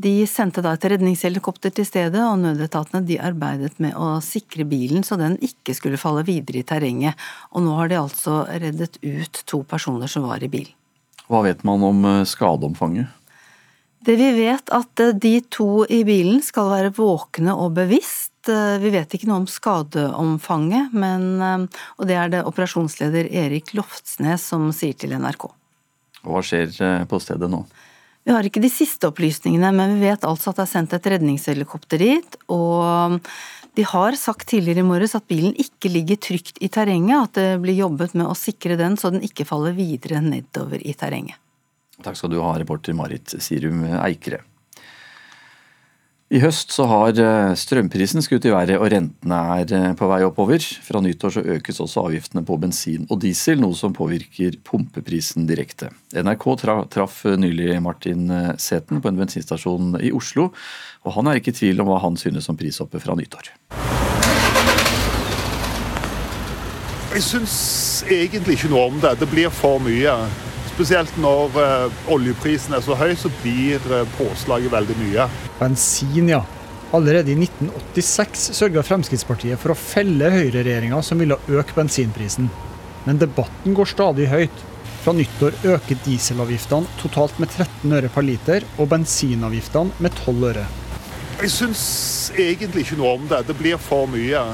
De 0.00 0.12
sendte 0.28 0.62
da 0.64 0.74
et 0.76 0.84
redningshelikopter 0.92 1.72
til 1.76 1.86
stedet, 1.88 2.20
og 2.20 2.40
nødetatene 2.40 3.02
de 3.08 3.18
arbeidet 3.20 3.74
med 3.82 3.96
å 3.96 4.18
sikre 4.24 4.64
bilen 4.68 5.04
så 5.04 5.18
den 5.20 5.36
ikke 5.44 5.74
skulle 5.76 6.00
falle 6.00 6.24
videre 6.28 6.60
i 6.60 6.66
terrenget. 6.68 7.16
Og 7.52 7.64
nå 7.64 7.74
har 7.76 7.90
de 7.90 7.98
altså 8.00 8.42
reddet 8.48 9.00
ut 9.00 9.42
to 9.48 9.62
personer 9.68 10.08
som 10.08 10.28
var 10.28 10.44
i 10.44 10.52
bilen. 10.52 10.76
Hva 11.30 11.44
vet 11.46 11.64
man 11.64 11.84
om 11.86 12.06
skadeomfanget? 12.26 13.08
Det 14.00 14.16
vi 14.16 14.30
vet 14.38 14.72
at 14.72 15.02
de 15.20 15.34
to 15.52 15.84
i 15.84 16.00
bilen 16.08 16.40
skal 16.44 16.70
være 16.72 16.94
våkne 16.96 17.52
og 17.52 17.74
bevisst. 17.76 18.29
Vi 18.82 18.90
vet 18.94 19.14
ikke 19.16 19.28
noe 19.30 19.42
om 19.42 19.48
skadeomfanget, 19.50 20.94
men, 20.96 21.68
og 21.96 22.08
det 22.08 22.16
er 22.18 22.32
det 22.32 22.44
operasjonsleder 22.48 23.30
Erik 23.44 23.74
Loftsnes 23.78 24.44
som 24.52 24.68
sier 24.76 24.98
til 24.98 25.14
NRK. 25.16 25.48
Hva 26.26 26.42
skjer 26.44 27.06
på 27.08 27.20
stedet 27.22 27.48
nå? 27.52 27.62
Vi 28.24 28.34
har 28.34 28.44
ikke 28.44 28.60
de 28.62 28.68
siste 28.72 29.08
opplysningene, 29.08 29.70
men 29.72 29.96
vi 29.96 30.10
vet 30.10 30.26
altså 30.28 30.52
at 30.52 30.60
det 30.60 30.66
er 30.66 30.72
sendt 30.74 30.92
et 30.96 31.06
redningshelikopter 31.14 32.02
dit. 32.02 32.36
Og 32.52 33.16
de 33.78 33.86
har 33.88 34.18
sagt 34.18 34.50
tidligere 34.50 34.84
i 34.84 34.86
morges 34.86 35.16
at 35.16 35.28
bilen 35.30 35.54
ikke 35.56 35.92
ligger 35.92 36.20
trygt 36.20 36.60
i 36.60 36.68
terrenget, 36.72 37.30
at 37.30 37.38
det 37.38 37.62
blir 37.62 37.78
jobbet 37.78 38.16
med 38.18 38.28
å 38.28 38.36
sikre 38.36 38.76
den 38.80 38.98
så 39.00 39.12
den 39.14 39.24
ikke 39.24 39.48
faller 39.48 39.72
videre 39.76 40.20
nedover 40.24 40.82
i 40.84 40.94
terrenget. 40.98 41.40
Takk 42.00 42.16
skal 42.16 42.32
du 42.32 42.38
ha, 42.40 42.52
reporter 42.60 42.96
Marit 42.96 43.34
Sirum 43.40 43.84
Eikere. 44.00 44.42
I 46.30 46.38
høst 46.38 46.70
så 46.70 46.84
har 46.86 47.16
strømprisen 47.58 48.22
skutt 48.22 48.44
i 48.46 48.52
været 48.54 48.76
og 48.76 48.84
rentene 48.92 49.38
er 49.58 49.94
på 49.98 50.06
vei 50.06 50.20
oppover. 50.22 50.62
Fra 50.62 51.00
nyttår 51.02 51.32
så 51.34 51.40
økes 51.56 51.80
også 51.82 52.04
avgiftene 52.04 52.44
på 52.46 52.54
bensin 52.62 53.08
og 53.10 53.18
diesel, 53.24 53.58
noe 53.58 53.74
som 53.74 53.90
påvirker 53.96 54.60
pumpeprisen 54.62 55.48
direkte. 55.48 55.88
NRK 56.14 56.44
traff 56.94 57.24
nylig 57.34 57.80
Martin 57.82 58.30
Sæten 58.62 59.02
på 59.02 59.10
en 59.10 59.18
bensinstasjon 59.18 59.96
i 59.98 60.12
Oslo, 60.14 60.52
og 61.02 61.16
han 61.16 61.26
er 61.26 61.40
ikke 61.40 61.50
i 61.50 61.58
tvil 61.64 61.82
om 61.82 61.90
hva 61.90 61.98
han 62.04 62.14
synes 62.20 62.46
om 62.46 62.60
prishoppet 62.60 63.02
fra 63.02 63.18
nyttår. 63.18 63.50
Jeg 67.10 67.26
syns 67.26 67.58
egentlig 68.06 68.54
ikke 68.54 68.70
noe 68.70 68.86
om 68.92 69.02
det. 69.02 69.16
Det 69.18 69.26
blir 69.34 69.50
for 69.50 69.82
mye. 69.82 70.14
Spesielt 70.80 71.12
når 71.20 71.58
oljeprisen 72.08 72.72
er 72.72 72.80
så 72.80 72.94
høy, 72.96 73.10
så 73.12 73.28
blir 73.42 73.82
påslaget 74.14 74.72
veldig 74.72 74.94
mye. 74.96 75.26
Bensin, 75.58 76.30
ja. 76.32 76.38
Allerede 76.96 77.34
i 77.34 77.36
1986 77.36 78.46
sørga 78.56 78.80
Fremskrittspartiet 78.88 79.60
for 79.60 79.74
å 79.74 79.76
felle 79.76 80.30
høyreregjeringa 80.32 81.02
som 81.04 81.20
ville 81.20 81.36
øke 81.52 81.76
bensinprisen. 81.76 82.48
Men 83.04 83.20
debatten 83.20 83.76
går 83.76 83.92
stadig 83.92 84.30
høyt. 84.32 84.64
Fra 85.04 85.12
nyttår 85.20 85.60
øker 85.76 86.00
dieselavgiftene 86.06 86.88
totalt 87.04 87.36
med 87.44 87.52
13 87.52 87.98
øre 88.00 88.08
per 88.16 88.24
liter, 88.24 88.64
og 88.80 88.88
bensinavgiftene 88.94 90.00
med 90.00 90.16
12 90.24 90.48
øre. 90.54 90.64
Jeg 91.42 91.52
syns 91.58 91.84
egentlig 92.40 92.86
ikke 92.86 93.02
noe 93.04 93.18
om 93.18 93.28
det. 93.28 93.44
Det 93.52 93.60
blir 93.60 93.76
for 93.84 94.08
mye. 94.08 94.48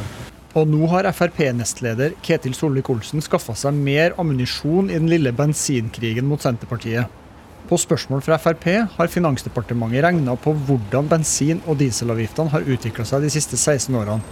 Og 0.57 0.64
nå 0.73 0.87
har 0.88 1.05
Frp-nestleder 1.12 2.14
Ketil 2.25 2.55
Solvik-Olsen 2.57 3.21
skaffa 3.21 3.53
seg 3.61 3.77
mer 3.77 4.14
ammunisjon 4.16 4.88
i 4.88 4.97
den 4.97 5.11
lille 5.11 5.35
bensinkrigen 5.37 6.25
mot 6.25 6.40
Senterpartiet. 6.40 7.12
På 7.69 7.77
spørsmål 7.77 8.23
fra 8.25 8.38
Frp 8.40 8.64
har 8.95 9.11
Finansdepartementet 9.12 10.07
regna 10.07 10.37
på 10.40 10.55
hvordan 10.69 11.11
bensin- 11.11 11.61
og 11.66 11.77
dieselavgiftene 11.83 12.55
har 12.55 12.64
utvikla 12.64 13.05
seg 13.05 13.27
de 13.27 13.33
siste 13.35 13.59
16 13.59 13.99
årene. 14.01 14.23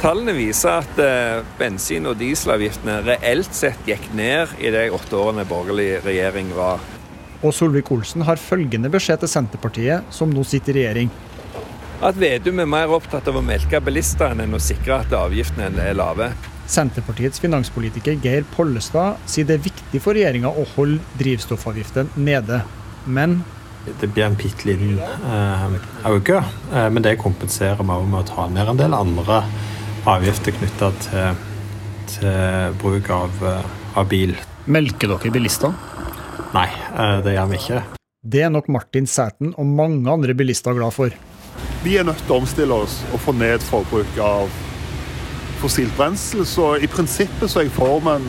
Tallene 0.00 0.36
viser 0.36 0.84
at 0.84 1.02
eh, 1.02 1.42
bensin- 1.58 2.06
og 2.06 2.20
dieselavgiftene 2.20 3.00
reelt 3.08 3.50
sett 3.56 3.90
gikk 3.90 4.06
ned 4.14 4.54
i 4.62 4.70
de 4.70 4.86
åtte 4.94 5.18
årene 5.18 5.48
borgerlig 5.50 5.96
regjering 6.06 6.54
var. 6.54 6.78
Og 7.42 7.56
Solvik-Olsen 7.56 8.22
har 8.28 8.38
følgende 8.38 8.92
beskjed 8.92 9.24
til 9.24 9.34
Senterpartiet, 9.34 10.06
som 10.14 10.30
nå 10.30 10.46
sitter 10.46 10.76
i 10.76 10.84
regjering. 10.84 11.10
At 12.00 12.16
Vedum 12.16 12.56
er 12.62 12.68
mer 12.70 12.88
opptatt 12.96 13.26
av 13.28 13.36
å 13.36 13.42
melke 13.44 13.76
bilistene 13.84 14.46
enn 14.46 14.56
å 14.56 14.60
sikre 14.62 15.02
at 15.02 15.12
avgiftene 15.12 15.68
er 15.84 15.96
lave. 15.98 16.30
Senterpartiets 16.70 17.42
finanspolitiker 17.42 18.16
Geir 18.24 18.46
Pollestad 18.54 19.20
sier 19.28 19.44
det 19.44 19.58
er 19.58 19.66
viktig 19.66 20.00
for 20.00 20.16
regjeringa 20.16 20.48
å 20.48 20.64
holde 20.78 21.02
drivstoffavgiften 21.20 22.08
nede. 22.16 22.62
Men 23.04 23.42
det 23.84 24.08
blir 24.14 24.24
en 24.30 24.38
bitte 24.40 24.64
liten 24.70 24.96
eh, 24.96 25.76
økning, 26.08 26.48
eh, 26.72 26.88
men 26.88 27.04
det 27.04 27.18
kompenserer 27.20 27.84
vi 27.84 28.00
med 28.00 28.20
å 28.22 28.26
ta 28.28 28.48
ned 28.48 28.72
en 28.72 28.80
del 28.80 28.96
andre 28.96 29.42
avgifter 30.08 30.56
knytta 30.56 30.92
til, 31.04 31.46
til, 32.14 32.76
bruk 32.80 33.12
av, 33.12 33.40
eh, 33.44 33.72
av, 33.92 34.08
bil. 34.08 34.38
Melker 34.72 35.18
dere 35.18 35.36
bilister? 35.36 35.76
Nei, 36.56 36.68
eh, 36.70 37.18
det 37.26 37.36
gjør 37.36 37.52
vi 37.52 37.60
ikke. 37.60 37.82
Det 38.20 38.46
er 38.46 38.52
nok 38.52 38.72
Martin 38.72 39.08
Sæten 39.08 39.52
og 39.56 39.68
mange 39.68 40.08
andre 40.12 40.36
bilister 40.36 40.76
glad 40.76 40.96
for. 40.96 41.12
Vi 41.80 41.94
er 41.96 42.04
nødt 42.04 42.18
til 42.26 42.34
å 42.34 42.42
omstille 42.42 42.76
oss 42.76 42.98
og 43.08 43.22
få 43.24 43.32
ned 43.32 43.62
forbruk 43.64 44.18
av 44.20 44.50
fossilt 45.62 45.94
brensel. 45.96 46.42
Så 46.44 46.74
i 46.76 46.88
prinsippet 46.92 47.48
så 47.48 47.62
er 47.62 47.70
jeg 47.70 47.72
for, 47.72 48.02
men 48.04 48.26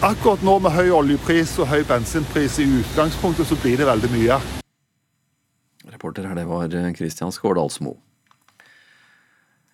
akkurat 0.00 0.40
nå 0.46 0.54
med 0.64 0.72
høy 0.72 0.88
oljepris 0.96 1.58
og 1.60 1.68
høy 1.68 1.82
bensinpris 1.84 2.56
i 2.64 2.66
utgangspunktet, 2.80 3.50
så 3.50 3.58
blir 3.60 3.76
det 3.76 3.90
veldig 3.90 4.12
mye. 4.14 4.40
Reporter 5.92 6.24
her, 6.24 6.40
det 6.40 6.46
var 6.48 6.72
Kristian 6.96 7.36
Skårdalsmo. 7.36 7.98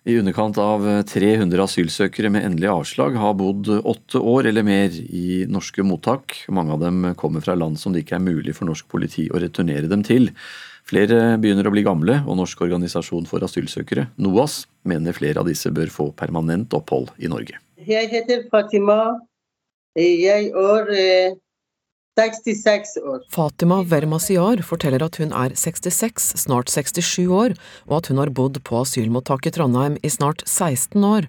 I 0.05 0.19
underkant 0.19 0.59
av 0.59 0.83
300 1.07 1.63
asylsøkere 1.63 2.29
med 2.29 2.43
endelig 2.43 2.73
avslag 2.75 3.15
har 3.17 3.39
bodd 3.39 3.71
åtte 3.71 4.19
år 4.19 4.51
eller 4.51 4.67
mer 4.67 4.91
i 4.93 5.45
norske 5.47 5.81
mottak. 5.81 6.43
Mange 6.51 6.75
av 6.75 6.83
dem 6.83 7.13
kommer 7.17 7.41
fra 7.41 7.55
land 7.55 7.79
som 7.79 7.95
det 7.95 8.03
ikke 8.03 8.19
er 8.19 8.27
mulig 8.27 8.59
for 8.59 8.67
norsk 8.67 8.91
politi 8.91 9.31
å 9.31 9.39
returnere 9.41 9.87
dem 9.89 10.03
til. 10.05 10.33
Flere 10.85 11.37
begynner 11.41 11.65
å 11.65 11.73
bli 11.73 11.81
gamle, 11.85 12.19
og 12.29 12.37
Norsk 12.37 12.59
organisasjon 12.61 13.25
for 13.25 13.41
asylsøkere, 13.45 14.11
NOAS, 14.21 14.65
mener 14.85 15.17
flere 15.17 15.41
av 15.41 15.49
disse 15.49 15.71
bør 15.73 15.89
få 15.89 16.11
permanent 16.13 16.75
opphold 16.77 17.09
i 17.17 17.31
Norge. 17.31 17.57
Jeg 17.81 18.11
heter 18.11 18.45
Fatima. 18.51 19.17
Jeg 19.97 20.51
er 20.53 21.33
66 22.15 22.97
år. 23.01 23.23
Fatima 23.33 23.81
Vermasiar 23.83 24.61
forteller 24.63 25.03
at 25.03 25.17
hun 25.19 25.33
er 25.35 25.55
66, 25.57 26.35
snart 26.45 26.69
67 26.69 27.25
år, 27.27 27.55
og 27.89 27.97
at 27.99 28.11
hun 28.11 28.21
har 28.21 28.31
bodd 28.35 28.61
på 28.67 28.83
asylmottak 28.83 29.49
i 29.49 29.55
Trondheim 29.55 29.97
i 30.05 30.11
snart 30.13 30.45
16 30.45 31.01
år. 31.01 31.27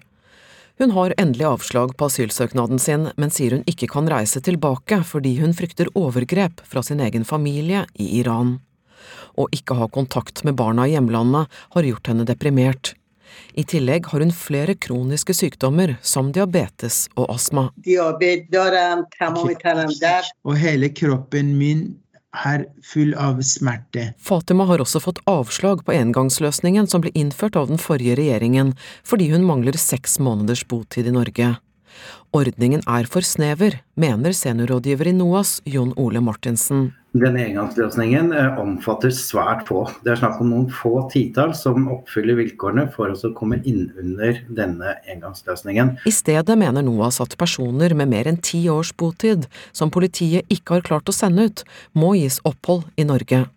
Hun 0.77 0.93
har 0.93 1.15
endelig 1.17 1.47
avslag 1.49 1.95
på 1.97 2.05
asylsøknaden 2.05 2.77
sin, 2.77 3.09
men 3.17 3.33
sier 3.33 3.57
hun 3.57 3.65
ikke 3.65 3.89
kan 3.89 4.05
reise 4.11 4.43
tilbake 4.45 5.01
fordi 5.09 5.39
hun 5.41 5.57
frykter 5.57 5.89
overgrep 5.97 6.61
fra 6.61 6.85
sin 6.85 7.01
egen 7.01 7.25
familie 7.25 7.87
i 7.97 8.11
Iran. 8.19 8.59
Å 9.37 9.45
ikke 9.53 9.77
ha 9.77 9.87
kontakt 9.93 10.43
med 10.47 10.57
barna 10.57 10.87
i 10.87 10.95
hjemlandet 10.95 11.59
har 11.75 11.89
gjort 11.89 12.09
henne 12.09 12.25
deprimert. 12.25 12.95
I 13.53 13.63
tillegg 13.67 14.09
har 14.11 14.23
hun 14.23 14.33
flere 14.33 14.73
kroniske 14.73 15.33
sykdommer, 15.35 15.95
som 16.01 16.31
diabetes 16.33 17.05
og 17.17 17.29
astma. 17.33 17.67
Og 20.43 20.59
hele 20.61 20.89
kroppen 21.01 21.53
min 21.59 21.85
er 22.45 22.65
full 22.85 23.13
av 23.17 23.39
smerte. 23.45 24.11
Fatima 24.21 24.67
har 24.69 24.81
også 24.83 25.01
fått 25.01 25.21
avslag 25.29 25.83
på 25.85 25.95
engangsløsningen 25.95 26.89
som 26.89 27.01
ble 27.05 27.13
innført 27.17 27.57
av 27.59 27.71
den 27.71 27.81
forrige 27.81 28.17
regjeringen, 28.19 28.75
fordi 29.07 29.31
hun 29.33 29.47
mangler 29.47 29.77
seks 29.81 30.19
måneders 30.21 30.65
botid 30.69 31.09
i 31.09 31.15
Norge. 31.15 31.55
Ordningen 32.35 32.81
er 32.83 33.07
for 33.07 33.23
snever, 33.23 33.77
mener 33.95 34.33
seniorrådgiver 34.35 35.07
i 35.07 35.13
NOAS 35.15 35.61
Jon 35.65 35.93
Ole 35.95 36.19
Martinsen. 36.19 36.89
Denne 37.17 37.45
engangsløsningen 37.47 38.33
eh, 38.35 38.59
omfatter 38.59 39.13
svært 39.15 39.63
få. 39.69 39.85
Det 40.03 40.11
er 40.11 40.19
snakk 40.19 40.41
om 40.43 40.51
noen 40.51 40.67
få 40.73 41.05
titall 41.13 41.55
som 41.57 41.87
oppfyller 41.95 42.37
vilkårene 42.37 42.89
for 42.93 43.15
å 43.15 43.33
komme 43.37 43.61
inn 43.63 43.87
under 43.97 44.41
denne 44.59 44.97
engangsløsningen. 45.07 45.95
I 46.05 46.13
stedet 46.13 46.59
mener 46.59 46.85
NOAS 46.85 47.21
at 47.23 47.37
personer 47.39 47.95
med 47.97 48.11
mer 48.11 48.29
enn 48.29 48.41
ti 48.43 48.65
års 48.69 48.91
botid, 48.91 49.47
som 49.71 49.93
politiet 49.93 50.45
ikke 50.53 50.77
har 50.77 50.89
klart 50.91 51.09
å 51.09 51.15
sende 51.15 51.47
ut, 51.47 51.63
må 51.95 52.17
gis 52.19 52.41
opphold 52.45 52.85
i 52.99 53.07
Norge. 53.07 53.47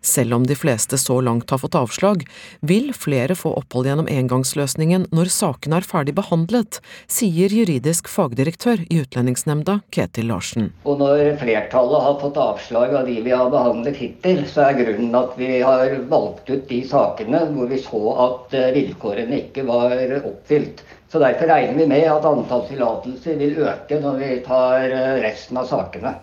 Selv 0.00 0.34
om 0.36 0.46
de 0.48 0.56
fleste 0.58 0.98
så 1.00 1.20
langt 1.24 1.50
har 1.50 1.62
fått 1.62 1.78
avslag, 1.78 2.24
vil 2.60 2.92
flere 2.96 3.36
få 3.38 3.54
opphold 3.60 3.88
gjennom 3.88 4.10
engangsløsningen 4.10 5.08
når 5.14 5.32
sakene 5.32 5.80
er 5.80 5.88
ferdig 5.88 6.14
behandlet, 6.18 6.80
sier 7.10 7.52
juridisk 7.52 8.10
fagdirektør 8.10 8.84
i 8.88 9.02
Utlendingsnemnda, 9.02 9.80
Ketil 9.94 10.30
Larsen. 10.32 10.70
Og 10.88 11.00
når 11.02 11.38
flertallet 11.42 12.06
har 12.06 12.20
fått 12.22 12.40
avslag 12.42 12.94
av 13.00 13.08
de 13.08 13.18
vi 13.24 13.34
har 13.34 13.50
behandlet 13.52 13.98
hittil, 14.00 14.44
så 14.50 14.68
er 14.68 14.78
grunnen 14.82 15.18
at 15.18 15.34
vi 15.40 15.58
har 15.64 15.96
valgt 16.10 16.50
ut 16.50 16.68
de 16.68 16.82
sakene 16.88 17.44
hvor 17.54 17.70
vi 17.70 17.80
så 17.82 18.04
at 18.28 18.56
eh, 18.56 18.70
vilkårene 18.76 19.42
ikke 19.44 19.66
var 19.68 19.96
oppfylt. 20.22 20.84
Så 21.08 21.18
Derfor 21.18 21.48
regner 21.48 21.78
vi 21.78 21.86
med 21.88 22.04
at 22.12 22.26
antall 22.28 22.66
tillatelser 22.68 23.38
vil 23.40 23.62
øke 23.64 24.00
når 24.02 24.18
vi 24.20 24.32
tar 24.44 24.88
eh, 24.90 25.20
resten 25.24 25.60
av 25.60 25.70
sakene. 25.70 26.18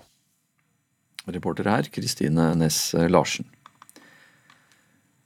Reporter 1.28 1.70
her, 1.72 1.90
Kristine 1.94 2.54
Næss 2.60 2.94
Larsen. 3.10 3.48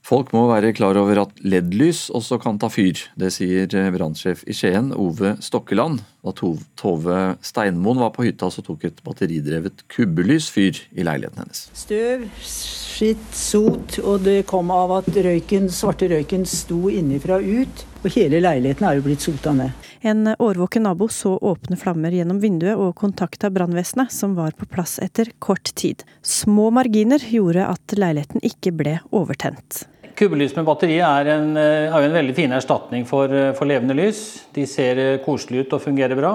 Folk 0.10 0.32
må 0.34 0.48
være 0.50 0.72
klar 0.74 0.98
over 0.98 1.20
at 1.22 1.36
LED-lys 1.46 2.08
også 2.18 2.40
kan 2.42 2.58
ta 2.58 2.66
fyr. 2.74 2.98
Det 3.20 3.30
sier 3.36 3.70
brannsjef 3.94 4.42
i 4.50 4.56
Skien, 4.58 4.90
Ove 4.98 5.36
Stokkeland. 5.46 6.00
Da 6.26 6.34
Tove 6.34 7.20
Steinmoen 7.46 8.02
var 8.02 8.10
på 8.16 8.26
hytta, 8.26 8.50
så 8.50 8.64
tok 8.66 8.88
et 8.90 9.04
batteridrevet 9.06 9.84
kubbelys 9.94 10.50
fyr 10.50 10.82
i 10.98 11.06
leiligheten 11.06 11.44
hennes. 11.44 11.62
Støv, 11.78 12.26
skitt, 12.42 13.30
sot, 13.38 14.00
og 14.02 14.26
det 14.26 14.48
kom 14.50 14.74
av 14.74 14.98
at 15.04 15.14
røyken, 15.14 15.70
svarte 15.70 16.10
røyken 16.10 16.48
sto 16.50 16.88
innifra 16.90 17.38
ut. 17.38 17.86
Og 18.00 18.14
hele 18.16 18.40
leiligheten 18.40 18.86
er 18.88 18.96
jo 18.96 19.04
blitt 19.04 19.24
sota 19.26 19.52
ned. 19.52 19.88
En 20.08 20.30
årvåken 20.32 20.86
nabo 20.88 21.10
så 21.12 21.34
åpne 21.36 21.76
flammer 21.76 22.14
gjennom 22.16 22.38
vinduet 22.40 22.80
og 22.80 22.94
kontakta 22.96 23.50
brannvesenet, 23.52 24.14
som 24.16 24.38
var 24.38 24.56
på 24.56 24.70
plass 24.72 25.02
etter 25.04 25.34
kort 25.44 25.74
tid. 25.76 26.06
Små 26.24 26.70
marginer 26.72 27.20
gjorde 27.20 27.68
at 27.68 27.98
leiligheten 28.00 28.46
ikke 28.48 28.72
ble 28.80 28.96
overtent. 29.12 29.84
Kubbelys 30.16 30.56
med 30.56 30.68
batteri 30.68 31.02
er, 31.04 31.34
en, 31.36 31.52
er 31.60 31.92
jo 31.92 32.08
en 32.08 32.16
veldig 32.16 32.38
fin 32.40 32.56
erstatning 32.56 33.04
for, 33.08 33.36
for, 33.60 33.68
levende 33.68 33.96
lys. 34.00 34.24
De 34.56 34.64
ser 34.68 35.20
koselige 35.28 35.68
ut 35.68 35.76
og 35.76 35.84
fungerer 35.84 36.16
bra. 36.20 36.34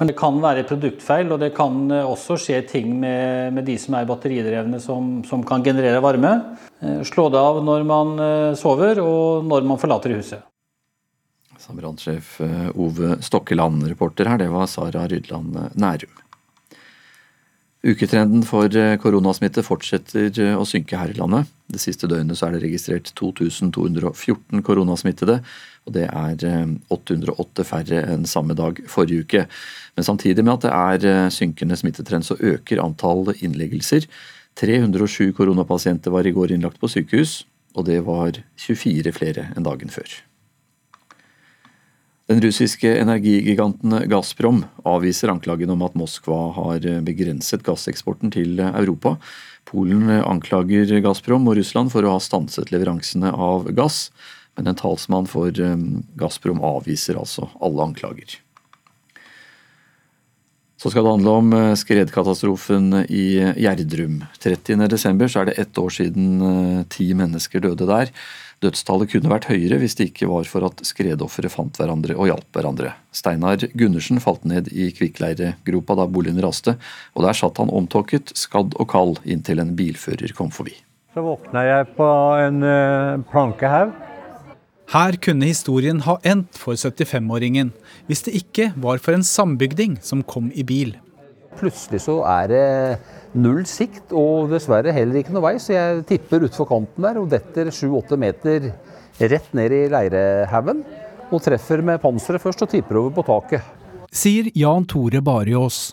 Men 0.00 0.08
det 0.08 0.16
kan 0.16 0.36
være 0.40 0.64
produktfeil, 0.68 1.28
og 1.34 1.40
det 1.42 1.52
kan 1.56 1.88
også 1.98 2.36
skje 2.40 2.62
ting 2.70 2.92
med, 3.00 3.52
med 3.56 3.66
de 3.68 3.74
som 3.80 3.96
er 3.98 4.08
batteridrevne 4.08 4.80
som, 4.80 5.18
som, 5.28 5.44
kan 5.44 5.64
generere 5.64 6.00
varme. 6.00 6.36
Slå 7.04 7.28
det 7.34 7.40
av 7.42 7.64
når 7.66 7.88
man 7.88 8.20
sover 8.56 9.02
og 9.04 9.48
når 9.48 9.66
man 9.68 9.80
forlater 9.82 10.16
huset. 10.16 10.47
Sa 11.68 11.74
brannsjef 11.76 12.40
eh, 12.40 12.80
Ove 12.80 13.18
Stokkeland. 13.20 13.82
Reporter 13.84 14.24
her, 14.24 14.38
det 14.40 14.48
var 14.48 14.66
Sara 14.66 15.04
Rydland 15.08 15.56
eh, 15.56 15.74
Nærum. 15.76 16.14
Uketrenden 17.84 18.40
for 18.48 18.72
eh, 18.72 18.94
koronasmitte 18.96 19.60
fortsetter 19.66 20.32
å 20.56 20.64
synke 20.64 20.96
her 20.96 21.12
i 21.12 21.18
landet. 21.18 21.50
Det 21.68 21.82
siste 21.82 22.08
døgnet 22.08 22.40
er 22.40 22.54
det 22.54 22.62
registrert 22.62 23.10
2214 23.20 24.64
koronasmittede, 24.64 25.36
og 25.84 25.92
det 25.92 26.06
er 26.08 26.72
808 26.88 27.66
færre 27.68 28.00
enn 28.14 28.24
samme 28.24 28.56
dag 28.56 28.80
forrige 28.88 29.26
uke. 29.26 29.44
Men 29.92 30.08
samtidig 30.08 30.46
med 30.46 30.54
at 30.56 30.64
det 30.64 31.10
er 31.12 31.34
synkende 31.34 31.76
smittetrend, 31.76 32.24
så 32.24 32.38
øker 32.40 32.80
antall 32.80 33.28
innleggelser. 33.36 34.08
307 34.56 35.36
koronapasienter 35.36 36.16
var 36.16 36.24
i 36.24 36.32
går 36.32 36.56
innlagt 36.56 36.80
på 36.80 36.88
sykehus, 36.88 37.42
og 37.76 37.90
det 37.92 38.00
var 38.08 38.40
24 38.56 39.12
flere 39.20 39.50
enn 39.52 39.68
dagen 39.68 39.92
før. 39.92 40.16
Den 42.28 42.42
russiske 42.44 42.90
energigiganten 43.00 43.94
Gazprom 44.04 44.58
avviser 44.84 45.30
anklagen 45.32 45.70
om 45.72 45.80
at 45.86 45.94
Moskva 45.96 46.50
har 46.58 46.84
begrenset 47.06 47.62
gasseksporten 47.64 48.34
til 48.34 48.60
Europa. 48.60 49.14
Polen 49.68 50.10
anklager 50.20 50.92
Gazprom 51.00 51.48
og 51.48 51.56
Russland 51.56 51.88
for 51.94 52.04
å 52.04 52.18
ha 52.18 52.20
stanset 52.20 52.68
leveransene 52.68 53.32
av 53.32 53.70
gass, 53.72 54.10
men 54.60 54.68
en 54.68 54.76
talsmann 54.76 55.30
for 55.30 55.56
Gazprom 56.20 56.60
avviser 56.60 57.16
altså 57.16 57.48
alle 57.64 57.88
anklager. 57.88 58.36
Så 60.78 60.92
skal 60.92 61.08
det 61.08 61.14
handle 61.16 61.32
om 61.40 61.54
skredkatastrofen 61.80 63.06
i 63.08 63.40
Gjerdrum. 63.64 64.20
30.12. 64.38 65.24
er 65.40 65.48
det 65.48 65.56
ett 65.64 65.80
år 65.80 65.96
siden 65.96 66.84
ti 66.92 67.08
mennesker 67.18 67.64
døde 67.64 67.88
der. 67.88 68.12
Dødstallet 68.58 69.12
kunne 69.12 69.30
vært 69.30 69.46
høyere 69.52 69.78
hvis 69.78 69.94
det 69.98 70.08
ikke 70.10 70.26
var 70.30 70.48
for 70.50 70.66
at 70.66 70.80
skredofre 70.86 71.50
fant 71.52 71.78
hverandre 71.78 72.16
og 72.18 72.26
hjalp 72.26 72.56
hverandre. 72.56 72.90
Steinar 73.14 73.62
Gundersen 73.78 74.18
falt 74.22 74.42
ned 74.48 74.72
i 74.74 74.88
kvikkleiregropa 74.96 75.94
da 76.00 76.08
boligen 76.10 76.42
raste, 76.42 76.74
og 77.14 77.26
der 77.26 77.38
satt 77.38 77.60
han 77.62 77.70
omtåket, 77.70 78.34
skadd 78.34 78.74
og 78.74 78.90
kald 78.90 79.22
inntil 79.22 79.62
en 79.62 79.76
bilfører 79.78 80.34
kom 80.34 80.50
forbi. 80.54 80.74
Så 81.14 81.22
våkna 81.22 81.62
jeg 81.68 81.88
på 81.94 82.10
en 82.42 82.60
plankehaug. 83.30 83.94
Her 84.88 85.18
kunne 85.20 85.50
historien 85.50 85.98
ha 86.06 86.16
endt 86.26 86.56
for 86.56 86.74
75-åringen, 86.74 87.74
hvis 88.08 88.24
det 88.24 88.38
ikke 88.40 88.70
var 88.80 88.98
for 89.04 89.14
en 89.14 89.26
sambygding 89.26 89.98
som 90.02 90.24
kom 90.24 90.48
i 90.56 90.64
bil. 90.64 90.94
Plutselig 91.58 92.00
så 92.06 92.22
er 92.24 92.48
det 92.48 92.64
null 93.38 93.64
sikt 93.68 94.12
og 94.16 94.50
dessverre 94.52 94.92
heller 94.94 95.20
ikke 95.20 95.34
noe 95.34 95.44
vei, 95.44 95.56
så 95.62 95.74
jeg 95.74 96.04
tipper 96.08 96.46
utfor 96.48 96.68
kanten 96.70 97.06
der 97.06 97.20
og 97.20 97.30
detter 97.32 97.70
sju-åtte 97.74 98.18
meter 98.20 98.72
rett 99.18 99.52
ned 99.56 99.74
i 99.74 99.84
leirehaugen. 99.92 100.82
Og 101.28 101.42
treffer 101.44 101.82
med 101.84 102.00
panseret 102.00 102.40
først 102.40 102.64
og 102.64 102.70
tipper 102.72 102.96
over 103.02 103.18
på 103.18 103.26
taket. 103.28 103.64
Sier 104.08 104.48
Jan 104.56 104.86
Tore 104.88 105.20
Bariås. 105.20 105.90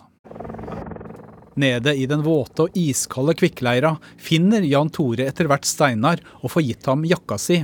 Nede 1.60 1.92
i 1.96 2.06
den 2.08 2.22
våte 2.24 2.66
og 2.66 2.76
iskalde 2.76 3.34
kvikkleira 3.36 3.94
finner 4.20 4.64
Jan 4.64 4.90
Tore 4.92 5.28
etter 5.28 5.48
hvert 5.48 5.68
Steinar 5.68 6.20
og 6.42 6.52
får 6.52 6.66
gitt 6.66 6.88
ham 6.88 7.04
jakka 7.08 7.38
si. 7.40 7.62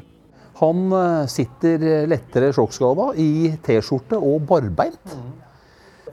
Han 0.60 0.92
sitter 1.32 2.06
lettere 2.08 2.52
sjokkskada 2.54 3.10
i 3.20 3.50
T-skjorte 3.64 4.20
og 4.20 4.44
barbeint. 4.48 5.16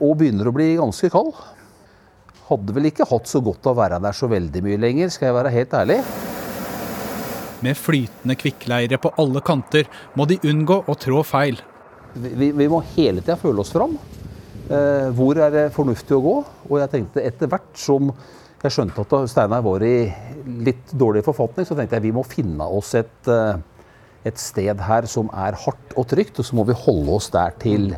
Og 0.00 0.16
begynner 0.20 0.48
å 0.48 0.54
bli 0.56 0.72
ganske 0.80 1.12
kald 1.12 1.36
hadde 2.50 2.74
vel 2.74 2.90
ikke 2.90 3.06
hatt 3.08 3.30
så 3.30 3.40
godt 3.44 3.66
av 3.68 3.76
å 3.76 3.80
være 3.80 4.00
der 4.02 4.16
så 4.16 4.28
veldig 4.30 4.62
mye 4.66 4.78
lenger, 4.80 5.12
skal 5.14 5.30
jeg 5.30 5.38
være 5.38 5.54
helt 5.54 5.76
ærlig. 5.78 5.98
Med 7.60 7.76
flytende 7.76 8.36
kvikkleire 8.40 8.98
på 9.00 9.12
alle 9.20 9.42
kanter 9.44 9.90
må 10.18 10.26
de 10.26 10.40
unngå 10.48 10.80
å 10.88 10.96
trå 10.98 11.22
feil. 11.26 11.60
Vi, 12.14 12.50
vi 12.56 12.68
må 12.70 12.80
hele 12.96 13.22
tida 13.22 13.36
føle 13.38 13.62
oss 13.62 13.70
fram. 13.74 13.94
Eh, 14.70 15.08
hvor 15.14 15.38
er 15.38 15.52
det 15.54 15.64
fornuftig 15.76 16.16
å 16.16 16.22
gå? 16.24 16.36
Og 16.70 16.76
jeg 16.80 16.92
tenkte 16.94 17.24
etter 17.26 17.50
hvert 17.50 17.70
som 17.78 18.10
jeg 18.60 18.74
skjønte 18.74 19.04
at 19.04 19.30
Steinar 19.30 19.64
var 19.64 19.84
i 19.86 20.10
litt 20.66 20.92
dårlig 20.92 21.22
forfatning, 21.24 21.68
så 21.68 21.76
tenkte 21.78 21.96
jeg 21.96 22.08
vi 22.08 22.16
må 22.16 22.26
finne 22.28 22.66
oss 22.66 22.92
et, 22.98 23.30
et 24.28 24.40
sted 24.40 24.82
her 24.84 25.08
som 25.08 25.30
er 25.32 25.56
hardt 25.62 25.96
og 25.96 26.10
trygt, 26.10 26.42
og 26.42 26.44
så 26.44 26.58
må 26.58 26.66
vi 26.68 26.76
holde 26.76 27.14
oss 27.16 27.30
der 27.32 27.56
til, 27.62 27.94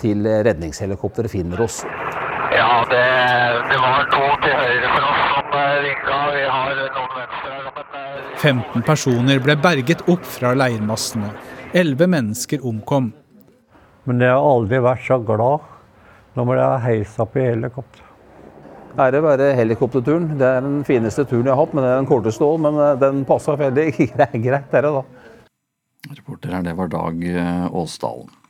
til 0.00 0.24
redningshelikopteret 0.48 1.34
finner 1.34 1.66
oss. 1.66 1.82
Ja, 2.56 2.84
det, 2.90 3.04
det, 3.70 3.78
var 3.80 4.08
to 4.12 4.24
til 4.44 4.54
høyre 4.58 4.88
for 4.92 5.06
oss 5.08 5.22
som 5.32 5.54
ringa. 5.86 6.18
Vi 6.34 6.42
har 6.54 6.80
noen 6.80 7.14
venstre. 7.16 7.52
15 8.42 8.84
personer 8.84 9.40
ble 9.42 9.56
berget 9.62 10.02
opp 10.10 10.24
fra 10.26 10.52
leirmassene. 10.58 11.30
Elleve 11.72 12.08
mennesker 12.10 12.64
omkom. 12.68 13.12
Men 14.04 14.24
jeg 14.24 14.34
har 14.34 14.48
aldri 14.50 14.82
vært 14.82 15.06
så 15.06 15.20
glad 15.22 15.68
når 16.36 16.48
man 16.48 16.60
er 16.64 16.84
heisa 16.84 17.24
opp 17.24 17.38
i 17.38 17.46
helikopter. 17.46 18.04
Ære 19.00 19.22
være 19.24 19.48
helikopterturen. 19.56 20.34
Det 20.40 20.48
er 20.48 20.60
den 20.66 20.82
fineste 20.84 21.24
turen 21.24 21.48
jeg 21.48 21.54
har 21.54 21.62
hatt, 21.62 21.72
men 21.72 21.86
det 21.86 21.94
er 21.94 22.02
den 22.02 22.10
korteste 22.10 22.44
òg. 22.44 22.60
Men 22.66 22.82
den 23.00 23.24
passa 23.28 23.56
veldig 23.56 23.88
greit, 24.48 24.68
dere, 24.74 24.92
da. 24.98 25.04
Reporter 26.12 26.58
her, 26.58 26.68
det 26.68 26.76
var 26.76 26.92
Dag 26.92 27.26
Åsdalen. 27.72 28.41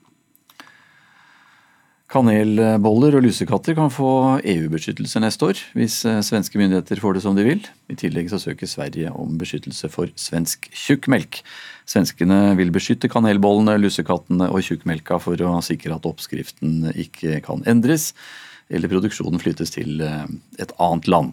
Kanelboller 2.13 3.15
og 3.17 3.25
lusekatter 3.25 3.73
kan 3.73 3.89
få 3.89 4.37
EU-beskyttelse 4.45 5.21
neste 5.23 5.47
år, 5.49 5.61
hvis 5.73 6.03
svenske 6.27 6.61
myndigheter 6.61 7.01
får 7.01 7.17
det 7.17 7.23
som 7.25 7.39
de 7.39 7.47
vil. 7.47 7.63
I 7.89 7.97
tillegg 7.97 8.29
så 8.29 8.41
søker 8.43 8.69
Sverige 8.69 9.15
om 9.17 9.39
beskyttelse 9.41 9.89
for 9.89 10.13
svensk 10.21 10.69
tjukkmelk. 10.77 11.41
Svenskene 11.89 12.53
vil 12.59 12.75
beskytte 12.75 13.09
kanelbollene, 13.09 13.79
lussekattene 13.81 14.51
og 14.53 14.61
tjukkmelka 14.67 15.17
for 15.25 15.41
å 15.41 15.55
sikre 15.65 15.97
at 15.97 16.09
oppskriften 16.11 16.91
ikke 16.93 17.41
kan 17.47 17.65
endres, 17.65 18.11
eller 18.69 18.93
produksjonen 18.93 19.41
flyttes 19.41 19.73
til 19.73 20.05
et 20.05 20.77
annet 20.77 21.09
land. 21.09 21.33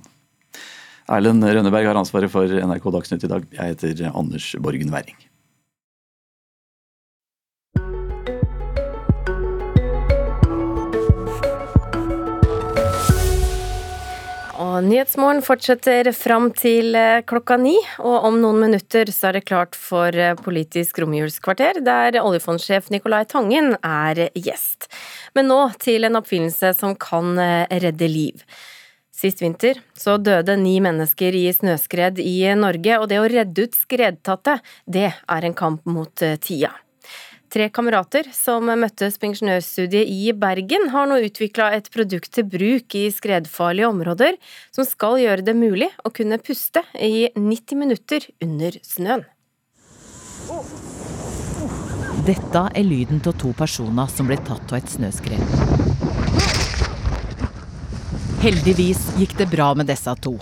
Erlend 1.12 1.44
Rønneberg 1.44 1.92
har 1.92 2.00
ansvaret 2.00 2.32
for 2.32 2.48
NRK 2.48 2.94
Dagsnytt 2.96 3.28
i 3.28 3.34
dag. 3.36 3.52
Jeg 3.52 3.76
heter 3.76 4.14
Anders 4.14 4.54
Borgen 4.64 4.96
Werring. 4.96 5.20
Og 14.80 14.86
Nyhetsmorgen 14.88 15.42
fortsetter 15.44 16.08
fram 16.16 16.46
til 16.56 16.96
klokka 17.28 17.58
ni, 17.60 17.74
og 18.00 18.30
om 18.30 18.38
noen 18.40 18.62
minutter 18.62 19.10
så 19.12 19.28
er 19.28 19.36
det 19.36 19.50
klart 19.50 19.76
for 19.76 20.16
Politisk 20.40 21.02
romjulskvarter, 21.04 21.82
der 21.84 22.16
oljefondsjef 22.22 22.88
Nicolai 22.94 23.26
Tangen 23.28 23.74
er 23.84 24.30
gjest. 24.40 24.88
Men 25.36 25.52
nå 25.52 25.60
til 25.84 26.08
en 26.08 26.16
oppfinnelse 26.22 26.72
som 26.80 26.96
kan 26.96 27.36
redde 27.36 28.08
liv. 28.08 28.40
Sist 29.12 29.44
vinter 29.44 29.84
så 30.00 30.16
døde 30.16 30.56
ni 30.56 30.78
mennesker 30.80 31.36
i 31.36 31.50
snøskred 31.52 32.24
i 32.24 32.38
Norge, 32.56 33.02
og 33.02 33.10
det 33.12 33.20
å 33.20 33.28
redde 33.28 33.68
ut 33.68 33.76
skredtatte, 33.76 34.62
det 34.88 35.10
er 35.12 35.50
en 35.50 35.60
kamp 35.60 35.84
mot 35.92 36.24
tida. 36.40 36.72
Tre 37.50 37.66
kamerater 37.74 38.28
som 38.30 38.68
møttes 38.78 39.16
på 39.18 39.26
ingeniørstudiet 39.26 40.06
i 40.06 40.30
Bergen, 40.38 40.92
har 40.94 41.08
nå 41.10 41.18
utvikla 41.26 41.72
et 41.74 41.88
produkt 41.90 42.30
til 42.36 42.46
bruk 42.46 42.94
i 42.94 43.08
skredfarlige 43.10 43.90
områder, 43.90 44.38
som 44.70 44.86
skal 44.86 45.18
gjøre 45.18 45.48
det 45.48 45.56
mulig 45.58 45.90
å 46.06 46.12
kunne 46.14 46.38
puste 46.38 46.84
i 46.94 47.32
90 47.34 47.82
minutter 47.82 48.30
under 48.46 48.78
snøen. 48.86 49.26
Dette 52.30 52.64
er 52.78 52.86
lyden 52.86 53.24
av 53.26 53.34
to 53.42 53.56
personer 53.58 54.14
som 54.14 54.30
ble 54.30 54.38
tatt 54.46 54.70
av 54.70 54.78
et 54.78 54.94
snøskred. 54.94 55.42
Heldigvis 58.46 59.08
gikk 59.18 59.34
det 59.42 59.50
bra 59.50 59.72
med 59.74 59.90
disse 59.90 60.14
to. 60.22 60.38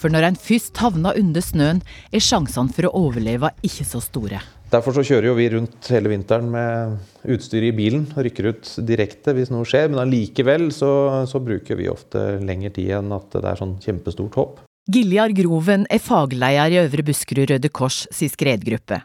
For 0.00 0.08
når 0.08 0.30
en 0.30 0.40
først 0.40 0.80
havna 0.80 1.12
under 1.20 1.44
snøen, 1.44 1.84
er 2.16 2.24
sjansene 2.24 2.72
for 2.72 2.88
å 2.88 2.96
overleve 3.04 3.52
ikke 3.66 3.84
så 3.84 4.00
store. 4.00 4.40
Derfor 4.66 4.96
så 4.96 5.04
kjører 5.06 5.28
jo 5.28 5.36
vi 5.38 5.46
rundt 5.52 5.88
hele 5.94 6.10
vinteren 6.10 6.48
med 6.50 6.96
utstyr 7.30 7.68
i 7.68 7.74
bilen 7.74 8.08
og 8.16 8.24
rykker 8.26 8.48
ut 8.50 8.70
direkte 8.88 9.34
hvis 9.36 9.52
noe 9.54 9.66
skjer. 9.68 9.92
Men 9.92 10.02
allikevel 10.02 10.72
så, 10.74 10.90
så 11.30 11.38
bruker 11.42 11.78
vi 11.78 11.86
ofte 11.90 12.40
lengre 12.42 12.72
tid 12.74 12.96
enn 12.98 13.14
at 13.14 13.30
det 13.36 13.46
er 13.46 13.60
sånn 13.60 13.76
kjempestort 13.84 14.40
hopp. 14.40 14.64
Giljar 14.90 15.32
Groven 15.34 15.86
er 15.90 16.02
fagleder 16.02 16.74
i 16.74 16.80
Øvre 16.82 17.06
Buskerud 17.06 17.50
Røde 17.50 17.70
Kors 17.74 18.04
si 18.14 18.28
skredgruppe. 18.30 19.00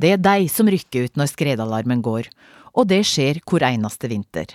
Det 0.00 0.12
er 0.14 0.20
de 0.20 0.48
som 0.52 0.68
rykker 0.68 1.08
ut 1.08 1.18
når 1.20 1.32
skredalarmen 1.32 2.04
går, 2.04 2.28
og 2.76 2.88
det 2.88 3.02
skjer 3.08 3.40
hvor 3.48 3.64
eneste 3.64 4.08
vinter. 4.12 4.52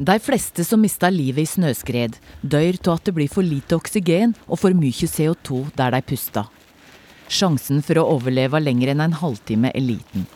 De 0.00 0.16
fleste 0.20 0.64
som 0.64 0.80
mister 0.80 1.12
livet 1.12 1.44
i 1.44 1.50
snøskred, 1.50 2.16
dør 2.40 2.78
av 2.86 2.96
at 2.96 3.08
det 3.08 3.14
blir 3.16 3.28
for 3.32 3.44
lite 3.44 3.76
oksygen 3.76 4.32
og 4.48 4.60
for 4.60 4.76
mye 4.76 5.08
CO2 5.08 5.66
der 5.76 5.92
de 5.96 6.00
puster. 6.08 6.48
Sjansen 7.32 7.80
for 7.80 7.96
å 7.96 8.08
overleve 8.18 8.60
lenger 8.60 8.92
enn 8.92 9.00
en 9.06 9.14
halvtime 9.16 9.70
er 9.72 9.84
liten. 9.84 10.26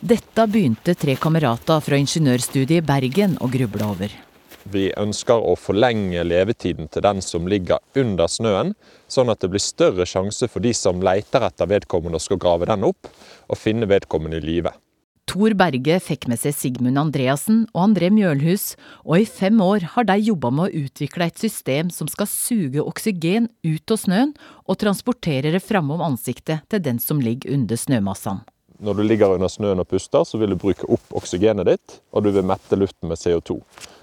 Dette 0.00 0.46
begynte 0.48 0.94
tre 0.96 1.16
kamerater 1.18 1.82
fra 1.84 1.98
ingeniørstudiet 1.98 2.78
i 2.78 2.86
Bergen 2.86 3.34
å 3.42 3.50
gruble 3.50 3.88
over. 3.88 4.14
Vi 4.70 4.90
ønsker 5.00 5.40
å 5.40 5.56
forlenge 5.58 6.22
levetiden 6.24 6.88
til 6.92 7.02
den 7.04 7.22
som 7.24 7.48
ligger 7.50 7.80
under 7.98 8.30
snøen, 8.30 8.74
sånn 9.08 9.32
at 9.32 9.40
det 9.42 9.50
blir 9.50 9.64
større 9.64 10.06
sjanse 10.06 10.46
for 10.52 10.62
de 10.62 10.72
som 10.76 11.02
leter 11.02 11.44
etter 11.48 11.68
vedkommende 11.68 12.20
og 12.20 12.24
skal 12.24 12.40
grave 12.40 12.68
den 12.70 12.86
opp, 12.86 13.10
å 13.50 13.58
finne 13.58 13.88
vedkommende 13.90 14.38
i 14.38 14.44
live. 14.44 14.72
Tor 15.28 15.54
Berge 15.54 15.98
fikk 16.02 16.24
med 16.30 16.40
seg 16.42 16.54
Sigmund 16.56 16.98
Andreassen 16.98 17.62
og 17.70 17.82
André 17.84 18.08
Mjølhus, 18.10 18.74
og 19.06 19.22
i 19.22 19.26
fem 19.28 19.60
år 19.62 19.84
har 19.92 20.06
de 20.08 20.16
jobba 20.18 20.50
med 20.54 20.68
å 20.68 20.84
utvikle 20.86 21.28
et 21.30 21.38
system 21.38 21.90
som 21.94 22.08
skal 22.10 22.26
suge 22.30 22.82
oksygen 22.82 23.46
ut 23.62 23.94
av 23.94 24.00
snøen 24.02 24.32
og 24.66 24.80
transportere 24.82 25.52
det 25.54 25.62
framom 25.62 26.02
ansiktet 26.02 26.66
til 26.70 26.82
den 26.82 26.98
som 26.98 27.22
ligger 27.22 27.54
under 27.54 27.78
snømassene. 27.78 28.42
Når 28.80 28.96
du 28.96 29.02
ligger 29.04 29.34
under 29.36 29.50
snøen 29.52 29.82
og 29.82 29.90
puster, 29.90 30.24
så 30.24 30.38
vil 30.40 30.54
du 30.54 30.58
bruke 30.58 30.86
opp 30.88 31.12
oksygenet 31.12 31.68
ditt, 31.68 31.98
og 32.16 32.24
du 32.24 32.30
vil 32.32 32.46
mette 32.48 32.78
luften 32.80 33.10
med 33.10 33.20
CO2. 33.20 33.58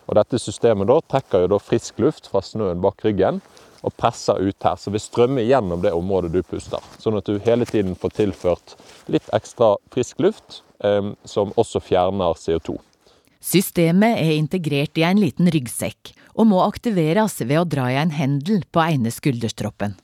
Og 0.08 0.16
Dette 0.20 0.40
systemet 0.40 0.88
da 0.88 1.00
trekker 1.02 1.48
da 1.50 1.58
frisk 1.58 1.98
luft 2.04 2.30
fra 2.30 2.44
snøen 2.46 2.84
bak 2.84 3.02
ryggen 3.04 3.42
og 3.82 3.96
presser 3.98 4.38
ut 4.38 4.64
her, 4.64 4.78
så 4.78 4.94
vi 4.94 5.02
strømmer 5.02 5.46
gjennom 5.46 5.82
det 5.82 5.96
området 5.98 6.32
du 6.34 6.40
puster. 6.46 6.84
Sånn 7.02 7.18
at 7.18 7.28
du 7.28 7.42
hele 7.44 7.66
tiden 7.66 7.98
får 7.98 8.16
tilført 8.22 8.78
litt 9.12 9.28
ekstra 9.36 9.76
frisk 9.94 10.22
luft, 10.24 10.62
som 11.26 11.54
også 11.58 11.82
fjerner 11.82 12.38
CO2. 12.38 12.78
Systemet 13.44 14.18
er 14.18 14.34
integrert 14.36 14.98
i 14.98 15.06
en 15.08 15.22
liten 15.22 15.50
ryggsekk, 15.54 16.12
og 16.38 16.50
må 16.52 16.62
aktiveres 16.66 17.40
ved 17.44 17.60
å 17.62 17.68
dra 17.70 17.88
i 17.92 17.98
en 18.02 18.14
hendel 18.14 18.64
på 18.72 18.84
ene 18.84 19.14
skulderstroppen. 19.14 19.96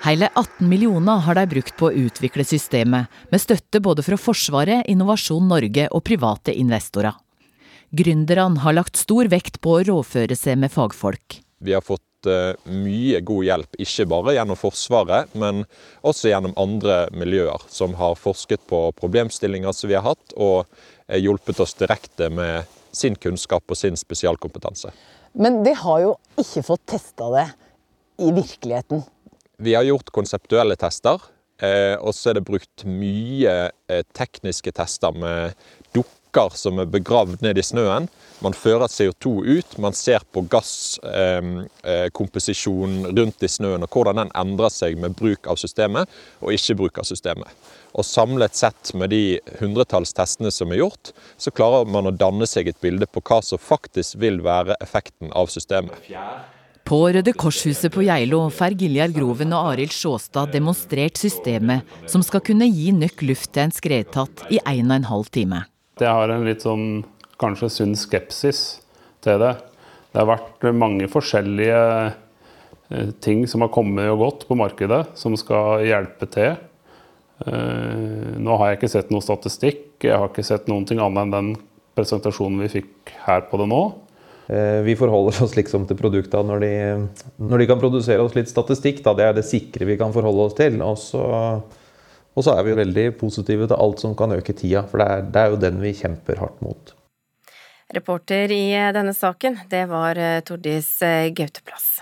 Hele 0.00 0.30
18 0.32 0.64
millioner 0.68 1.20
har 1.26 1.36
de 1.36 1.44
brukt 1.50 1.74
på 1.76 1.90
å 1.90 2.04
utvikle 2.06 2.44
systemet, 2.48 3.10
med 3.28 3.42
støtte 3.42 3.82
både 3.84 4.04
fra 4.04 4.16
Forsvaret, 4.16 4.86
Innovasjon 4.88 5.50
Norge 5.50 5.88
og 5.92 6.04
private 6.08 6.54
investorer. 6.56 7.18
Gründerne 7.92 8.62
har 8.62 8.76
lagt 8.78 8.96
stor 8.96 9.28
vekt 9.28 9.58
på 9.60 9.76
å 9.76 9.82
rådføre 9.84 10.36
seg 10.38 10.60
med 10.62 10.72
fagfolk. 10.72 11.40
Vi 11.60 11.74
har 11.76 11.84
fått 11.84 12.04
uh, 12.28 12.52
mye 12.68 13.20
god 13.26 13.46
hjelp, 13.46 13.78
ikke 13.80 14.06
bare 14.10 14.34
gjennom 14.36 14.58
Forsvaret, 14.58 15.32
men 15.38 15.64
også 16.06 16.32
gjennom 16.32 16.54
andre 16.60 17.04
miljøer 17.16 17.62
som 17.72 17.96
har 18.00 18.18
forsket 18.20 18.62
på 18.70 18.88
problemstillinger 18.98 19.74
som 19.76 19.90
vi 19.90 19.98
har 19.98 20.06
hatt, 20.06 20.34
og 20.36 20.68
hjulpet 21.10 21.58
oss 21.62 21.74
direkte 21.74 22.28
med 22.30 22.68
sin 22.94 23.16
kunnskap 23.18 23.64
og 23.66 23.78
sin 23.78 23.96
spesialkompetanse. 23.98 24.92
Men 25.32 25.60
de 25.66 25.72
har 25.74 26.04
jo 26.04 26.12
ikke 26.38 26.62
fått 26.68 26.84
testa 26.92 27.26
det 27.34 27.48
i 28.22 28.30
virkeligheten. 28.34 29.02
Vi 29.58 29.74
har 29.74 29.86
gjort 29.88 30.12
konseptuelle 30.14 30.76
tester, 30.78 31.18
uh, 31.18 31.96
og 31.98 32.14
så 32.14 32.30
er 32.30 32.38
det 32.38 32.46
brukt 32.46 32.86
mye 32.86 33.56
tekniske 34.14 34.72
tester 34.78 35.16
med 35.18 35.58
dukker 36.30 36.56
som 36.56 36.78
er 36.78 36.86
begravd 36.86 37.42
ned 37.42 37.58
i 37.58 37.62
snøen. 37.62 38.08
Man 38.40 38.54
fører 38.54 38.86
CO2 38.88 39.44
ut, 39.44 39.78
man 39.78 39.92
ser 39.92 40.20
på 40.32 40.40
gasskomposisjonen 40.48 43.06
eh, 43.06 43.14
rundt 43.18 43.42
i 43.42 43.48
snøen 43.48 43.82
og 43.82 43.88
hvordan 43.92 44.16
den 44.16 44.30
endrer 44.34 44.68
seg 44.70 44.98
med 44.98 45.14
bruk 45.18 45.46
av 45.46 45.56
systemet 45.56 46.08
og 46.40 46.52
ikke 46.52 46.74
bruk 46.74 46.98
av 46.98 47.04
systemet. 47.04 47.48
Og 47.92 48.04
Samlet 48.06 48.54
sett 48.54 48.94
med 48.94 49.10
de 49.10 49.40
hundretalls 49.60 50.12
testene 50.14 50.50
som 50.50 50.72
er 50.72 50.76
gjort, 50.80 51.12
så 51.36 51.50
klarer 51.50 51.84
man 51.84 52.06
å 52.06 52.10
danne 52.14 52.46
seg 52.46 52.68
et 52.68 52.80
bilde 52.80 53.06
på 53.06 53.20
hva 53.20 53.42
som 53.42 53.58
faktisk 53.58 54.16
vil 54.22 54.40
være 54.42 54.74
effekten 54.80 55.32
av 55.34 55.46
systemet. 55.50 55.94
På 56.86 57.10
Røde 57.12 57.32
Kors-huset 57.36 57.92
på 57.92 58.02
Geilo 58.06 58.50
får 58.54 58.70
Giljar 58.80 59.08
Groven 59.14 59.52
og 59.52 59.74
Arild 59.74 59.92
Sjåstad 59.92 60.46
demonstrert 60.54 61.16
systemet 61.20 61.82
som 62.08 62.22
skal 62.24 62.40
kunne 62.46 62.66
gi 62.70 62.92
nok 62.96 63.22
luft 63.26 63.52
til 63.52 63.62
en 63.66 63.74
skredtatt 63.74 64.46
i 64.48 64.58
en 64.64 64.88
og 64.88 64.96
en 64.96 65.08
Jeg 66.00 66.16
har 66.16 66.32
en 66.32 66.46
litt 66.46 66.64
sånn 66.64 67.02
kanskje 67.40 67.70
sunn 67.72 67.96
skepsis 67.98 68.80
til 69.24 69.40
det. 69.42 69.54
Det 70.10 70.20
har 70.20 70.28
vært 70.28 70.66
mange 70.74 71.06
forskjellige 71.10 71.80
eh, 72.08 73.12
ting 73.22 73.46
som 73.48 73.64
har 73.64 73.72
kommet 73.74 74.10
og 74.10 74.24
gått 74.24 74.46
på 74.48 74.58
markedet, 74.58 75.04
som 75.18 75.36
skal 75.38 75.84
hjelpe 75.86 76.28
til. 76.32 76.56
Eh, 77.46 78.36
nå 78.40 78.58
har 78.60 78.72
jeg 78.72 78.80
ikke 78.80 78.92
sett 78.96 79.12
noe 79.14 79.24
statistikk, 79.24 80.00
jeg 80.02 80.16
har 80.16 80.28
ikke 80.28 80.46
sett 80.46 80.68
noen 80.70 80.86
ting 80.88 81.00
annet 81.00 81.26
enn 81.26 81.36
den 81.36 81.50
presentasjonen 81.96 82.64
vi 82.64 82.72
fikk 82.80 83.14
her 83.26 83.44
på 83.50 83.60
det 83.60 83.68
nå. 83.70 83.82
Eh, 84.50 84.80
vi 84.82 84.96
forholder 84.98 85.44
oss 85.44 85.54
liksom 85.54 85.86
til 85.86 85.98
produktene 85.98 86.48
når 86.48 86.64
de, 86.64 86.72
når 87.38 87.62
de 87.62 87.68
kan 87.70 87.80
produsere 87.82 88.24
oss 88.24 88.34
litt 88.34 88.50
statistikk. 88.50 89.04
Da. 89.04 89.14
Det 89.14 89.28
er 89.28 89.36
det 89.36 89.46
sikre 89.46 89.86
vi 89.86 89.98
kan 90.00 90.14
forholde 90.16 90.48
oss 90.48 90.56
til. 90.58 90.80
Og 90.82 90.98
så 90.98 91.22
og 92.40 92.46
så 92.46 92.56
er 92.56 92.64
vi 92.64 92.78
veldig 92.78 93.10
positive 93.20 93.68
til 93.68 93.76
alt 93.76 94.00
som 94.00 94.16
kan 94.16 94.32
øke 94.32 94.56
tida, 94.56 94.86
for 94.88 95.02
det 95.02 95.10
er, 95.12 95.28
det 95.28 95.42
er 95.42 95.52
jo 95.52 95.60
den 95.60 95.80
vi 95.82 95.92
kjemper 95.98 96.40
hardt 96.40 96.62
mot. 96.64 96.94
Reporter 97.92 98.52
i 98.54 98.70
denne 98.94 99.12
saken, 99.12 99.58
det 99.68 99.82
var 99.90 100.16
eh, 100.16 100.38
Tordis 100.46 100.88
eh, 101.04 101.28
Gauteplass. 101.36 101.98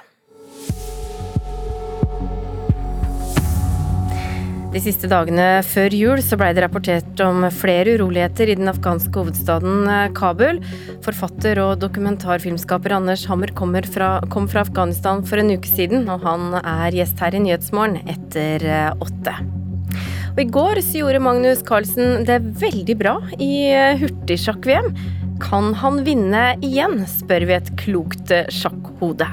De 4.69 4.83
siste 4.85 5.09
dagene 5.09 5.63
før 5.65 5.95
jul 5.97 6.21
så 6.23 6.37
blei 6.39 6.53
det 6.53 6.61
rapportert 6.61 7.23
om 7.25 7.47
flere 7.51 7.97
uroligheter 7.97 8.53
i 8.53 8.59
den 8.61 8.69
afghanske 8.71 9.17
hovedstaden 9.17 9.89
eh, 9.91 10.11
Kabul. 10.15 10.61
Forfatter 11.03 11.65
og 11.65 11.81
dokumentarfilmskaper 11.83 12.95
Anders 13.01 13.27
Hammer 13.27 13.51
fra, 13.91 14.19
kom 14.31 14.47
fra 14.47 14.69
Afghanistan 14.69 15.27
for 15.27 15.43
en 15.43 15.57
uke 15.57 15.73
siden, 15.73 16.07
og 16.13 16.23
han 16.29 16.61
er 16.61 17.01
gjest 17.01 17.25
her 17.25 17.35
i 17.35 17.43
Nyhetsmorgen 17.49 18.05
etter 18.07 18.93
åtte. 19.01 19.41
Og 20.39 20.45
I 20.45 20.53
går 20.55 20.79
så 20.87 21.01
gjorde 21.01 21.19
Magnus 21.19 21.65
Carlsen 21.67 22.21
det 22.23 22.37
veldig 22.61 22.95
bra 23.01 23.17
i 23.43 23.73
eh, 23.75 23.99
hurtigsjakk-VM. 23.99 24.93
Kan 25.43 25.73
han 25.81 25.99
vinne 26.07 26.43
igjen, 26.63 27.01
spør 27.11 27.47
vi 27.49 27.57
et 27.57 27.73
klokt 27.81 28.31
eh, 28.31 28.47
sjakkhode. 28.55 29.27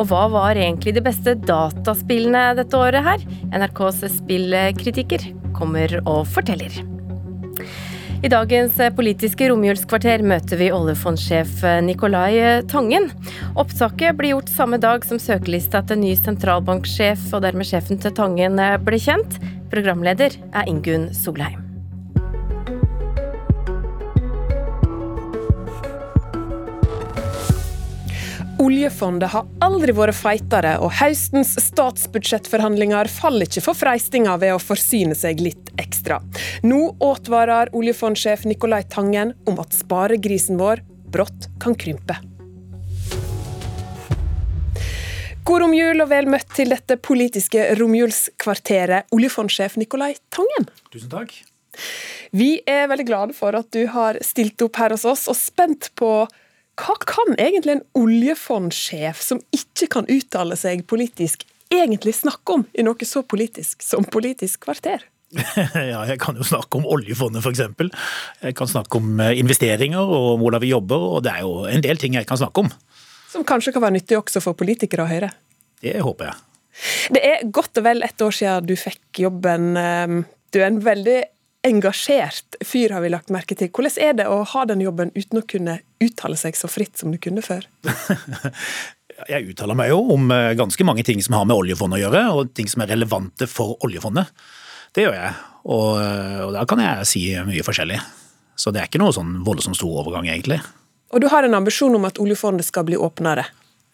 Og 0.00 0.08
hva 0.10 0.24
var 0.32 0.58
egentlig 0.58 0.96
de 0.96 1.04
beste 1.06 1.36
dataspillene 1.46 2.56
dette 2.58 2.74
året 2.74 3.06
her? 3.06 3.22
NRKs 3.54 4.02
spillkritiker 4.16 5.28
kommer 5.54 5.94
og 6.02 6.26
forteller. 6.34 6.74
I 8.26 8.34
dagens 8.34 8.82
politiske 8.98 9.46
romjulskvarter 9.46 10.26
møter 10.26 10.58
vi 10.58 10.74
oljefondsjef 10.74 11.62
Nicolai 11.86 12.66
Tangen. 12.70 13.12
Opptaket 13.54 14.18
ble 14.18 14.34
gjort 14.34 14.50
samme 14.50 14.82
dag 14.82 15.06
som 15.06 15.22
søkelista 15.22 15.86
til 15.86 16.02
ny 16.02 16.18
sentralbanksjef 16.18 17.30
og 17.30 17.46
dermed 17.46 17.70
sjefen 17.70 18.02
til 18.02 18.18
Tangen 18.18 18.58
ble 18.82 19.04
kjent. 19.06 19.38
Programleder 19.72 20.34
er 20.52 20.66
Ingunn 20.68 21.06
Solheim. 21.16 21.62
Oljefondet 28.62 29.32
har 29.32 29.48
aldri 29.64 29.94
vært 29.96 30.14
feitere, 30.14 30.74
og 30.84 30.92
høstens 31.00 31.54
statsbudsjettforhandlinger 31.64 33.08
faller 33.10 33.48
ikke 33.48 33.64
for 33.64 33.78
freistinga 33.78 34.36
ved 34.42 34.54
å 34.54 34.60
forsyne 34.62 35.16
seg 35.18 35.40
litt 35.42 35.72
ekstra. 35.82 36.20
Nå 36.68 36.92
advarer 37.02 37.72
oljefondsjef 37.74 38.44
Nicolai 38.46 38.84
Tangen 38.92 39.32
om 39.50 39.58
at 39.64 39.74
sparegrisen 39.74 40.60
vår 40.60 40.84
brått 41.12 41.48
kan 41.64 41.74
krympe. 41.80 42.20
God 45.42 45.64
romjul 45.64 45.98
og 46.04 46.10
vel 46.12 46.28
møtt 46.30 46.52
til 46.54 46.70
dette 46.70 46.94
politiske 47.02 47.64
romjulskvarteret, 47.80 49.08
oljefondsjef 49.14 49.74
Nicolai 49.80 50.12
Tangen. 50.30 50.68
Tusen 50.94 51.10
takk. 51.10 51.34
Vi 52.30 52.60
er 52.68 52.86
veldig 52.90 53.06
glade 53.08 53.34
for 53.34 53.56
at 53.58 53.66
du 53.74 53.80
har 53.90 54.20
stilt 54.22 54.62
opp 54.62 54.78
her 54.78 54.94
hos 54.94 55.06
oss, 55.08 55.24
og 55.26 55.38
spent 55.38 55.90
på 55.98 56.12
hva 56.78 56.94
kan 57.04 57.34
egentlig 57.42 57.74
en 57.74 57.86
oljefondsjef 57.98 59.18
som 59.24 59.42
ikke 59.52 59.90
kan 59.96 60.06
uttale 60.10 60.56
seg 60.56 60.86
politisk, 60.88 61.42
egentlig 61.74 62.14
snakke 62.20 62.60
om 62.60 62.64
i 62.78 62.86
noe 62.86 63.08
så 63.08 63.24
politisk 63.26 63.82
som 63.82 64.06
Politisk 64.06 64.62
kvarter? 64.68 65.02
ja, 65.92 66.04
jeg 66.06 66.18
kan 66.20 66.36
jo 66.36 66.44
snakke 66.44 66.78
om 66.78 66.86
oljefondet 66.92 67.42
f.eks. 67.42 67.62
Jeg 68.44 68.56
kan 68.56 68.68
snakke 68.68 69.00
om 69.00 69.20
eh, 69.24 69.38
investeringer 69.40 70.04
og 70.04 70.34
om 70.34 70.44
hvordan 70.44 70.62
vi 70.62 70.74
jobber, 70.74 71.06
og 71.16 71.22
det 71.24 71.32
er 71.32 71.46
jo 71.46 71.64
en 71.66 71.84
del 71.84 72.00
ting 72.00 72.18
jeg 72.18 72.28
kan 72.28 72.40
snakke 72.40 72.66
om. 72.66 72.72
Som 73.32 73.46
kanskje 73.48 73.72
kan 73.72 73.84
være 73.84 73.96
nyttig 73.96 74.18
også 74.18 74.42
for 74.44 74.58
politikere 74.58 75.06
å 75.06 75.10
høre? 75.10 75.32
Det 75.82 75.96
håper 76.04 76.28
jeg. 76.28 76.40
Det 77.12 77.22
er 77.24 77.44
godt 77.52 77.80
og 77.80 77.86
vel 77.86 78.04
ett 78.04 78.24
år 78.24 78.34
siden 78.36 78.68
du 78.68 78.74
fikk 78.78 79.22
jobben. 79.24 79.72
Ehm, 79.76 80.24
du 80.52 80.60
er 80.60 80.68
en 80.68 80.80
veldig 80.84 81.20
engasjert 81.66 82.58
fyr, 82.66 82.92
har 82.92 83.04
vi 83.04 83.12
lagt 83.12 83.30
merke 83.32 83.56
til. 83.58 83.70
Hvordan 83.70 84.00
er 84.02 84.16
det 84.18 84.26
å 84.30 84.40
ha 84.52 84.64
den 84.68 84.82
jobben 84.82 85.12
uten 85.14 85.40
å 85.40 85.46
kunne 85.46 85.78
uttale 86.02 86.38
seg 86.40 86.58
så 86.58 86.70
fritt 86.70 86.98
som 86.98 87.12
du 87.14 87.20
kunne 87.22 87.44
før? 87.44 87.68
jeg 89.32 89.52
uttaler 89.52 89.78
meg 89.78 89.92
jo 89.92 90.00
om 90.14 90.32
eh, 90.34 90.56
ganske 90.58 90.86
mange 90.86 91.04
ting 91.06 91.22
som 91.22 91.38
har 91.38 91.46
med 91.46 91.56
oljefondet 91.56 92.00
å 92.00 92.02
gjøre, 92.06 92.24
og 92.34 92.52
ting 92.56 92.70
som 92.70 92.82
er 92.82 92.92
relevante 92.96 93.48
for 93.50 93.76
oljefondet. 93.86 94.32
Det 94.92 95.06
gjør 95.06 95.16
jeg, 95.16 95.32
og, 95.70 95.88
eh, 96.02 96.40
og 96.48 96.56
da 96.58 96.66
kan 96.68 96.82
jeg 96.82 97.08
si 97.08 97.24
mye 97.46 97.64
forskjellig. 97.64 98.00
Så 98.58 98.74
det 98.74 98.82
er 98.82 98.90
ikke 98.90 99.00
noe 99.00 99.14
sånn 99.14 99.38
voldsomt 99.46 99.78
stor 99.78 100.02
overgang, 100.02 100.28
egentlig. 100.28 100.60
Og 101.12 101.20
du 101.20 101.28
har 101.32 101.44
en 101.44 101.58
ambisjon 101.58 101.94
om 101.96 102.08
at 102.08 102.20
oljefondet 102.22 102.66
skal 102.66 102.86
bli 102.88 102.96
åpnere? 102.96 103.44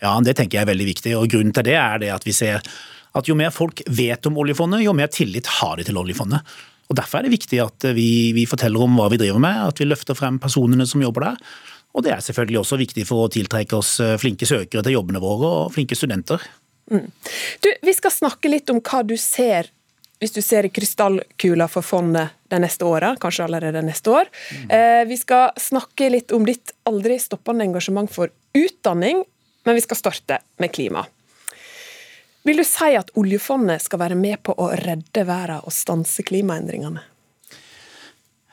Ja, 0.02 0.14
det 0.22 0.36
tenker 0.38 0.58
jeg 0.58 0.66
er 0.66 0.72
veldig 0.72 0.88
viktig. 0.92 1.14
og 1.18 1.26
Grunnen 1.32 1.54
til 1.54 1.66
det 1.66 1.76
er 1.78 2.02
det 2.02 2.12
at 2.14 2.26
vi 2.26 2.34
ser 2.36 2.62
at 3.18 3.28
jo 3.28 3.34
mer 3.38 3.50
folk 3.50 3.82
vet 3.90 4.26
om 4.30 4.36
oljefondet, 4.38 4.84
jo 4.84 4.94
mer 4.94 5.10
tillit 5.10 5.48
har 5.58 5.78
de 5.78 5.86
til 5.88 5.98
oljefondet. 5.98 6.44
Og 6.88 6.96
Derfor 6.96 7.18
er 7.18 7.26
det 7.26 7.34
viktig 7.34 7.58
at 7.60 7.88
vi, 7.96 8.32
vi 8.36 8.46
forteller 8.48 8.84
om 8.84 8.94
hva 8.96 9.08
vi 9.12 9.18
driver 9.20 9.42
med, 9.42 9.58
at 9.72 9.80
vi 9.80 9.88
løfter 9.88 10.16
frem 10.16 10.38
personene 10.40 10.86
som 10.88 11.02
jobber 11.02 11.26
der. 11.26 11.42
Og 11.96 12.04
det 12.04 12.12
er 12.14 12.22
selvfølgelig 12.22 12.60
også 12.62 12.78
viktig 12.80 13.04
for 13.08 13.24
å 13.24 13.32
tiltrekke 13.32 13.76
oss 13.76 13.96
eh, 14.04 14.16
flinke 14.20 14.46
søkere 14.48 14.84
til 14.84 14.94
jobbene 14.94 15.20
våre, 15.22 15.50
og 15.64 15.74
flinke 15.74 15.96
studenter. 15.98 16.44
Mm. 16.92 17.08
Du, 17.64 17.68
Vi 17.84 17.94
skal 17.96 18.14
snakke 18.14 18.52
litt 18.52 18.70
om 18.72 18.80
hva 18.84 19.02
du 19.04 19.16
ser 19.20 19.72
hvis 20.18 20.34
du 20.34 20.40
ser 20.42 20.66
i 20.66 20.70
krystallkula 20.74 21.68
for 21.70 21.86
fondet 21.86 22.34
de 22.50 22.58
neste 22.62 22.86
åra, 22.88 23.12
kanskje 23.20 23.44
allerede 23.46 23.82
neste 23.86 24.10
år. 24.10 24.30
Eh, 24.68 25.04
vi 25.06 25.18
skal 25.20 25.52
snakke 25.60 26.10
litt 26.10 26.32
om 26.34 26.46
ditt 26.48 26.72
aldri 26.88 27.18
stoppende 27.22 27.66
engasjement 27.68 28.10
for 28.10 28.32
utdanning, 28.56 29.22
men 29.64 29.78
vi 29.78 29.84
skal 29.84 30.00
starte 30.00 30.40
med 30.58 30.72
klima. 30.74 31.04
Vil 32.48 32.62
du 32.62 32.64
si 32.64 32.94
at 32.96 33.10
oljefondet 33.20 33.82
skal 33.84 34.00
være 34.00 34.16
med 34.18 34.40
på 34.46 34.54
å 34.56 34.70
redde 34.78 35.26
verden 35.28 35.64
og 35.66 35.74
stanse 35.74 36.24
klimaendringene? 36.24 37.02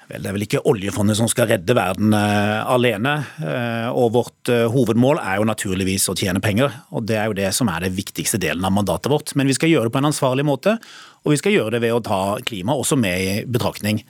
Vel, 0.06 0.22
Det 0.22 0.30
er 0.30 0.36
vel 0.36 0.46
ikke 0.46 0.64
oljefondet 0.70 1.18
som 1.18 1.30
skal 1.30 1.50
redde 1.50 1.76
verden 1.78 2.14
uh, 2.14 2.62
alene. 2.70 3.16
Uh, 3.42 3.90
og 3.98 4.14
Vårt 4.14 4.52
uh, 4.54 4.68
hovedmål 4.72 5.22
er 5.22 5.40
jo 5.40 5.50
naturligvis 5.50 6.08
å 6.12 6.18
tjene 6.18 6.44
penger. 6.44 6.74
og 6.94 7.08
Det 7.10 7.18
er 7.18 7.30
jo 7.30 7.38
det 7.38 7.52
som 7.58 7.72
er 7.74 7.86
det 7.88 7.96
viktigste 7.98 8.40
delen 8.42 8.66
av 8.66 8.76
mandatet 8.76 9.10
vårt. 9.12 9.34
Men 9.36 9.50
vi 9.50 9.58
skal 9.58 9.72
gjøre 9.74 9.90
det 9.90 9.96
på 9.96 10.02
en 10.04 10.12
ansvarlig 10.12 10.46
måte, 10.46 10.78
og 11.26 11.34
vi 11.34 11.40
skal 11.42 11.56
gjøre 11.56 11.78
det 11.78 11.86
ved 11.88 11.96
å 11.96 12.04
ta 12.06 12.20
klima 12.46 12.78
også 12.78 13.00
med 13.02 13.22
i 13.22 13.32
betraktning. 13.50 14.04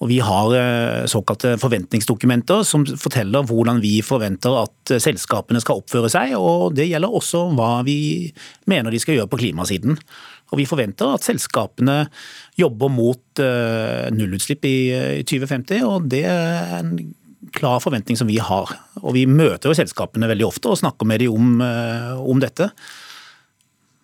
Og 0.00 0.08
Vi 0.08 0.16
har 0.24 0.54
såkalte 1.12 1.58
forventningsdokumenter 1.60 2.62
som 2.64 2.86
forteller 2.88 3.44
hvordan 3.44 3.82
vi 3.82 3.98
forventer 4.00 4.54
at 4.62 4.94
selskapene 4.96 5.60
skal 5.60 5.82
oppføre 5.82 6.08
seg, 6.08 6.32
og 6.40 6.72
det 6.72 6.86
gjelder 6.88 7.12
også 7.12 7.42
hva 7.52 7.82
vi 7.84 8.32
mener 8.64 8.88
de 8.88 9.02
skal 9.02 9.18
gjøre 9.18 9.28
på 9.28 9.42
klimasiden. 9.42 10.00
Og 10.50 10.60
Vi 10.60 10.68
forventer 10.68 11.14
at 11.14 11.26
selskapene 11.26 12.02
jobber 12.58 12.92
mot 12.92 13.42
eh, 13.42 14.08
nullutslipp 14.14 14.66
i 14.68 14.76
2050, 15.26 15.84
og 15.86 16.10
det 16.10 16.24
er 16.28 16.80
en 16.80 16.96
klar 17.56 17.80
forventning 17.82 18.18
som 18.18 18.28
vi 18.30 18.40
har. 18.42 18.74
Og 19.02 19.14
Vi 19.16 19.26
møter 19.30 19.70
jo 19.70 19.78
selskapene 19.78 20.28
veldig 20.30 20.48
ofte 20.48 20.72
og 20.72 20.82
snakker 20.82 21.08
med 21.08 21.24
dem 21.24 21.34
om, 21.34 21.62
om 22.30 22.42
dette. 22.42 22.70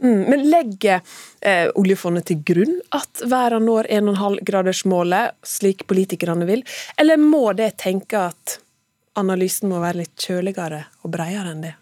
Mm, 0.03 0.23
men 0.31 0.51
legger 0.51 1.01
eh, 1.41 1.71
oljefondet 1.75 2.29
til 2.29 2.43
grunn 2.45 2.77
at 2.97 3.23
verden 3.31 3.65
når 3.69 3.89
1,5-gradersmålet, 3.97 5.39
slik 5.47 5.87
politikerne 5.89 6.49
vil, 6.49 6.65
eller 7.01 7.21
må 7.21 7.49
det 7.57 7.79
tenke 7.81 8.27
at 8.29 8.59
analysen 9.17 9.73
må 9.73 9.81
være 9.81 10.03
litt 10.03 10.29
kjøligere 10.29 10.85
og 11.01 11.15
bredere 11.15 11.55
enn 11.55 11.65
det? 11.65 11.75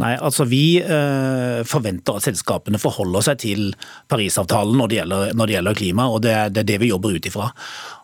Nei, 0.00 0.14
altså 0.16 0.46
Vi 0.48 0.80
eh, 0.80 1.60
forventer 1.68 2.18
at 2.18 2.26
selskapene 2.26 2.80
forholder 2.80 3.24
seg 3.26 3.40
til 3.42 3.64
Parisavtalen 4.10 4.78
når 4.80 4.90
det 4.90 5.00
gjelder, 5.00 5.32
når 5.36 5.48
det 5.48 5.56
gjelder 5.56 5.80
klima, 5.80 6.08
og 6.10 6.22
det 6.24 6.36
det 6.54 6.64
er 6.64 6.68
det 6.72 6.78
vi 6.82 6.92
jobber 6.92 7.16
ut 7.16 7.26
ifra. 7.26 7.50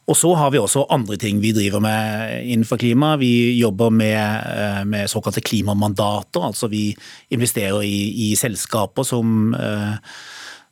Og 0.07 0.14
så 0.14 0.30
har 0.38 0.53
vi 0.55 0.61
også 0.62 0.84
andre 0.94 1.16
ting 1.18 1.40
vi 1.42 1.51
driver 1.55 1.82
med 1.82 2.44
innenfor 2.47 2.78
klima. 2.78 3.16
Vi 3.18 3.59
jobber 3.59 3.90
med, 3.90 4.22
eh, 4.55 4.84
med 4.84 5.11
såkalte 5.11 5.40
klimamandater. 5.40 6.47
Altså 6.47 6.68
vi 6.70 6.94
investerer 7.30 7.82
i, 7.82 8.30
i 8.30 8.34
selskaper 8.36 9.03
som 9.03 9.55
eh, 9.55 9.99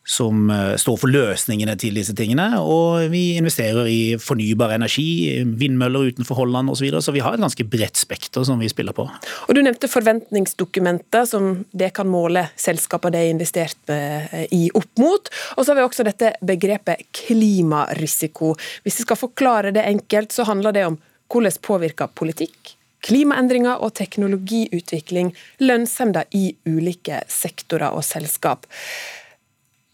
som 0.05 0.50
eh, 0.50 0.74
står 0.76 0.98
for 1.00 1.12
løsningene 1.12 1.74
til 1.80 1.96
disse 1.96 2.14
tingene. 2.16 2.46
Og 2.61 3.09
vi 3.12 3.38
investerer 3.38 3.88
i 3.88 4.00
fornybar 4.20 4.74
energi, 4.76 5.40
vindmøller 5.44 6.12
utenfor 6.12 6.42
Holland 6.42 6.70
osv. 6.70 6.84
Så, 6.84 6.84
videre. 6.84 7.02
så 7.07 7.14
vi 7.16 7.22
har 7.24 7.36
et 7.36 7.40
ganske 7.40 7.64
bredt 7.64 7.96
spekter 7.96 8.44
som 8.44 8.61
vi 8.61 8.68
spiller 8.68 8.92
på. 8.96 9.07
Og 9.48 9.55
Du 9.57 9.62
nevnte 9.64 9.88
forventningsdokumenter, 9.88 11.24
som 11.24 11.64
det 11.72 11.94
kan 11.96 12.11
måle 12.11 12.48
selskapene 12.61 13.14
det 13.14 13.22
er 13.22 13.32
investert 13.32 13.92
eh, 13.94 14.44
i 14.52 14.68
opp 14.76 15.00
mot. 15.00 15.32
Og 15.57 15.64
så 15.64 15.72
har 15.72 15.80
vi 15.80 15.86
også 15.86 16.07
dette 16.07 16.34
begrepet 16.44 17.07
klimarisiko. 17.14 18.55
Hvis 18.84 19.00
vi 19.00 19.09
skal 19.09 19.20
forklare 19.20 19.72
det 19.74 19.86
enkelt, 19.88 20.32
så 20.34 20.46
handler 20.48 20.76
det 20.76 20.86
om 20.90 21.00
hvordan 21.32 21.61
påvirker 21.64 22.12
politikk, 22.14 22.74
klimaendringer 23.05 23.80
og 23.82 23.94
teknologiutvikling 23.96 25.32
lønnsomheten 25.64 26.36
i 26.36 26.52
ulike 26.68 27.22
sektorer 27.32 27.96
og 27.96 28.05
selskap. 28.07 28.68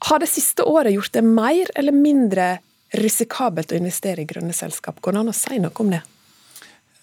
Har 0.08 0.22
det 0.22 0.30
siste 0.32 0.64
året 0.64 0.94
gjort 0.94 1.12
det 1.12 1.24
mer 1.26 1.70
eller 1.76 1.96
mindre 1.96 2.54
risikabelt 2.96 3.72
å 3.72 3.78
investere 3.78 4.24
i 4.24 4.28
grønne 4.28 4.54
selskap? 4.56 5.00
Går 5.00 5.14
det 5.14 5.22
an 5.22 5.32
å 5.32 5.36
si 5.36 5.60
noe 5.60 5.84
om 5.84 5.92
det? 5.92 6.00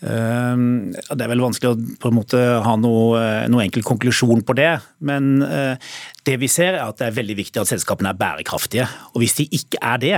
Ehm, 0.06 0.92
det 0.94 1.24
er 1.24 1.32
vel 1.32 1.42
vanskelig 1.42 1.72
å 1.72 1.78
på 2.02 2.12
en 2.12 2.18
måte 2.18 2.42
ha 2.66 2.76
noe, 2.78 3.22
noe 3.50 3.64
enkel 3.66 3.86
konklusjon 3.86 4.44
på 4.46 4.58
det. 4.58 4.76
Men 5.06 5.42
eh, 5.46 5.90
det 6.28 6.38
vi 6.42 6.50
ser 6.52 6.76
er 6.76 6.86
at 6.86 7.00
det 7.00 7.10
er 7.10 7.18
veldig 7.18 7.38
viktig 7.40 7.62
at 7.62 7.72
selskapene 7.72 8.14
er 8.14 8.20
bærekraftige. 8.20 8.88
Og 9.14 9.24
hvis 9.24 9.38
de 9.40 9.48
ikke 9.58 9.82
er 9.82 10.02
det, 10.04 10.16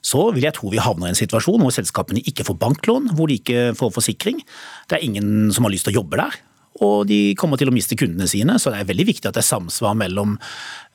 så 0.00 0.30
vil 0.32 0.46
jeg 0.46 0.56
tro 0.56 0.70
vi 0.72 0.80
havner 0.80 1.10
i 1.10 1.12
en 1.12 1.18
situasjon 1.18 1.60
hvor 1.60 1.74
selskapene 1.76 2.22
ikke 2.24 2.46
får 2.48 2.56
banklån, 2.62 3.10
hvor 3.18 3.28
de 3.28 3.36
ikke 3.42 3.74
får 3.78 3.92
forsikring. 3.98 4.40
Det 4.88 4.96
er 4.96 5.04
ingen 5.04 5.50
som 5.52 5.66
har 5.66 5.74
lyst 5.74 5.86
til 5.88 5.94
å 5.94 6.00
jobbe 6.00 6.22
der 6.22 6.38
og 6.78 7.06
de 7.10 7.34
kommer 7.38 7.60
til 7.60 7.70
å 7.70 7.74
miste 7.74 7.98
kundene 7.98 8.28
sine. 8.30 8.58
Så 8.62 8.72
det 8.72 8.80
er 8.80 8.90
veldig 8.92 9.08
viktig 9.10 9.28
at 9.28 9.36
det 9.36 9.42
er 9.42 9.50
samsvar 9.50 9.96
mellom, 9.98 10.38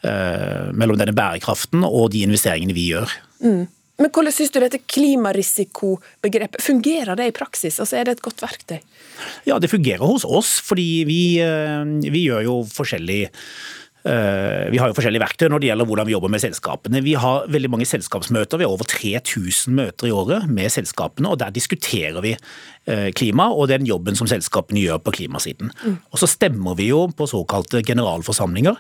eh, 0.08 0.72
mellom 0.72 0.98
denne 0.98 1.16
bærekraften 1.16 1.84
og 1.86 2.12
de 2.16 2.24
investeringene 2.26 2.76
vi 2.78 2.90
gjør. 2.94 3.12
Mm. 3.44 3.66
Men 3.96 4.12
hvordan 4.12 4.34
syns 4.36 4.52
du 4.52 4.60
dette 4.60 4.82
klimarisikobegrepet 4.92 6.64
fungerer 6.64 7.16
det 7.16 7.30
i 7.30 7.36
praksis? 7.36 7.80
Altså 7.80 7.96
Er 8.00 8.04
det 8.04 8.18
et 8.18 8.26
godt 8.26 8.44
verktøy? 8.44 8.80
Ja, 9.48 9.60
det 9.60 9.72
fungerer 9.72 10.04
hos 10.04 10.26
oss, 10.26 10.60
fordi 10.60 11.06
vi, 11.08 11.40
uh, 11.40 11.86
vi 12.04 12.26
gjør 12.28 12.44
jo 12.44 12.58
forskjellig 12.68 13.30
Eh, 13.30 13.85
vi 14.06 14.78
har 14.78 14.91
jo 14.91 14.93
forskjellige 14.93 15.24
verktøy 15.24 15.47
når 15.49 15.62
det 15.62 15.70
gjelder 15.72 15.88
hvordan 15.89 16.06
vi 16.06 16.14
jobber 16.14 16.30
med 16.30 16.43
selskapene. 16.43 17.01
Vi 17.01 17.16
har 17.18 17.47
veldig 17.49 17.72
mange 17.74 17.88
selskapsmøter, 17.89 18.60
vi 18.62 18.68
har 18.68 18.74
over 18.76 18.86
3000 18.86 19.74
møter 19.74 20.10
i 20.10 20.14
året 20.14 20.45
med 20.45 20.70
selskapene. 20.70 21.32
og 21.32 21.39
Der 21.41 21.53
diskuterer 21.56 22.22
vi 22.22 22.36
eh, 22.36 23.10
klima 23.18 23.49
og 23.49 23.72
den 23.74 23.88
jobben 23.89 24.18
som 24.18 24.30
selskapene 24.30 24.84
gjør 24.84 25.01
på 25.01 25.16
klimasiden. 25.20 25.74
Mm. 25.82 25.97
Og 26.12 26.22
Så 26.22 26.30
stemmer 26.30 26.78
vi 26.78 26.91
jo 26.91 27.08
på 27.10 27.26
såkalte 27.26 27.82
generalforsamlinger. 27.82 28.78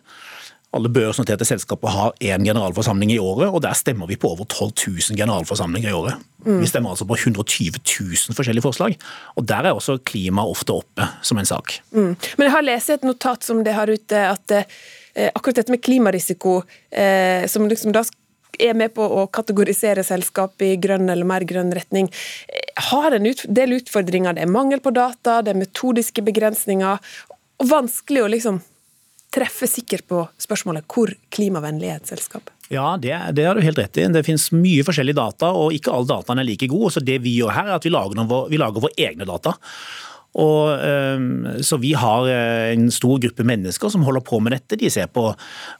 Alle 0.75 0.89
børsnoterte 0.91 1.45
selskaper 1.47 1.87
har 1.87 2.11
én 2.19 2.43
generalforsamling 2.43 3.13
i 3.13 3.19
året, 3.19 3.47
og 3.47 3.61
der 3.63 3.73
stemmer 3.73 4.09
vi 4.09 4.17
på 4.19 4.33
over 4.35 4.43
12 4.43 4.73
000 5.09 5.17
generalforsamlinger 5.17 5.89
i 5.89 5.95
året. 5.95 6.19
Mm. 6.45 6.59
Vi 6.59 6.67
stemmer 6.67 6.91
altså 6.91 7.07
på 7.07 7.15
120 7.15 7.79
000 7.79 8.35
forskjellige 8.35 8.65
forslag, 8.65 8.97
og 9.39 9.47
der 9.47 9.69
er 9.69 9.73
også 9.73 9.97
klima 10.03 10.43
ofte 10.43 10.75
oppe 10.75 11.07
som 11.23 11.39
en 11.39 11.47
sak. 11.47 11.79
Mm. 11.95 12.13
Men 12.37 12.45
jeg 12.45 12.55
har 12.57 12.67
lest 12.67 12.93
et 12.93 13.07
notat 13.07 13.47
som 13.47 13.63
det 13.63 13.73
har 13.73 13.89
ute 13.89 14.19
at 14.35 14.51
eh, 14.51 14.67
Eh, 14.67 15.04
akkurat 15.15 15.61
dette 15.61 15.71
med 15.71 15.83
klimarisiko, 15.83 16.61
eh, 16.91 17.47
som 17.47 17.67
liksom 17.69 17.93
da 17.95 18.03
er 18.59 18.75
med 18.77 18.93
på 18.95 19.03
å 19.03 19.25
kategorisere 19.31 20.03
selskap 20.05 20.61
i 20.63 20.75
grønn 20.81 21.09
eller 21.11 21.27
mer 21.27 21.45
grønn 21.47 21.73
retning, 21.75 22.09
eh, 22.47 22.83
har 22.89 23.11
en 23.11 23.27
del 23.47 23.77
utfordringer. 23.79 24.35
Det 24.35 24.41
er 24.43 24.51
mangel 24.51 24.79
på 24.79 24.93
data, 24.93 25.41
det 25.41 25.55
er 25.55 25.59
metodiske 25.59 26.23
begrensninger, 26.23 26.99
og 27.59 27.67
vanskelig 27.67 28.23
å 28.23 28.31
liksom 28.31 28.61
treffe 29.35 29.67
sikkert 29.67 30.07
på 30.07 30.27
spørsmålet 30.39 30.85
hvor 30.87 31.11
klimavennlig 31.29 31.91
er 31.91 31.99
et 31.99 32.07
selskap. 32.07 32.49
Ja, 32.69 32.97
det, 32.97 33.11
har 33.11 33.55
du 33.55 33.61
helt 33.61 33.77
rett 33.77 33.97
i. 33.97 34.07
Det 34.07 34.23
finnes 34.25 34.49
mye 34.55 34.83
forskjellig 34.87 35.13
data, 35.15 35.51
og 35.53 35.75
ikke 35.75 35.91
alle 35.93 36.09
dataen 36.09 36.39
er 36.39 36.47
like 36.47 36.69
gode. 36.71 36.95
Så 36.95 37.03
det 37.03 37.19
vi 37.21 37.35
gjør 37.37 37.53
her, 37.53 37.67
er 37.67 37.75
at 37.75 37.85
vi 37.85 37.93
lager, 37.93 38.15
noen, 38.17 38.49
vi 38.49 38.57
lager 38.57 38.81
våre 38.81 38.95
egne 38.97 39.27
data. 39.27 39.53
Og, 40.35 40.73
ehm, 40.83 41.63
så 41.63 41.77
vi 41.79 41.93
har 41.95 42.27
eh, 42.27 42.73
en 42.73 42.89
stor 42.91 43.19
gruppe 43.23 43.45
mennesker 43.47 43.91
som 43.91 44.03
holder 44.03 44.23
på 44.25 44.41
med 44.43 44.51
dette. 44.55 44.75
De 44.79 44.89
ser 44.91 45.07
på 45.07 45.29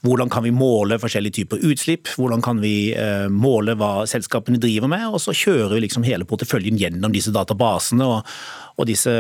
hvordan 0.06 0.32
kan 0.32 0.46
vi 0.46 0.54
måle 0.56 1.00
forskjellige 1.02 1.42
typer 1.42 1.64
utslipp, 1.68 2.08
hvordan 2.16 2.44
kan 2.46 2.62
vi 2.64 2.94
eh, 2.96 3.28
måle 3.28 3.76
hva 3.76 4.06
selskapene 4.08 4.62
driver 4.62 4.92
med, 4.92 5.10
og 5.12 5.20
så 5.24 5.36
kjører 5.36 5.76
vi 5.76 5.84
liksom 5.88 6.08
hele 6.08 6.28
porteføljen 6.30 6.80
gjennom 6.80 7.12
disse 7.12 7.34
databasene 7.36 8.08
og, 8.08 8.32
og 8.80 8.88
disse, 8.88 9.12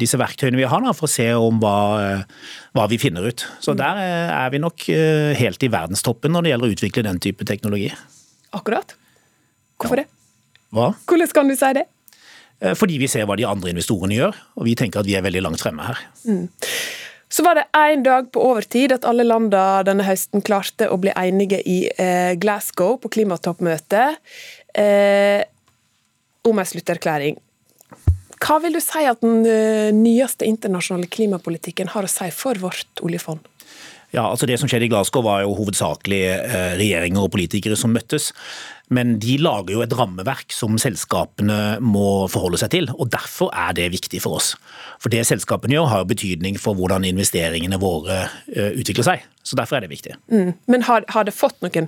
disse, 0.00 0.18
verktøyene 0.18 0.58
vi 0.58 0.66
har 0.70 0.82
da, 0.82 0.94
for 0.96 1.06
å 1.06 1.12
se 1.12 1.28
om 1.38 1.62
hva, 1.62 1.76
eh, 2.02 2.50
hva, 2.74 2.88
vi 2.90 2.98
finner 2.98 3.30
ut. 3.30 3.46
Så 3.62 3.76
der 3.78 4.02
er 4.02 4.50
vi 4.50 4.62
nok 4.62 4.88
helt 5.38 5.62
i 5.62 5.70
verdenstoppen 5.70 6.34
når 6.34 6.42
det 6.42 6.54
gjelder 6.54 6.70
å 6.70 6.74
utvikle 6.74 7.06
den 7.06 7.22
type 7.22 7.46
teknologi. 7.46 7.92
Akkurat. 8.58 8.96
Hvorfor 9.78 10.02
ja. 10.02 10.02
det? 10.02 10.16
Hva? 10.74 10.90
Hvordan 11.06 11.34
kan 11.34 11.50
du 11.50 11.54
si 11.58 11.72
det? 11.78 11.86
Eh, 12.60 12.76
fordi 12.78 12.98
vi 13.00 13.08
ser 13.10 13.28
hva 13.28 13.36
de 13.40 13.48
andre 13.48 13.72
investorene 13.72 14.16
gjør, 14.16 14.40
og 14.56 14.66
vi 14.68 14.76
tenker 14.78 15.02
at 15.02 15.08
vi 15.08 15.16
er 15.18 15.24
veldig 15.26 15.44
langt 15.46 15.62
fremme 15.64 15.86
her. 15.86 16.02
Mm. 16.28 16.48
Så 17.30 17.44
var 17.46 17.54
det 17.54 17.68
én 17.78 18.02
dag 18.02 18.32
på 18.34 18.42
overtid 18.42 18.92
at 18.92 19.04
alle 19.06 19.22
landene 19.22 19.84
denne 19.86 20.06
høsten 20.06 20.42
klarte 20.42 20.88
å 20.90 20.98
bli 20.98 21.12
enige 21.14 21.60
i 21.62 21.84
eh, 21.94 22.34
Glasgow 22.42 22.96
på 22.98 23.10
klimatoppmøtet 23.14 24.18
eh, 24.74 25.44
om 26.42 26.58
en 26.58 26.66
slutterklæring. 26.66 27.38
Hva 28.40 28.56
vil 28.64 28.74
du 28.74 28.80
si 28.82 29.04
at 29.06 29.22
den 29.22 29.44
eh, 29.46 29.92
nyeste 29.94 30.48
internasjonale 30.48 31.06
klimapolitikken 31.12 31.92
har 31.94 32.08
å 32.08 32.10
si 32.10 32.32
for 32.34 32.58
vårt 32.58 33.04
oljefond? 33.04 33.46
Ja, 34.10 34.24
altså 34.26 34.46
Det 34.46 34.58
som 34.58 34.68
skjedde 34.70 34.88
i 34.88 34.90
Glasgow 34.90 35.22
var 35.22 35.44
jo 35.44 35.54
hovedsakelig 35.54 36.20
eh, 36.34 36.74
regjeringer 36.80 37.22
og 37.22 37.32
politikere 37.34 37.78
som 37.78 37.92
møttes. 37.94 38.30
Men 38.90 39.18
de 39.22 39.36
lager 39.38 39.76
jo 39.76 39.84
et 39.84 39.94
rammeverk 39.94 40.50
som 40.50 40.74
selskapene 40.82 41.78
må 41.78 42.26
forholde 42.32 42.58
seg 42.58 42.72
til. 42.74 42.90
og 42.96 43.12
Derfor 43.14 43.52
er 43.54 43.76
det 43.78 43.92
viktig 43.94 44.18
for 44.24 44.40
oss. 44.40 44.56
For 44.98 45.14
det 45.14 45.22
selskapene 45.28 45.76
gjør 45.76 45.92
har 45.92 46.10
betydning 46.10 46.58
for 46.58 46.74
hvordan 46.74 47.06
investeringene 47.06 47.78
våre 47.82 48.24
eh, 48.50 48.74
utvikler 48.74 49.06
seg. 49.12 49.26
Så 49.46 49.58
derfor 49.58 49.78
er 49.78 49.86
det 49.86 49.94
viktig. 49.94 50.18
Mm. 50.32 50.56
Men 50.66 50.86
har, 50.90 51.06
har 51.14 51.28
det 51.28 51.36
fått 51.36 51.62
noen 51.62 51.86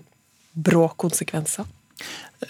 brå 0.54 0.86
konsekvenser? 1.00 1.66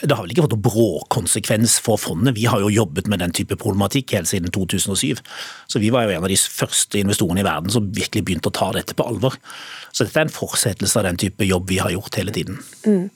Det 0.00 0.14
har 0.14 0.24
vel 0.24 0.32
ikke 0.32 0.46
fått 0.46 0.54
noen 0.54 0.64
bråkonsekvens 0.64 1.76
for 1.84 2.00
fondet. 2.00 2.34
Vi 2.38 2.46
har 2.48 2.62
jo 2.62 2.70
jobbet 2.72 3.10
med 3.12 3.20
den 3.20 3.34
type 3.36 3.58
problematikk 3.60 4.14
helt 4.16 4.30
siden 4.30 4.52
2007. 4.54 5.20
Så 5.68 5.82
vi 5.82 5.90
var 5.92 6.06
jo 6.06 6.14
en 6.14 6.24
av 6.24 6.32
de 6.32 6.38
første 6.40 7.00
investorene 7.02 7.42
i 7.42 7.46
verden 7.46 7.72
som 7.74 7.90
virkelig 7.92 8.24
begynte 8.24 8.48
å 8.48 8.56
ta 8.56 8.70
dette 8.72 8.96
på 8.96 9.04
alvor. 9.04 9.36
Så 9.92 10.06
dette 10.06 10.22
er 10.22 10.24
en 10.24 10.32
fortsettelse 10.32 10.96
av 10.96 11.04
den 11.10 11.20
type 11.20 11.44
jobb 11.44 11.68
vi 11.68 11.82
har 11.82 11.92
gjort 11.92 12.16
hele 12.16 12.32
tiden. 12.32 12.62
Mm. 12.88 13.10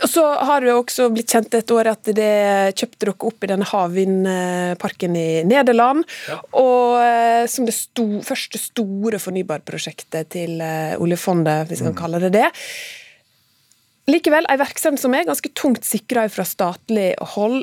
Og 0.00 0.08
Så 0.08 0.24
har 0.48 0.64
det 0.64 0.72
også 0.72 1.10
blitt 1.12 1.36
kjent 1.36 1.58
et 1.58 1.76
år 1.76 1.92
at 1.92 2.12
det 2.16 2.32
kjøpte 2.72 3.04
dere 3.04 3.16
opp 3.28 3.44
i 3.44 3.52
denne 3.52 3.68
havvindparken 3.68 5.20
i 5.20 5.28
Nederland. 5.44 6.08
Ja. 6.30 6.40
Og 6.56 7.04
eh, 7.04 7.44
som 7.52 7.68
det 7.68 7.76
sto, 7.76 8.08
første 8.24 8.60
store 8.62 9.20
fornybarprosjektet 9.20 10.32
til 10.32 10.56
eh, 10.64 10.96
oljefondet, 10.96 11.68
hvis 11.68 11.84
vi 11.84 11.90
kan 11.90 11.98
mm. 11.98 12.00
kalle 12.00 12.24
det 12.24 12.36
det. 12.40 12.48
Likevel, 14.10 14.44
ei 14.52 14.60
virksomhet 14.60 15.00
som 15.00 15.14
er 15.16 15.24
ganske 15.28 15.50
tungt 15.56 15.86
sikra 15.88 16.26
fra 16.32 16.44
statlig 16.48 17.12
hold. 17.34 17.62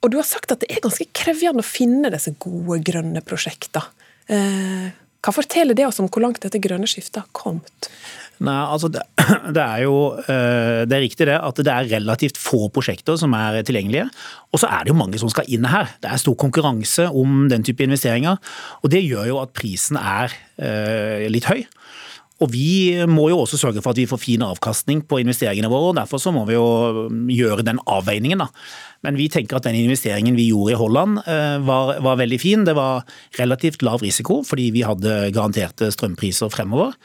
Og 0.00 0.12
du 0.12 0.16
har 0.20 0.28
sagt 0.28 0.52
at 0.54 0.62
det 0.62 0.70
er 0.72 0.84
ganske 0.84 1.08
krevende 1.16 1.64
å 1.64 1.66
finne 1.66 2.12
disse 2.12 2.32
gode 2.40 2.78
grønne 2.86 3.22
prosjektene. 3.26 3.90
Eh, 4.30 4.90
hva 5.20 5.32
forteller 5.34 5.76
det 5.76 5.84
oss 5.84 5.98
om 6.00 6.08
hvor 6.08 6.22
langt 6.24 6.40
dette 6.40 6.60
grønne 6.62 6.88
skiftet 6.88 7.20
har 7.20 7.28
kommet? 7.36 7.90
Nei, 8.40 8.54
altså 8.56 8.88
det, 8.88 9.02
det, 9.56 9.60
er 9.60 9.82
jo 9.84 9.96
eh, 10.22 10.86
det 10.88 10.96
er 10.96 11.04
riktig 11.04 11.26
det 11.28 11.36
at 11.36 11.60
det 11.60 11.74
er 11.74 11.90
relativt 11.90 12.40
få 12.40 12.70
prosjekter 12.72 13.18
som 13.20 13.34
er 13.36 13.58
tilgjengelige. 13.68 14.06
Og 14.54 14.62
så 14.62 14.70
er 14.70 14.86
det 14.86 14.94
jo 14.94 15.00
mange 15.02 15.20
som 15.20 15.32
skal 15.32 15.50
inn 15.52 15.68
her. 15.68 15.90
Det 16.00 16.08
er 16.08 16.22
stor 16.22 16.38
konkurranse 16.40 17.10
om 17.10 17.44
den 17.52 17.66
type 17.66 17.84
investeringer. 17.84 18.40
Og 18.80 18.94
det 18.94 19.02
gjør 19.04 19.28
jo 19.34 19.42
at 19.42 19.52
prisen 19.58 20.00
er 20.00 20.32
eh, 20.56 21.26
litt 21.28 21.50
høy. 21.50 21.66
Og 22.40 22.52
Vi 22.52 22.96
må 23.04 23.28
jo 23.28 23.42
også 23.42 23.58
sørge 23.60 23.82
for 23.84 23.92
at 23.92 24.00
vi 24.00 24.08
får 24.08 24.22
fin 24.22 24.42
avkastning 24.42 25.02
på 25.04 25.18
investeringene 25.20 25.68
våre. 25.68 25.90
og 25.90 25.98
Derfor 25.98 26.18
så 26.22 26.32
må 26.32 26.46
vi 26.48 26.56
jo 26.56 27.08
gjøre 27.28 27.66
den 27.66 27.80
avveiningen. 27.86 28.38
da. 28.38 28.48
Men 29.02 29.16
vi 29.16 29.28
tenker 29.28 29.56
at 29.56 29.64
den 29.64 29.76
investeringen 29.76 30.36
vi 30.36 30.48
gjorde 30.48 30.72
i 30.72 30.80
Holland 30.80 31.20
eh, 31.26 31.58
var, 31.60 32.00
var, 32.00 32.16
veldig 32.16 32.40
fin. 32.40 32.64
Det 32.64 32.74
var 32.74 33.04
relativt 33.38 33.82
lav 33.82 34.00
risiko 34.00 34.42
fordi 34.42 34.70
vi 34.70 34.82
hadde 34.82 35.32
garanterte 35.32 35.90
strømpriser 35.92 36.48
fremover. 36.48 36.96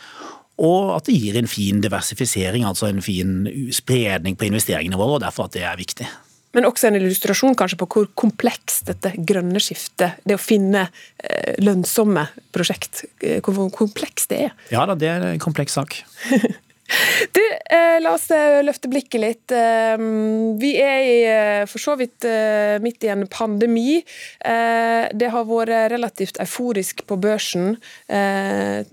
Og 0.56 0.96
at 0.96 1.10
det 1.10 1.18
gir 1.20 1.36
en 1.36 1.52
fin 1.52 1.82
diversifisering, 1.84 2.64
altså 2.64 2.88
en 2.88 3.02
fin 3.04 3.44
spredning 3.76 4.38
på 4.40 4.48
investeringene 4.48 4.96
våre. 4.96 5.20
og 5.20 5.26
Derfor 5.26 5.50
at 5.50 5.58
det 5.58 5.68
er 5.68 5.76
viktig. 5.76 6.08
Men 6.56 6.68
også 6.70 6.88
en 6.90 7.00
illustrasjon 7.00 7.58
kanskje 7.60 7.80
på 7.82 7.88
hvor 7.92 8.12
komplekst 8.18 8.88
dette 8.88 9.12
grønne 9.28 9.60
skiftet, 9.64 10.22
det 10.24 10.38
å 10.38 10.42
finne 10.42 10.88
eh, 10.88 11.56
lønnsomme 11.64 12.28
prosjekt, 12.56 13.04
eh, 13.20 13.42
hvor 13.44 13.68
komplekst 13.76 14.32
det 14.32 14.46
er. 14.48 14.56
Ja 14.72 14.86
da, 14.88 14.96
det 15.00 15.12
er 15.12 15.28
en 15.34 15.44
kompleks 15.44 15.76
sak. 15.76 16.00
Du, 17.32 17.42
eh, 17.76 17.98
la 18.02 18.12
oss 18.14 18.28
eh, 18.32 18.62
løfte 18.64 18.90
blikket 18.92 19.22
litt. 19.22 19.52
Eh, 19.52 19.98
vi 20.62 20.72
er 20.82 21.00
i, 21.02 21.16
eh, 21.26 21.64
for 21.70 21.82
så 21.82 21.96
vidt 21.98 22.28
eh, 22.30 22.78
midt 22.84 23.04
i 23.08 23.10
en 23.10 23.26
pandemi. 23.32 23.98
Eh, 23.98 25.08
det 25.10 25.32
har 25.34 25.48
vært 25.50 25.92
relativt 25.96 26.38
euforisk 26.44 27.06
på 27.10 27.18
børsen. 27.18 27.78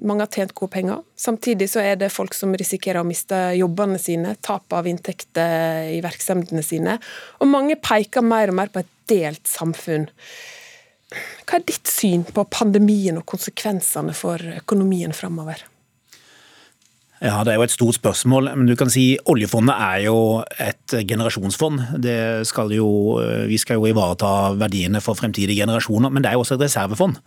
mange 0.02 0.24
har 0.24 0.30
tjent 0.32 0.54
gode 0.54 0.72
penger. 0.72 1.02
Samtidig 1.16 1.68
så 1.70 1.82
er 1.84 1.96
det 2.00 2.12
folk 2.12 2.34
som 2.34 2.54
risikerer 2.56 3.02
å 3.02 3.06
miste 3.06 3.36
jobbene 3.58 3.98
sine, 4.00 4.34
tap 4.40 4.72
av 4.72 4.88
inntekter 4.88 5.92
i 5.92 6.00
virksomhetene 6.04 6.64
sine. 6.64 6.98
Og 7.40 7.50
mange 7.50 7.76
peker 7.76 8.24
mer 8.24 8.50
og 8.50 8.58
mer 8.58 8.72
på 8.72 8.82
et 8.82 8.92
delt 9.10 9.44
samfunn. 9.48 10.08
Hva 11.44 11.58
er 11.58 11.66
ditt 11.68 11.90
syn 11.90 12.24
på 12.24 12.46
pandemien 12.48 13.20
og 13.20 13.28
konsekvensene 13.28 14.16
for 14.16 14.40
økonomien 14.62 15.12
framover? 15.16 15.66
Ja, 17.22 17.44
Det 17.44 17.52
er 17.52 17.60
jo 17.60 17.62
et 17.62 17.70
stort 17.70 17.94
spørsmål. 17.94 18.50
men 18.56 18.66
du 18.66 18.74
kan 18.74 18.90
si 18.90 19.16
Oljefondet 19.30 19.76
er 19.78 19.98
jo 20.06 20.42
et 20.58 21.06
generasjonsfond. 21.06 21.78
Skal 22.44 22.72
jo, 22.74 23.20
vi 23.46 23.58
skal 23.58 23.76
jo 23.78 23.86
ivareta 23.86 24.54
verdiene 24.58 25.00
for 25.00 25.14
fremtidige 25.14 25.62
generasjoner, 25.62 26.10
men 26.10 26.22
det 26.22 26.30
er 26.30 26.34
jo 26.34 26.40
også 26.42 26.58
et 26.58 26.66
reservefond. 26.66 27.20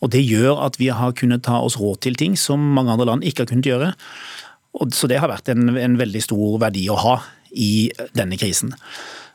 Og 0.00 0.10
Det 0.10 0.24
gjør 0.24 0.64
at 0.64 0.78
vi 0.78 0.88
har 0.88 1.12
kunnet 1.12 1.42
ta 1.42 1.60
oss 1.60 1.76
råd 1.76 2.00
til 2.00 2.14
ting 2.14 2.36
som 2.36 2.60
mange 2.60 2.92
andre 2.92 3.06
land 3.06 3.24
ikke 3.24 3.44
har 3.44 3.52
kunnet 3.52 3.66
gjøre. 3.66 3.94
Og 4.80 4.92
så 4.92 5.06
Det 5.06 5.20
har 5.20 5.28
vært 5.28 5.48
en, 5.48 5.76
en 5.76 5.98
veldig 5.98 6.22
stor 6.22 6.58
verdi 6.58 6.88
å 6.88 6.96
ha 6.96 7.20
i 7.52 7.90
denne 8.14 8.36
krisen. 8.36 8.72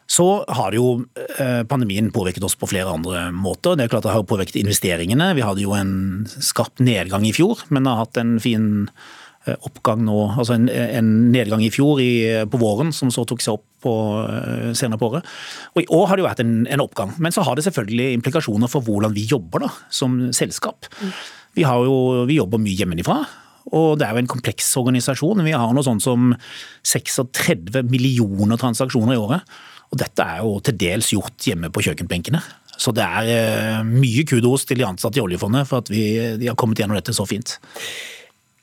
Så 0.09 0.43
har 0.49 0.73
jo 0.73 1.05
eh, 1.37 1.63
pandemien 1.63 2.11
påvirket 2.11 2.43
oss 2.43 2.55
på 2.55 2.67
flere 2.67 2.89
andre 2.89 3.31
måter. 3.31 3.77
Det 3.77 3.85
er 3.85 3.87
klart 3.87 4.03
det 4.03 4.11
har 4.11 4.23
påvirket 4.23 4.55
investeringene. 4.55 5.35
Vi 5.35 5.45
hadde 5.45 5.61
jo 5.61 5.73
en 5.77 6.27
skarp 6.27 6.79
nedgang 6.79 7.23
i 7.23 7.31
fjor, 7.31 7.61
men 7.69 7.85
har 7.85 8.01
hatt 8.01 8.17
en 8.17 8.39
fin 8.39 8.89
Eh, 8.89 9.20
oppgang 9.49 10.03
nå, 10.05 10.17
altså 10.37 10.53
en, 10.53 10.67
en 10.69 11.11
nedgang 11.33 11.63
i 11.65 11.71
fjor 11.73 12.01
i, 12.03 12.11
på 12.45 12.59
våren, 12.61 12.91
som 12.93 13.09
så 13.13 13.25
tok 13.25 13.41
seg 13.41 13.57
opp 13.57 13.65
på, 13.81 13.93
eh, 14.29 14.71
senere 14.77 15.01
på 15.01 15.09
året. 15.09 15.27
Og 15.73 15.81
I 15.81 15.89
år 15.97 16.07
har 16.07 16.17
det 16.17 16.23
jo 16.23 16.29
vært 16.29 16.43
en, 16.43 16.55
en, 16.69 16.83
oppgang, 16.83 17.15
men 17.17 17.33
så 17.33 17.45
har 17.47 17.57
det 17.57 17.65
selvfølgelig 17.65 18.11
implikasjoner 18.19 18.69
for 18.71 18.85
hvordan 18.85 19.15
vi 19.17 19.25
jobber 19.29 19.65
da, 19.65 19.71
som 19.89 20.19
selskap. 20.35 20.89
Vi, 21.57 21.65
jo, 21.65 21.97
vi, 22.29 22.37
jobber 22.37 22.61
mye 22.61 22.77
hjemmefra. 22.77 23.17
Og 23.71 23.97
det 23.99 24.07
er 24.07 24.15
jo 24.15 24.23
en 24.23 24.31
kompleks 24.31 24.71
organisasjon. 24.79 25.43
Vi 25.45 25.53
har 25.53 25.73
noe 25.73 25.85
sånt 25.85 26.03
som 26.03 26.31
36 26.87 27.83
millioner 27.89 28.61
transaksjoner 28.61 29.15
i 29.15 29.21
året. 29.21 29.59
Og 29.91 29.99
dette 29.99 30.23
er 30.23 30.41
jo 30.41 30.55
til 30.63 30.77
dels 30.79 31.11
gjort 31.13 31.45
hjemme 31.45 31.69
på 31.73 31.83
kjøkkenbenkene. 31.85 32.41
Så 32.81 32.93
det 32.95 33.05
er 33.05 33.29
eh, 33.29 33.83
mye 33.85 34.23
kudos 34.25 34.65
til 34.65 34.81
de 34.81 34.87
ansatte 34.87 35.19
i 35.19 35.23
oljefondet 35.23 35.67
for 35.69 35.83
at 35.83 35.91
vi, 35.91 36.05
de 36.41 36.49
har 36.49 36.57
kommet 36.57 36.79
gjennom 36.81 36.97
dette 36.97 37.13
så 37.13 37.27
fint. 37.29 37.57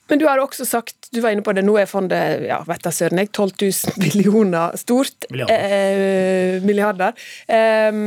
Men 0.08 0.20
du 0.20 0.24
har 0.28 0.40
også 0.40 0.64
sagt, 0.64 1.10
du 1.12 1.20
var 1.20 1.34
inne 1.34 1.44
på 1.44 1.52
det, 1.56 1.64
nå 1.66 1.76
er 1.80 1.88
fondet 1.88 2.46
ja, 2.48 2.62
vet 2.68 2.86
jeg 2.88 2.96
søren 2.96 3.20
jeg, 3.20 3.30
12 3.32 3.52
000 3.60 4.00
millioner 4.06 4.76
stort. 4.80 5.28
Milliarder. 5.30 5.76
Eh, 5.76 6.64
milliarder. 6.64 7.28
Eh, 7.46 8.00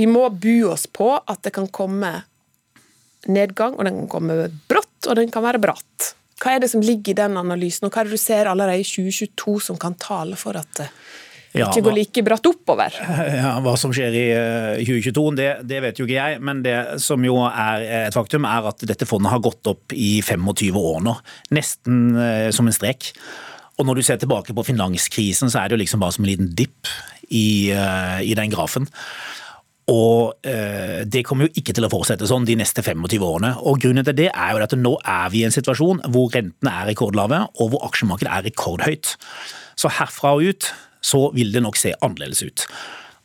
vi 0.00 0.08
må 0.08 0.24
bu 0.32 0.70
oss 0.72 0.86
på 0.88 1.12
at 1.18 1.42
det 1.44 1.52
kan 1.56 1.68
komme 1.68 2.14
nedgang, 3.28 3.76
og 3.76 3.84
den 3.84 4.02
kan 4.02 4.08
komme 4.14 4.48
brått, 4.70 4.96
og 5.06 5.18
den 5.18 5.32
kan 5.32 5.44
være 5.44 5.60
bratt. 5.60 6.14
Hva 6.40 6.54
er 6.56 6.62
det 6.62 6.70
som 6.72 6.80
ligger 6.80 7.12
i 7.12 7.18
den 7.18 7.36
analysen, 7.36 7.84
og 7.86 7.92
hva 7.92 8.00
er 8.00 8.08
det 8.08 8.16
du 8.16 8.22
ser 8.22 8.48
allerede 8.48 8.80
i 8.80 8.86
2022 8.86 9.58
som 9.66 9.80
kan 9.80 9.98
tale 10.00 10.38
for 10.40 10.56
at 10.56 10.86
ja, 11.56 11.66
ikke 11.66 11.82
går 11.88 11.96
like 11.96 12.24
bratt 12.26 12.46
oppover. 12.46 12.96
Ja, 13.40 13.56
Hva 13.64 13.74
som 13.80 13.94
skjer 13.94 14.14
i 14.14 14.24
2022, 14.86 15.24
eh, 15.32 15.36
det, 15.38 15.48
det, 15.70 15.82
vet 15.86 16.00
jo 16.00 16.06
ikke 16.06 16.18
jeg. 16.18 16.40
Men 16.46 16.62
det 16.66 16.76
som 17.02 17.24
jo 17.26 17.40
er 17.48 17.86
et 18.06 18.16
faktum, 18.16 18.46
er 18.48 18.70
at 18.70 18.86
dette 18.86 19.08
fondet 19.08 19.32
har 19.32 19.42
gått 19.42 19.70
opp 19.70 19.94
i 19.96 20.20
25 20.22 20.78
år 20.78 21.02
nå. 21.06 21.16
Nesten 21.56 22.02
eh, 22.14 22.48
som 22.54 22.70
en 22.70 22.76
strek. 22.76 23.12
Og 23.80 23.86
når 23.88 23.98
du 23.98 24.06
ser 24.06 24.20
tilbake 24.20 24.54
på 24.54 24.66
finanskrisen, 24.66 25.50
så 25.50 25.62
er 25.62 25.70
det 25.70 25.78
jo 25.78 25.82
liksom 25.84 26.02
bare 26.02 26.14
som 26.14 26.26
en 26.26 26.30
liten 26.30 26.50
dipp 26.54 26.90
i, 27.30 27.72
eh, 27.72 28.20
i 28.28 28.36
den 28.36 28.52
grafen. 28.52 28.86
Og 29.90 30.46
eh, 30.46 31.00
det 31.08 31.24
kommer 31.26 31.48
jo 31.48 31.58
ikke 31.58 31.74
til 31.74 31.86
å 31.86 31.90
fortsette 31.90 32.28
sånn 32.28 32.46
de 32.46 32.54
neste 32.60 32.84
25 32.84 33.24
årene. 33.26 33.54
Og 33.66 33.80
grunnen 33.82 34.06
til 34.06 34.18
det 34.20 34.28
er 34.30 34.52
jo 34.52 34.62
at 34.62 34.76
nå 34.78 34.92
er 35.00 35.32
vi 35.32 35.42
i 35.42 35.48
en 35.48 35.54
situasjon 35.54 36.04
hvor 36.12 36.30
rentene 36.34 36.74
er 36.82 36.92
rekordlave, 36.92 37.42
og 37.58 37.72
hvor 37.72 37.88
aksjemarkedet 37.88 38.30
er 38.30 38.46
rekordhøyt. 38.46 39.16
Så 39.80 39.90
herfra 39.96 40.36
og 40.36 40.46
ut 40.52 40.70
så 41.02 41.30
vil 41.34 41.52
det 41.54 41.62
nok 41.64 41.78
se 41.80 41.94
annerledes 42.02 42.42
ut. 42.46 42.66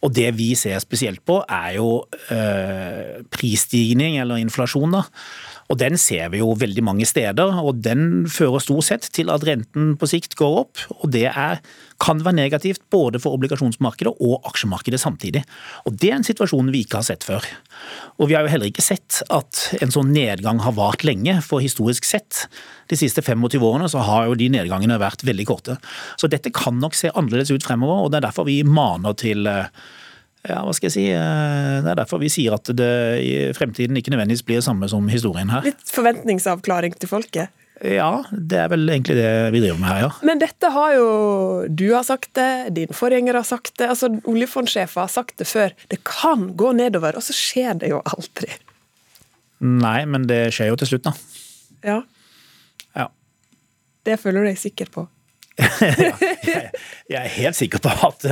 Og 0.06 0.14
det 0.14 0.30
vi 0.38 0.52
ser 0.58 0.80
spesielt 0.84 1.24
på, 1.26 1.40
er 1.50 1.78
jo 1.80 2.06
øh, 2.32 3.24
prisstigning, 3.34 4.20
eller 4.22 4.42
inflasjon. 4.42 4.94
da. 4.94 5.06
Og 5.66 5.80
Den 5.82 5.98
ser 5.98 6.30
vi 6.30 6.42
jo 6.44 6.52
veldig 6.54 6.84
mange 6.86 7.08
steder, 7.10 7.58
og 7.58 7.82
den 7.82 8.28
fører 8.30 8.62
stort 8.62 8.86
sett 8.86 9.08
til 9.16 9.32
at 9.34 9.44
renten 9.48 9.96
på 9.98 10.10
sikt 10.10 10.38
går 10.38 10.60
opp. 10.62 10.84
og 11.00 11.10
Det 11.12 11.26
er, 11.26 11.62
kan 12.00 12.22
være 12.22 12.38
negativt 12.38 12.84
både 12.94 13.20
for 13.22 13.34
obligasjonsmarkedet 13.34 14.14
og 14.22 14.46
aksjemarkedet 14.46 15.02
samtidig. 15.02 15.42
Og 15.86 15.98
Det 15.98 16.12
er 16.12 16.20
en 16.20 16.28
situasjon 16.28 16.70
vi 16.72 16.84
ikke 16.86 17.02
har 17.02 17.08
sett 17.10 17.26
før. 17.26 17.42
Og 18.20 18.30
Vi 18.30 18.36
har 18.36 18.46
jo 18.46 18.54
heller 18.54 18.70
ikke 18.70 18.86
sett 18.86 19.24
at 19.30 19.76
en 19.82 19.90
sånn 19.90 20.14
nedgang 20.14 20.62
har 20.62 20.78
vart 20.78 21.04
lenge, 21.04 21.42
for 21.42 21.60
historisk 21.60 22.06
sett. 22.06 22.48
De 22.88 22.96
siste 22.96 23.22
25 23.26 23.58
årene 23.62 23.90
så 23.90 24.06
har 24.06 24.30
jo 24.30 24.36
de 24.38 24.50
nedgangene 24.50 25.02
vært 25.02 25.26
veldig 25.26 25.46
korte. 25.46 25.80
Så 26.18 26.30
dette 26.30 26.54
kan 26.54 26.78
nok 26.80 26.94
se 26.94 27.10
annerledes 27.10 27.50
ut 27.50 27.66
fremover, 27.66 28.06
og 28.06 28.12
det 28.12 28.22
er 28.22 28.30
derfor 28.30 28.46
vi 28.46 28.62
maner 28.64 29.18
til 29.18 29.48
uh, 29.50 29.66
ja, 30.46 30.62
hva 30.62 30.74
skal 30.78 30.90
jeg 30.90 30.96
si. 30.96 31.06
Eh, 31.12 31.76
det 31.84 31.92
er 31.92 32.00
derfor 32.00 32.22
vi 32.22 32.32
sier 32.32 32.56
at 32.58 32.70
det 32.78 32.94
i 33.26 33.36
fremtiden 33.58 33.98
ikke 33.98 34.14
nødvendigvis 34.14 34.46
blir 34.46 34.62
det 34.62 34.68
samme 34.68 34.90
som 34.92 35.08
historien 35.12 35.52
her. 35.54 35.66
Litt 35.66 35.94
forventningsavklaring 35.94 36.98
til 37.02 37.12
folket? 37.12 37.54
Ja, 37.84 38.24
det 38.32 38.60
er 38.62 38.70
vel 38.72 38.88
egentlig 38.88 39.18
det 39.18 39.32
vi 39.52 39.60
driver 39.60 39.80
med 39.82 39.90
her, 39.90 40.04
ja. 40.06 40.12
Men 40.24 40.40
dette 40.40 40.70
har 40.72 40.94
jo 40.96 41.08
Du 41.68 41.90
har 41.92 42.06
sagt 42.08 42.32
det, 42.38 42.76
din 42.78 42.94
forgjenger 42.96 43.36
har 43.36 43.48
sagt 43.48 43.74
det, 43.82 43.90
altså 43.92 44.14
oljefondsjefer 44.24 45.04
har 45.04 45.12
sagt 45.12 45.36
det 45.42 45.48
før. 45.50 45.76
Det 45.92 46.00
kan 46.08 46.54
gå 46.56 46.72
nedover, 46.78 47.18
og 47.20 47.26
så 47.26 47.36
skjer 47.36 47.82
det 47.82 47.92
jo 47.92 48.00
aldri. 48.16 48.54
Nei, 49.66 50.06
men 50.08 50.28
det 50.30 50.54
skjer 50.56 50.72
jo 50.72 50.80
til 50.80 50.94
slutt, 50.94 51.10
da. 51.10 51.14
Ja. 51.86 52.00
ja. 52.96 53.10
Det 54.08 54.20
føler 54.22 54.46
du 54.46 54.52
deg 54.54 54.62
sikker 54.62 54.92
på? 54.94 55.08
Jeg 55.56 57.20
er 57.20 57.32
helt 57.38 57.56
sikker 57.56 57.80
på 57.84 57.92
at, 58.10 58.26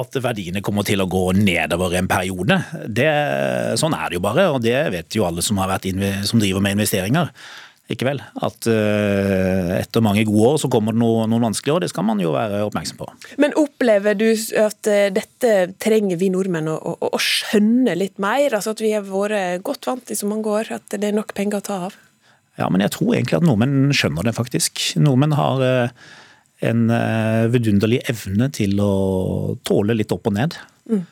at, 0.00 0.16
verdiene 0.24 0.62
kommer 0.64 0.86
til 0.86 1.02
å 1.04 1.08
gå 1.10 1.26
nedover 1.36 1.98
en 1.98 2.08
periode. 2.08 2.56
Det, 2.88 3.10
sånn 3.80 3.96
er 3.98 4.08
det 4.08 4.18
jo 4.18 4.24
bare, 4.24 4.48
og 4.54 4.64
det 4.64 4.78
vet 4.94 5.18
jo 5.18 5.26
alle 5.28 5.44
som, 5.44 5.60
som 5.60 6.40
driver 6.40 6.64
med 6.64 6.78
investeringer. 6.78 7.32
Ikke 7.92 8.06
vel? 8.08 8.20
At 8.40 8.64
uh, 8.64 9.74
etter 9.76 10.00
mange 10.04 10.22
gode 10.24 10.54
år 10.54 10.60
så 10.62 10.70
kommer 10.72 10.94
det 10.96 11.02
noe, 11.02 11.26
noen 11.28 11.50
vanskelige 11.50 11.74
år. 11.74 11.82
Det 11.84 11.90
skal 11.92 12.06
man 12.08 12.22
jo 12.22 12.32
være 12.32 12.62
oppmerksom 12.64 12.96
på. 13.02 13.10
Men 13.44 13.52
opplever 13.60 14.16
du 14.16 14.30
at 14.32 14.88
uh, 14.88 15.10
dette 15.12 15.52
trenger 15.84 16.16
vi 16.20 16.30
nordmenn 16.32 16.70
å, 16.72 16.78
å, 16.80 16.94
å, 17.12 17.20
skjønne 17.20 17.92
litt 18.00 18.16
mer? 18.22 18.56
Altså 18.56 18.72
At 18.72 18.80
vi 18.80 18.94
har 18.96 19.04
vært 19.04 19.60
godt 19.68 19.90
vant 19.90 20.14
i 20.14 20.16
så 20.16 20.30
mange 20.30 20.48
år? 20.48 20.72
At 20.78 20.96
det 20.96 21.10
er 21.10 21.18
nok 21.18 21.36
penger 21.36 21.60
å 21.60 21.66
ta 21.68 21.78
av? 21.90 22.00
Ja, 22.56 22.70
men 22.72 22.80
jeg 22.80 22.94
tror 22.94 23.12
egentlig 23.12 23.42
at 23.42 23.44
nordmenn 23.44 23.92
skjønner 23.92 24.30
det, 24.30 24.36
faktisk. 24.38 24.80
Nordmenn 25.04 25.36
har 25.36 25.60
uh, 25.60 26.12
en 26.60 26.86
eh, 26.90 27.48
vidunderlig 27.52 28.04
evne 28.10 28.50
til 28.54 28.78
å 28.82 28.92
tåle 29.66 29.96
litt 29.96 30.12
opp 30.14 30.30
og 30.30 30.36
ned. 30.36 30.56
Mm. 30.90 31.02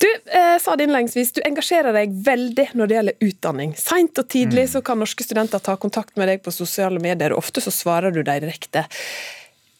Du 0.00 0.06
eh, 0.08 0.56
sa 0.62 0.74
det 0.76 0.86
innledningsvis, 0.86 1.34
du 1.36 1.42
engasjerer 1.44 1.94
deg 1.94 2.14
veldig 2.26 2.70
når 2.74 2.88
det 2.88 2.96
gjelder 2.96 3.26
utdanning. 3.28 3.74
Seint 3.78 4.18
og 4.18 4.30
tidlig 4.32 4.66
mm. 4.66 4.72
så 4.72 4.82
kan 4.84 5.00
norske 5.00 5.26
studenter 5.26 5.62
ta 5.62 5.76
kontakt 5.80 6.16
med 6.20 6.30
deg 6.32 6.42
på 6.44 6.54
sosiale 6.54 7.02
medier, 7.02 7.34
og 7.34 7.44
ofte 7.44 7.62
så 7.64 7.72
svarer 7.74 8.14
du 8.14 8.22
deg 8.24 8.42
direkte. 8.46 8.86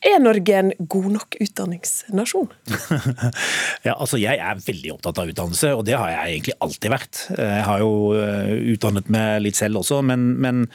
Er 0.01 0.17
Norge 0.23 0.55
en 0.57 0.71
god 0.89 1.11
nok 1.13 1.37
utdanningsnasjon? 1.45 2.49
Ja, 3.87 3.95
altså 3.95 4.19
Jeg 4.21 4.41
er 4.41 4.61
veldig 4.61 4.95
opptatt 4.95 5.19
av 5.21 5.29
utdannelse, 5.29 5.73
og 5.77 5.85
det 5.89 5.97
har 5.97 6.09
jeg 6.13 6.37
egentlig 6.37 6.55
alltid 6.65 6.93
vært. 6.93 7.21
Jeg 7.37 7.65
har 7.65 7.83
jo 7.83 7.93
eh, 8.17 8.51
utdannet 8.75 9.09
meg 9.13 9.43
litt 9.45 9.61
selv 9.61 9.81
også, 9.81 10.01
men, 10.05 10.27
men 10.41 10.67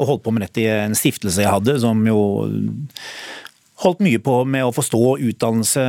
og 0.00 0.08
holdt 0.08 0.24
på 0.24 0.34
med 0.34 0.46
dette 0.46 0.64
i 0.64 0.68
en 0.68 0.96
stiftelse 0.96 1.44
jeg 1.44 1.52
hadde, 1.52 1.76
som 1.80 2.00
jo 2.08 2.20
holdt 3.84 4.00
mye 4.04 4.20
på 4.24 4.38
med 4.48 4.64
å 4.66 4.72
forstå 4.74 5.02
utdannelse 5.28 5.82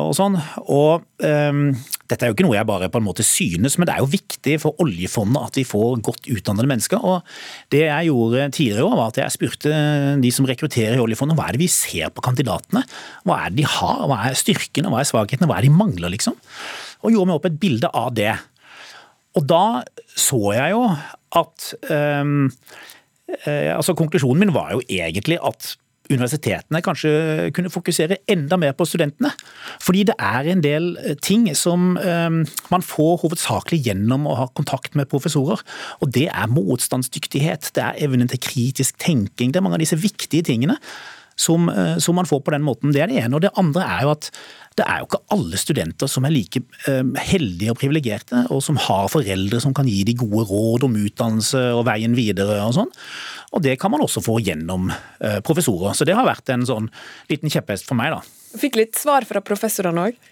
og 0.00 0.14
sånn. 0.16 0.38
Og 0.72 1.04
um, 1.22 1.60
dette 2.08 2.24
er 2.24 2.30
jo 2.30 2.36
ikke 2.36 2.46
noe 2.46 2.56
jeg 2.56 2.68
bare 2.68 2.88
på 2.92 3.00
en 3.00 3.06
måte 3.06 3.24
synes, 3.26 3.76
men 3.76 3.88
det 3.88 3.94
er 3.94 4.02
jo 4.02 4.10
viktig 4.12 4.56
for 4.62 4.82
oljefondet 4.82 5.50
at 5.50 5.58
vi 5.58 5.66
får 5.68 6.00
godt 6.06 6.28
utdannede 6.32 6.70
mennesker. 6.70 7.04
Og 7.04 7.22
det 7.74 7.84
jeg 7.84 8.08
gjorde 8.08 8.48
tidligere 8.56 8.90
var 8.98 9.12
at 9.12 9.20
jeg 9.22 9.36
spurte 9.36 9.84
de 10.22 10.32
som 10.34 10.48
rekrutterer 10.48 10.98
i 10.98 11.04
oljefondet, 11.04 11.38
hva 11.38 11.48
er 11.48 11.56
det 11.56 11.64
vi 11.64 11.70
ser 11.72 12.12
på 12.14 12.24
kandidatene? 12.24 12.84
Hva 13.26 13.40
er 13.44 13.54
det 13.54 13.62
de 13.62 13.70
har? 13.76 14.04
Hva 14.08 14.20
er 14.28 14.38
styrkene, 14.38 14.92
hva 14.92 15.02
er 15.02 15.10
svakhetene, 15.10 15.50
hva 15.50 15.58
er 15.58 15.66
det 15.66 15.72
de 15.72 15.80
mangler, 15.80 16.12
liksom? 16.14 16.36
Og 17.04 17.14
gjorde 17.14 17.30
meg 17.30 17.40
opp 17.40 17.48
et 17.50 17.62
bilde 17.62 17.90
av 17.92 18.12
det. 18.16 18.32
Og 19.36 19.48
da 19.50 19.64
så 20.16 20.40
jeg 20.56 20.72
jo 20.72 20.84
at 21.36 21.72
um, 21.90 22.46
altså 23.44 23.96
Konklusjonen 23.98 24.46
min 24.46 24.54
var 24.54 24.72
jo 24.76 24.84
egentlig 24.86 25.36
at 25.44 25.74
universitetene 26.12 26.82
kanskje 26.84 27.10
kunne 27.56 27.72
fokusere 27.72 28.20
enda 28.30 28.58
mer 28.60 28.74
på 28.76 28.86
studentene. 28.88 29.32
Fordi 29.82 30.04
det 30.10 30.16
er 30.22 30.50
en 30.52 30.62
del 30.64 30.92
eh, 31.02 31.16
ting 31.22 31.48
som 31.58 31.96
um, 31.96 32.40
man 32.72 32.86
får 32.86 33.20
hovedsakelig 33.24 33.82
gjennom 33.88 34.28
å 34.28 34.38
ha 34.42 34.48
kontakt 34.56 34.96
med 34.98 35.10
professorer. 35.12 35.62
Og 36.00 36.12
det 36.14 36.28
er 36.30 36.52
motstandsdyktighet, 36.52 37.72
det 37.76 37.84
er 37.84 38.06
evnen 38.06 38.30
til 38.32 38.42
kritisk 38.42 38.98
tenking. 39.02 39.52
Det 39.52 39.60
er 39.60 39.66
mange 39.66 39.80
av 39.80 39.84
disse 39.84 39.98
viktige 40.00 40.46
tingene 40.46 40.78
som, 41.36 41.68
uh, 41.68 41.96
som 42.02 42.16
man 42.18 42.28
får 42.28 42.44
på 42.44 42.54
den 42.54 42.64
måten. 42.66 42.94
Det 42.94 43.02
er 43.02 43.12
det 43.12 43.24
ene. 43.24 43.34
Og 43.36 43.44
det 43.44 43.54
andre 43.58 43.88
er 43.96 44.06
jo 44.06 44.14
at 44.16 44.30
det 44.76 44.84
er 44.84 45.00
jo 45.00 45.06
ikke 45.06 45.22
alle 45.32 45.56
studenter 45.56 46.08
som 46.10 46.26
er 46.28 46.34
like 46.34 46.60
heldige 47.24 47.72
og 47.72 47.78
privilegerte, 47.80 48.42
og 48.52 48.60
som 48.60 48.76
har 48.76 49.06
foreldre 49.08 49.56
som 49.64 49.72
kan 49.72 49.88
gi 49.88 50.02
de 50.04 50.12
gode 50.20 50.44
råd 50.50 50.84
om 50.84 50.98
utdannelse 51.00 51.62
og 51.72 51.86
veien 51.88 52.12
videre 52.18 52.58
og 52.60 52.74
sånn. 52.76 52.92
Og 53.56 53.64
det 53.64 53.78
kan 53.80 53.92
man 53.92 54.04
også 54.04 54.22
få 54.24 54.38
gjennom 54.44 54.90
uh, 54.92 55.40
professorer. 55.46 55.96
Så 55.96 56.06
det 56.08 56.16
har 56.16 56.28
vært 56.28 56.52
en 56.52 56.66
sånn 56.68 56.90
liten 57.32 57.52
kjepphest 57.52 57.88
for 57.88 57.98
meg, 57.98 58.14
da. 58.14 58.20
Fikk 58.60 58.78
litt 58.78 58.98
svar 59.00 59.26
fra 59.28 59.42
professorene 59.44 60.10
òg? 60.10 60.24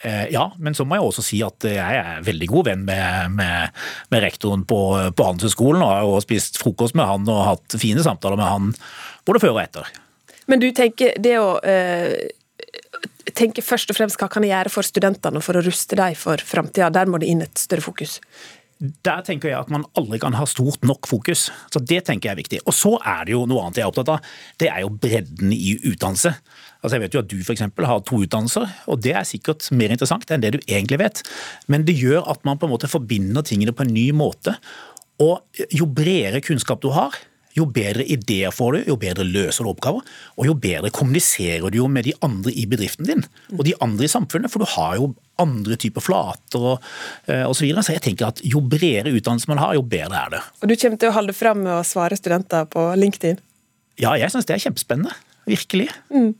Ja, 0.00 0.46
men 0.56 0.72
så 0.72 0.86
må 0.88 0.96
jeg 0.96 1.04
også 1.04 1.22
si 1.26 1.42
at 1.44 1.60
jeg 1.68 1.76
er 1.76 2.22
veldig 2.24 2.46
god 2.48 2.70
venn 2.70 2.86
med, 2.86 3.34
med, 3.36 3.82
med 4.08 4.22
rektoren 4.24 4.62
på, 4.64 4.78
på 5.12 5.26
Handelshøyskolen. 5.26 5.82
Og 5.84 5.90
har 5.92 6.06
også 6.08 6.24
spist 6.24 6.56
frokost 6.56 6.96
med 6.96 7.04
han 7.04 7.28
og 7.28 7.42
hatt 7.44 7.76
fine 7.76 8.00
samtaler 8.06 8.40
med 8.40 8.48
han 8.48 8.70
både 9.28 9.42
før 9.44 9.58
og 9.58 9.60
etter. 9.66 9.90
Men 10.48 10.62
du 10.62 10.70
tenker 10.74 11.18
det 11.20 11.36
å 11.36 11.50
eh, 11.60 12.32
tenke 13.38 13.62
først 13.64 13.92
og 13.92 13.98
fremst 13.98 14.18
hva 14.20 14.28
kan 14.32 14.44
jeg 14.46 14.52
gjøre 14.54 14.72
for 14.72 14.86
studentene 14.86 15.42
for 15.44 15.58
å 15.58 15.64
ruste 15.64 15.98
dem 15.98 16.16
for 16.18 16.42
framtida? 16.42 16.90
Der 16.94 17.10
må 17.10 17.20
det 17.22 17.30
inn 17.30 17.44
et 17.44 17.60
større 17.60 17.84
fokus. 17.84 18.18
Der 18.80 19.20
tenker 19.20 19.50
jeg 19.50 19.58
at 19.60 19.70
man 19.72 19.84
aldri 19.98 20.16
kan 20.22 20.32
ha 20.38 20.46
stort 20.48 20.86
nok 20.88 21.08
fokus. 21.08 21.50
Så 21.68 21.82
Det 21.84 22.00
tenker 22.06 22.30
jeg 22.30 22.32
er 22.32 22.40
viktig. 22.40 22.60
Og 22.64 22.72
så 22.72 22.94
er 23.04 23.26
det 23.28 23.34
jo 23.34 23.44
noe 23.48 23.66
annet 23.66 23.80
jeg 23.80 23.84
er 23.84 23.92
opptatt 23.92 24.12
av. 24.14 24.28
Det 24.56 24.70
er 24.72 24.80
jo 24.80 24.92
bredden 25.02 25.52
i 25.52 25.74
utdannelse. 25.76 26.32
Altså 26.80 26.96
Jeg 26.96 27.02
vet 27.04 27.14
jo 27.14 27.20
at 27.20 27.28
du 27.28 27.36
f.eks. 27.44 27.60
har 27.60 28.04
to 28.08 28.22
utdannelser, 28.24 28.70
og 28.88 29.02
det 29.04 29.12
er 29.12 29.28
sikkert 29.28 29.68
mer 29.76 29.92
interessant 29.92 30.30
enn 30.32 30.40
det 30.40 30.54
du 30.56 30.60
egentlig 30.64 31.00
vet. 31.02 31.20
Men 31.68 31.84
det 31.84 31.98
gjør 32.00 32.24
at 32.32 32.40
man 32.48 32.56
på 32.56 32.68
en 32.68 32.72
måte 32.72 32.88
forbinder 32.88 33.44
tingene 33.44 33.76
på 33.76 33.84
en 33.84 33.92
ny 33.92 34.06
måte. 34.16 34.56
Og 35.20 35.44
jo 35.76 35.84
bredere 35.84 36.40
kunnskap 36.40 36.80
du 36.80 36.88
har, 36.96 37.12
jo 37.56 37.66
bedre 37.66 38.04
ideer 38.06 38.52
får 38.54 38.76
du, 38.76 38.78
jo 38.92 38.96
bedre 39.00 39.26
løser 39.26 39.66
du 39.66 39.72
oppgaver, 39.72 40.04
og 40.38 40.46
jo 40.46 40.54
bedre 40.54 40.92
kommuniserer 40.94 41.70
du 41.70 41.80
jo 41.80 41.88
med 41.90 42.06
de 42.06 42.14
andre 42.24 42.52
i 42.54 42.66
bedriften 42.70 43.08
din, 43.08 43.24
og 43.56 43.64
de 43.66 43.74
andre 43.82 44.06
i 44.06 44.12
samfunnet, 44.12 44.52
for 44.52 44.62
du 44.62 44.70
har 44.76 44.98
jo 45.00 45.10
andre 45.40 45.78
typer 45.80 46.04
flater 46.04 46.66
og 46.74 46.90
eh, 47.26 47.46
osv. 47.46 47.60
Så, 47.60 47.66
videre. 47.66 47.84
så 47.84 47.96
jeg 47.96 48.04
tenker 48.04 48.30
at 48.30 48.42
jo 48.46 48.62
bredere 48.62 49.12
utdannelse 49.16 49.50
man 49.50 49.60
har, 49.62 49.74
jo 49.76 49.84
bedre 49.84 50.24
er 50.24 50.36
det. 50.36 50.42
Og 50.60 50.70
du 50.70 50.76
kommer 50.76 51.00
til 51.00 51.10
å 51.10 51.16
holde 51.16 51.36
frem 51.36 51.64
med 51.64 51.74
å 51.78 51.86
svare 51.86 52.18
studenter 52.18 52.68
på 52.70 52.86
LinkedIn? 53.00 53.40
Ja, 54.00 54.14
jeg 54.16 54.32
syns 54.32 54.48
det 54.48 54.56
er 54.56 54.64
kjempespennende. 54.68 55.12
Virkelig. 55.50 55.88
Mm. 56.14 56.32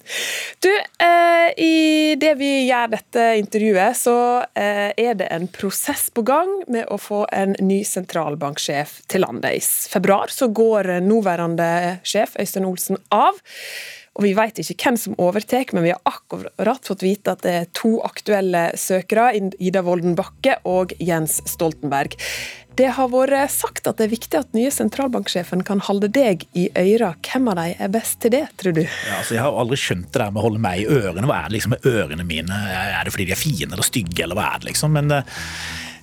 Du, 0.63 0.71
eh, 1.07 1.49
i 1.59 2.15
det 2.21 2.35
vi 2.39 2.51
gjør 2.69 2.93
dette 2.95 3.27
intervjuet, 3.41 3.99
så 3.99 4.17
eh, 4.55 4.91
er 4.95 5.17
det 5.19 5.31
en 5.35 5.49
prosess 5.51 6.09
på 6.15 6.23
gang 6.27 6.51
med 6.71 6.87
å 6.91 6.99
få 7.01 7.25
en 7.35 7.57
ny 7.59 7.83
sentralbanksjef 7.87 9.01
til 9.11 9.27
landet. 9.27 9.59
I 9.59 9.95
februar 9.95 10.31
så 10.31 10.51
går 10.55 11.01
nåværende 11.03 11.99
sjef 12.07 12.39
Øystein 12.39 12.69
Olsen 12.71 13.01
av. 13.11 13.41
Og 14.19 14.27
Vi 14.27 14.33
vet 14.35 14.59
ikke 14.59 14.91
hvem 14.91 14.97
som 14.99 15.15
overtar, 15.23 15.71
men 15.73 15.87
vi 15.87 15.93
har 15.95 16.01
akkurat 16.09 16.87
fått 16.87 17.05
vite 17.07 17.33
at 17.33 17.45
det 17.47 17.53
er 17.55 17.69
to 17.77 18.01
aktuelle 18.05 18.67
søkere, 18.77 19.31
Ida 19.63 19.85
Wolden 19.87 20.17
Bakke 20.19 20.59
og 20.69 20.93
Jens 20.99 21.39
Stoltenberg. 21.49 22.17
Det 22.79 22.89
har 22.97 23.11
vært 23.13 23.53
sagt 23.53 23.89
at 23.91 23.99
det 23.99 24.07
er 24.07 24.13
viktig 24.13 24.39
at 24.39 24.55
nye 24.57 24.71
sentralbanksjefen 24.73 25.65
kan 25.67 25.83
holde 25.85 26.09
deg 26.13 26.47
i 26.57 26.69
øra. 26.79 27.13
Hvem 27.27 27.51
av 27.53 27.59
dem 27.61 27.83
er 27.83 27.93
best 27.93 28.21
til 28.23 28.35
det, 28.35 28.45
tror 28.61 28.77
du? 28.77 28.83
Ja, 28.87 29.19
altså, 29.19 29.37
jeg 29.37 29.45
har 29.45 29.59
aldri 29.63 29.79
skjønt 29.81 30.09
det 30.09 30.23
der 30.23 30.33
med 30.33 30.43
å 30.43 30.47
holde 30.47 30.63
meg 30.63 30.83
i 30.83 30.89
ørene. 30.89 31.27
Hva 31.29 31.43
er 31.43 31.51
det 31.51 31.59
liksom 31.59 31.77
med 31.77 31.91
ørene 31.91 32.27
mine? 32.27 32.61
Er 32.71 33.05
det 33.05 33.15
fordi 33.15 33.29
de 33.29 33.37
er 33.37 33.41
fine 33.43 33.71
eller 33.71 33.87
stygge, 33.87 34.25
eller 34.25 34.39
hva 34.39 34.49
er 34.55 34.63
det 34.63 34.71
liksom? 34.71 34.97
Men 34.97 35.13
uh, 35.13 35.41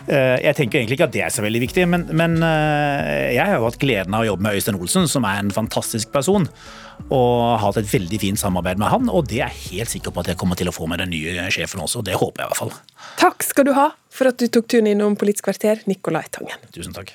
jeg 0.07 0.55
tenker 0.55 0.79
egentlig 0.79 0.97
ikke 0.97 1.07
at 1.09 1.15
det 1.15 1.23
er 1.25 1.33
så 1.35 1.43
veldig 1.43 1.61
viktig, 1.65 1.83
men, 1.91 2.05
men 2.15 2.37
uh, 2.39 3.27
jeg 3.33 3.43
har 3.43 3.57
jo 3.57 3.67
hatt 3.67 3.79
gleden 3.81 4.15
av 4.15 4.23
å 4.23 4.29
jobbe 4.29 4.45
med 4.45 4.59
Øystein 4.59 4.79
Olsen, 4.79 5.09
som 5.11 5.27
er 5.27 5.41
en 5.41 5.51
fantastisk 5.51 6.13
person 6.13 6.47
og 7.13 7.33
har 7.53 7.61
hatt 7.61 7.79
et 7.81 7.89
veldig 7.91 8.19
fint 8.19 8.39
samarbeid 8.39 8.79
med 8.81 8.91
han. 8.91 9.11
Og 9.13 9.27
det 9.29 9.41
er 9.41 9.53
jeg 9.53 9.77
helt 9.77 9.93
sikker 9.93 10.13
på 10.13 10.23
at 10.23 10.31
jeg 10.31 10.39
kommer 10.39 10.59
til 10.59 10.71
å 10.71 10.75
få 10.75 10.87
med 10.89 11.01
den 11.03 11.13
nye 11.13 11.47
sjefen 11.53 11.83
også. 11.83 12.03
Det 12.05 12.17
håper 12.17 12.43
jeg 12.43 12.47
i 12.47 12.51
hvert 12.53 12.61
fall. 12.63 12.73
Takk 13.21 13.45
skal 13.45 13.67
du 13.67 13.73
ha 13.77 13.89
for 14.13 14.31
at 14.31 14.39
du 14.41 14.47
tok 14.51 14.69
turen 14.71 14.89
innom 14.91 15.17
Politisk 15.19 15.47
kvarter, 15.47 15.83
Nicolai 15.89 16.25
Tangen. 16.33 16.57
Tusen 16.75 16.95
takk. 16.97 17.13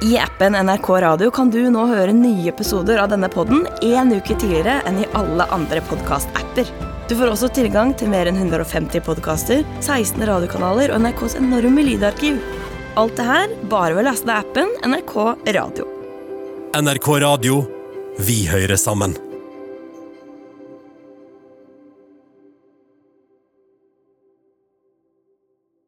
I 0.00 0.16
appen 0.16 0.56
NRK 0.56 0.88
Radio 1.04 1.28
kan 1.34 1.52
du 1.52 1.60
nå 1.72 1.84
høre 1.90 2.14
nye 2.16 2.48
episoder 2.48 3.02
av 3.02 3.12
denne 3.12 3.28
podden 3.32 3.66
en 3.84 4.14
uke 4.16 4.32
tidligere 4.32 4.80
enn 4.88 5.02
i 5.02 5.10
alle 5.18 5.44
andre 5.52 5.84
podkast-apper. 5.90 6.99
Du 7.10 7.16
får 7.18 7.32
også 7.32 7.48
tilgang 7.50 7.88
til 7.98 8.06
mer 8.06 8.28
enn 8.30 8.36
150 8.38 9.02
podkaster, 9.02 9.64
16 9.82 10.22
radiokanaler 10.28 10.92
og 10.94 11.00
NRKs 11.02 11.34
enorme 11.40 11.82
lydarkiv. 11.82 12.36
Alt 13.00 13.16
det 13.18 13.26
her 13.26 13.56
bare 13.72 13.96
ved 13.96 14.04
å 14.04 14.12
laste 14.12 14.30
ned 14.30 14.36
appen 14.36 14.70
NRK 14.86 15.16
Radio. 15.56 15.88
NRK 16.78 17.10
Radio 17.26 17.58
vi 18.22 18.44
hører 18.46 18.78
sammen. 18.78 19.18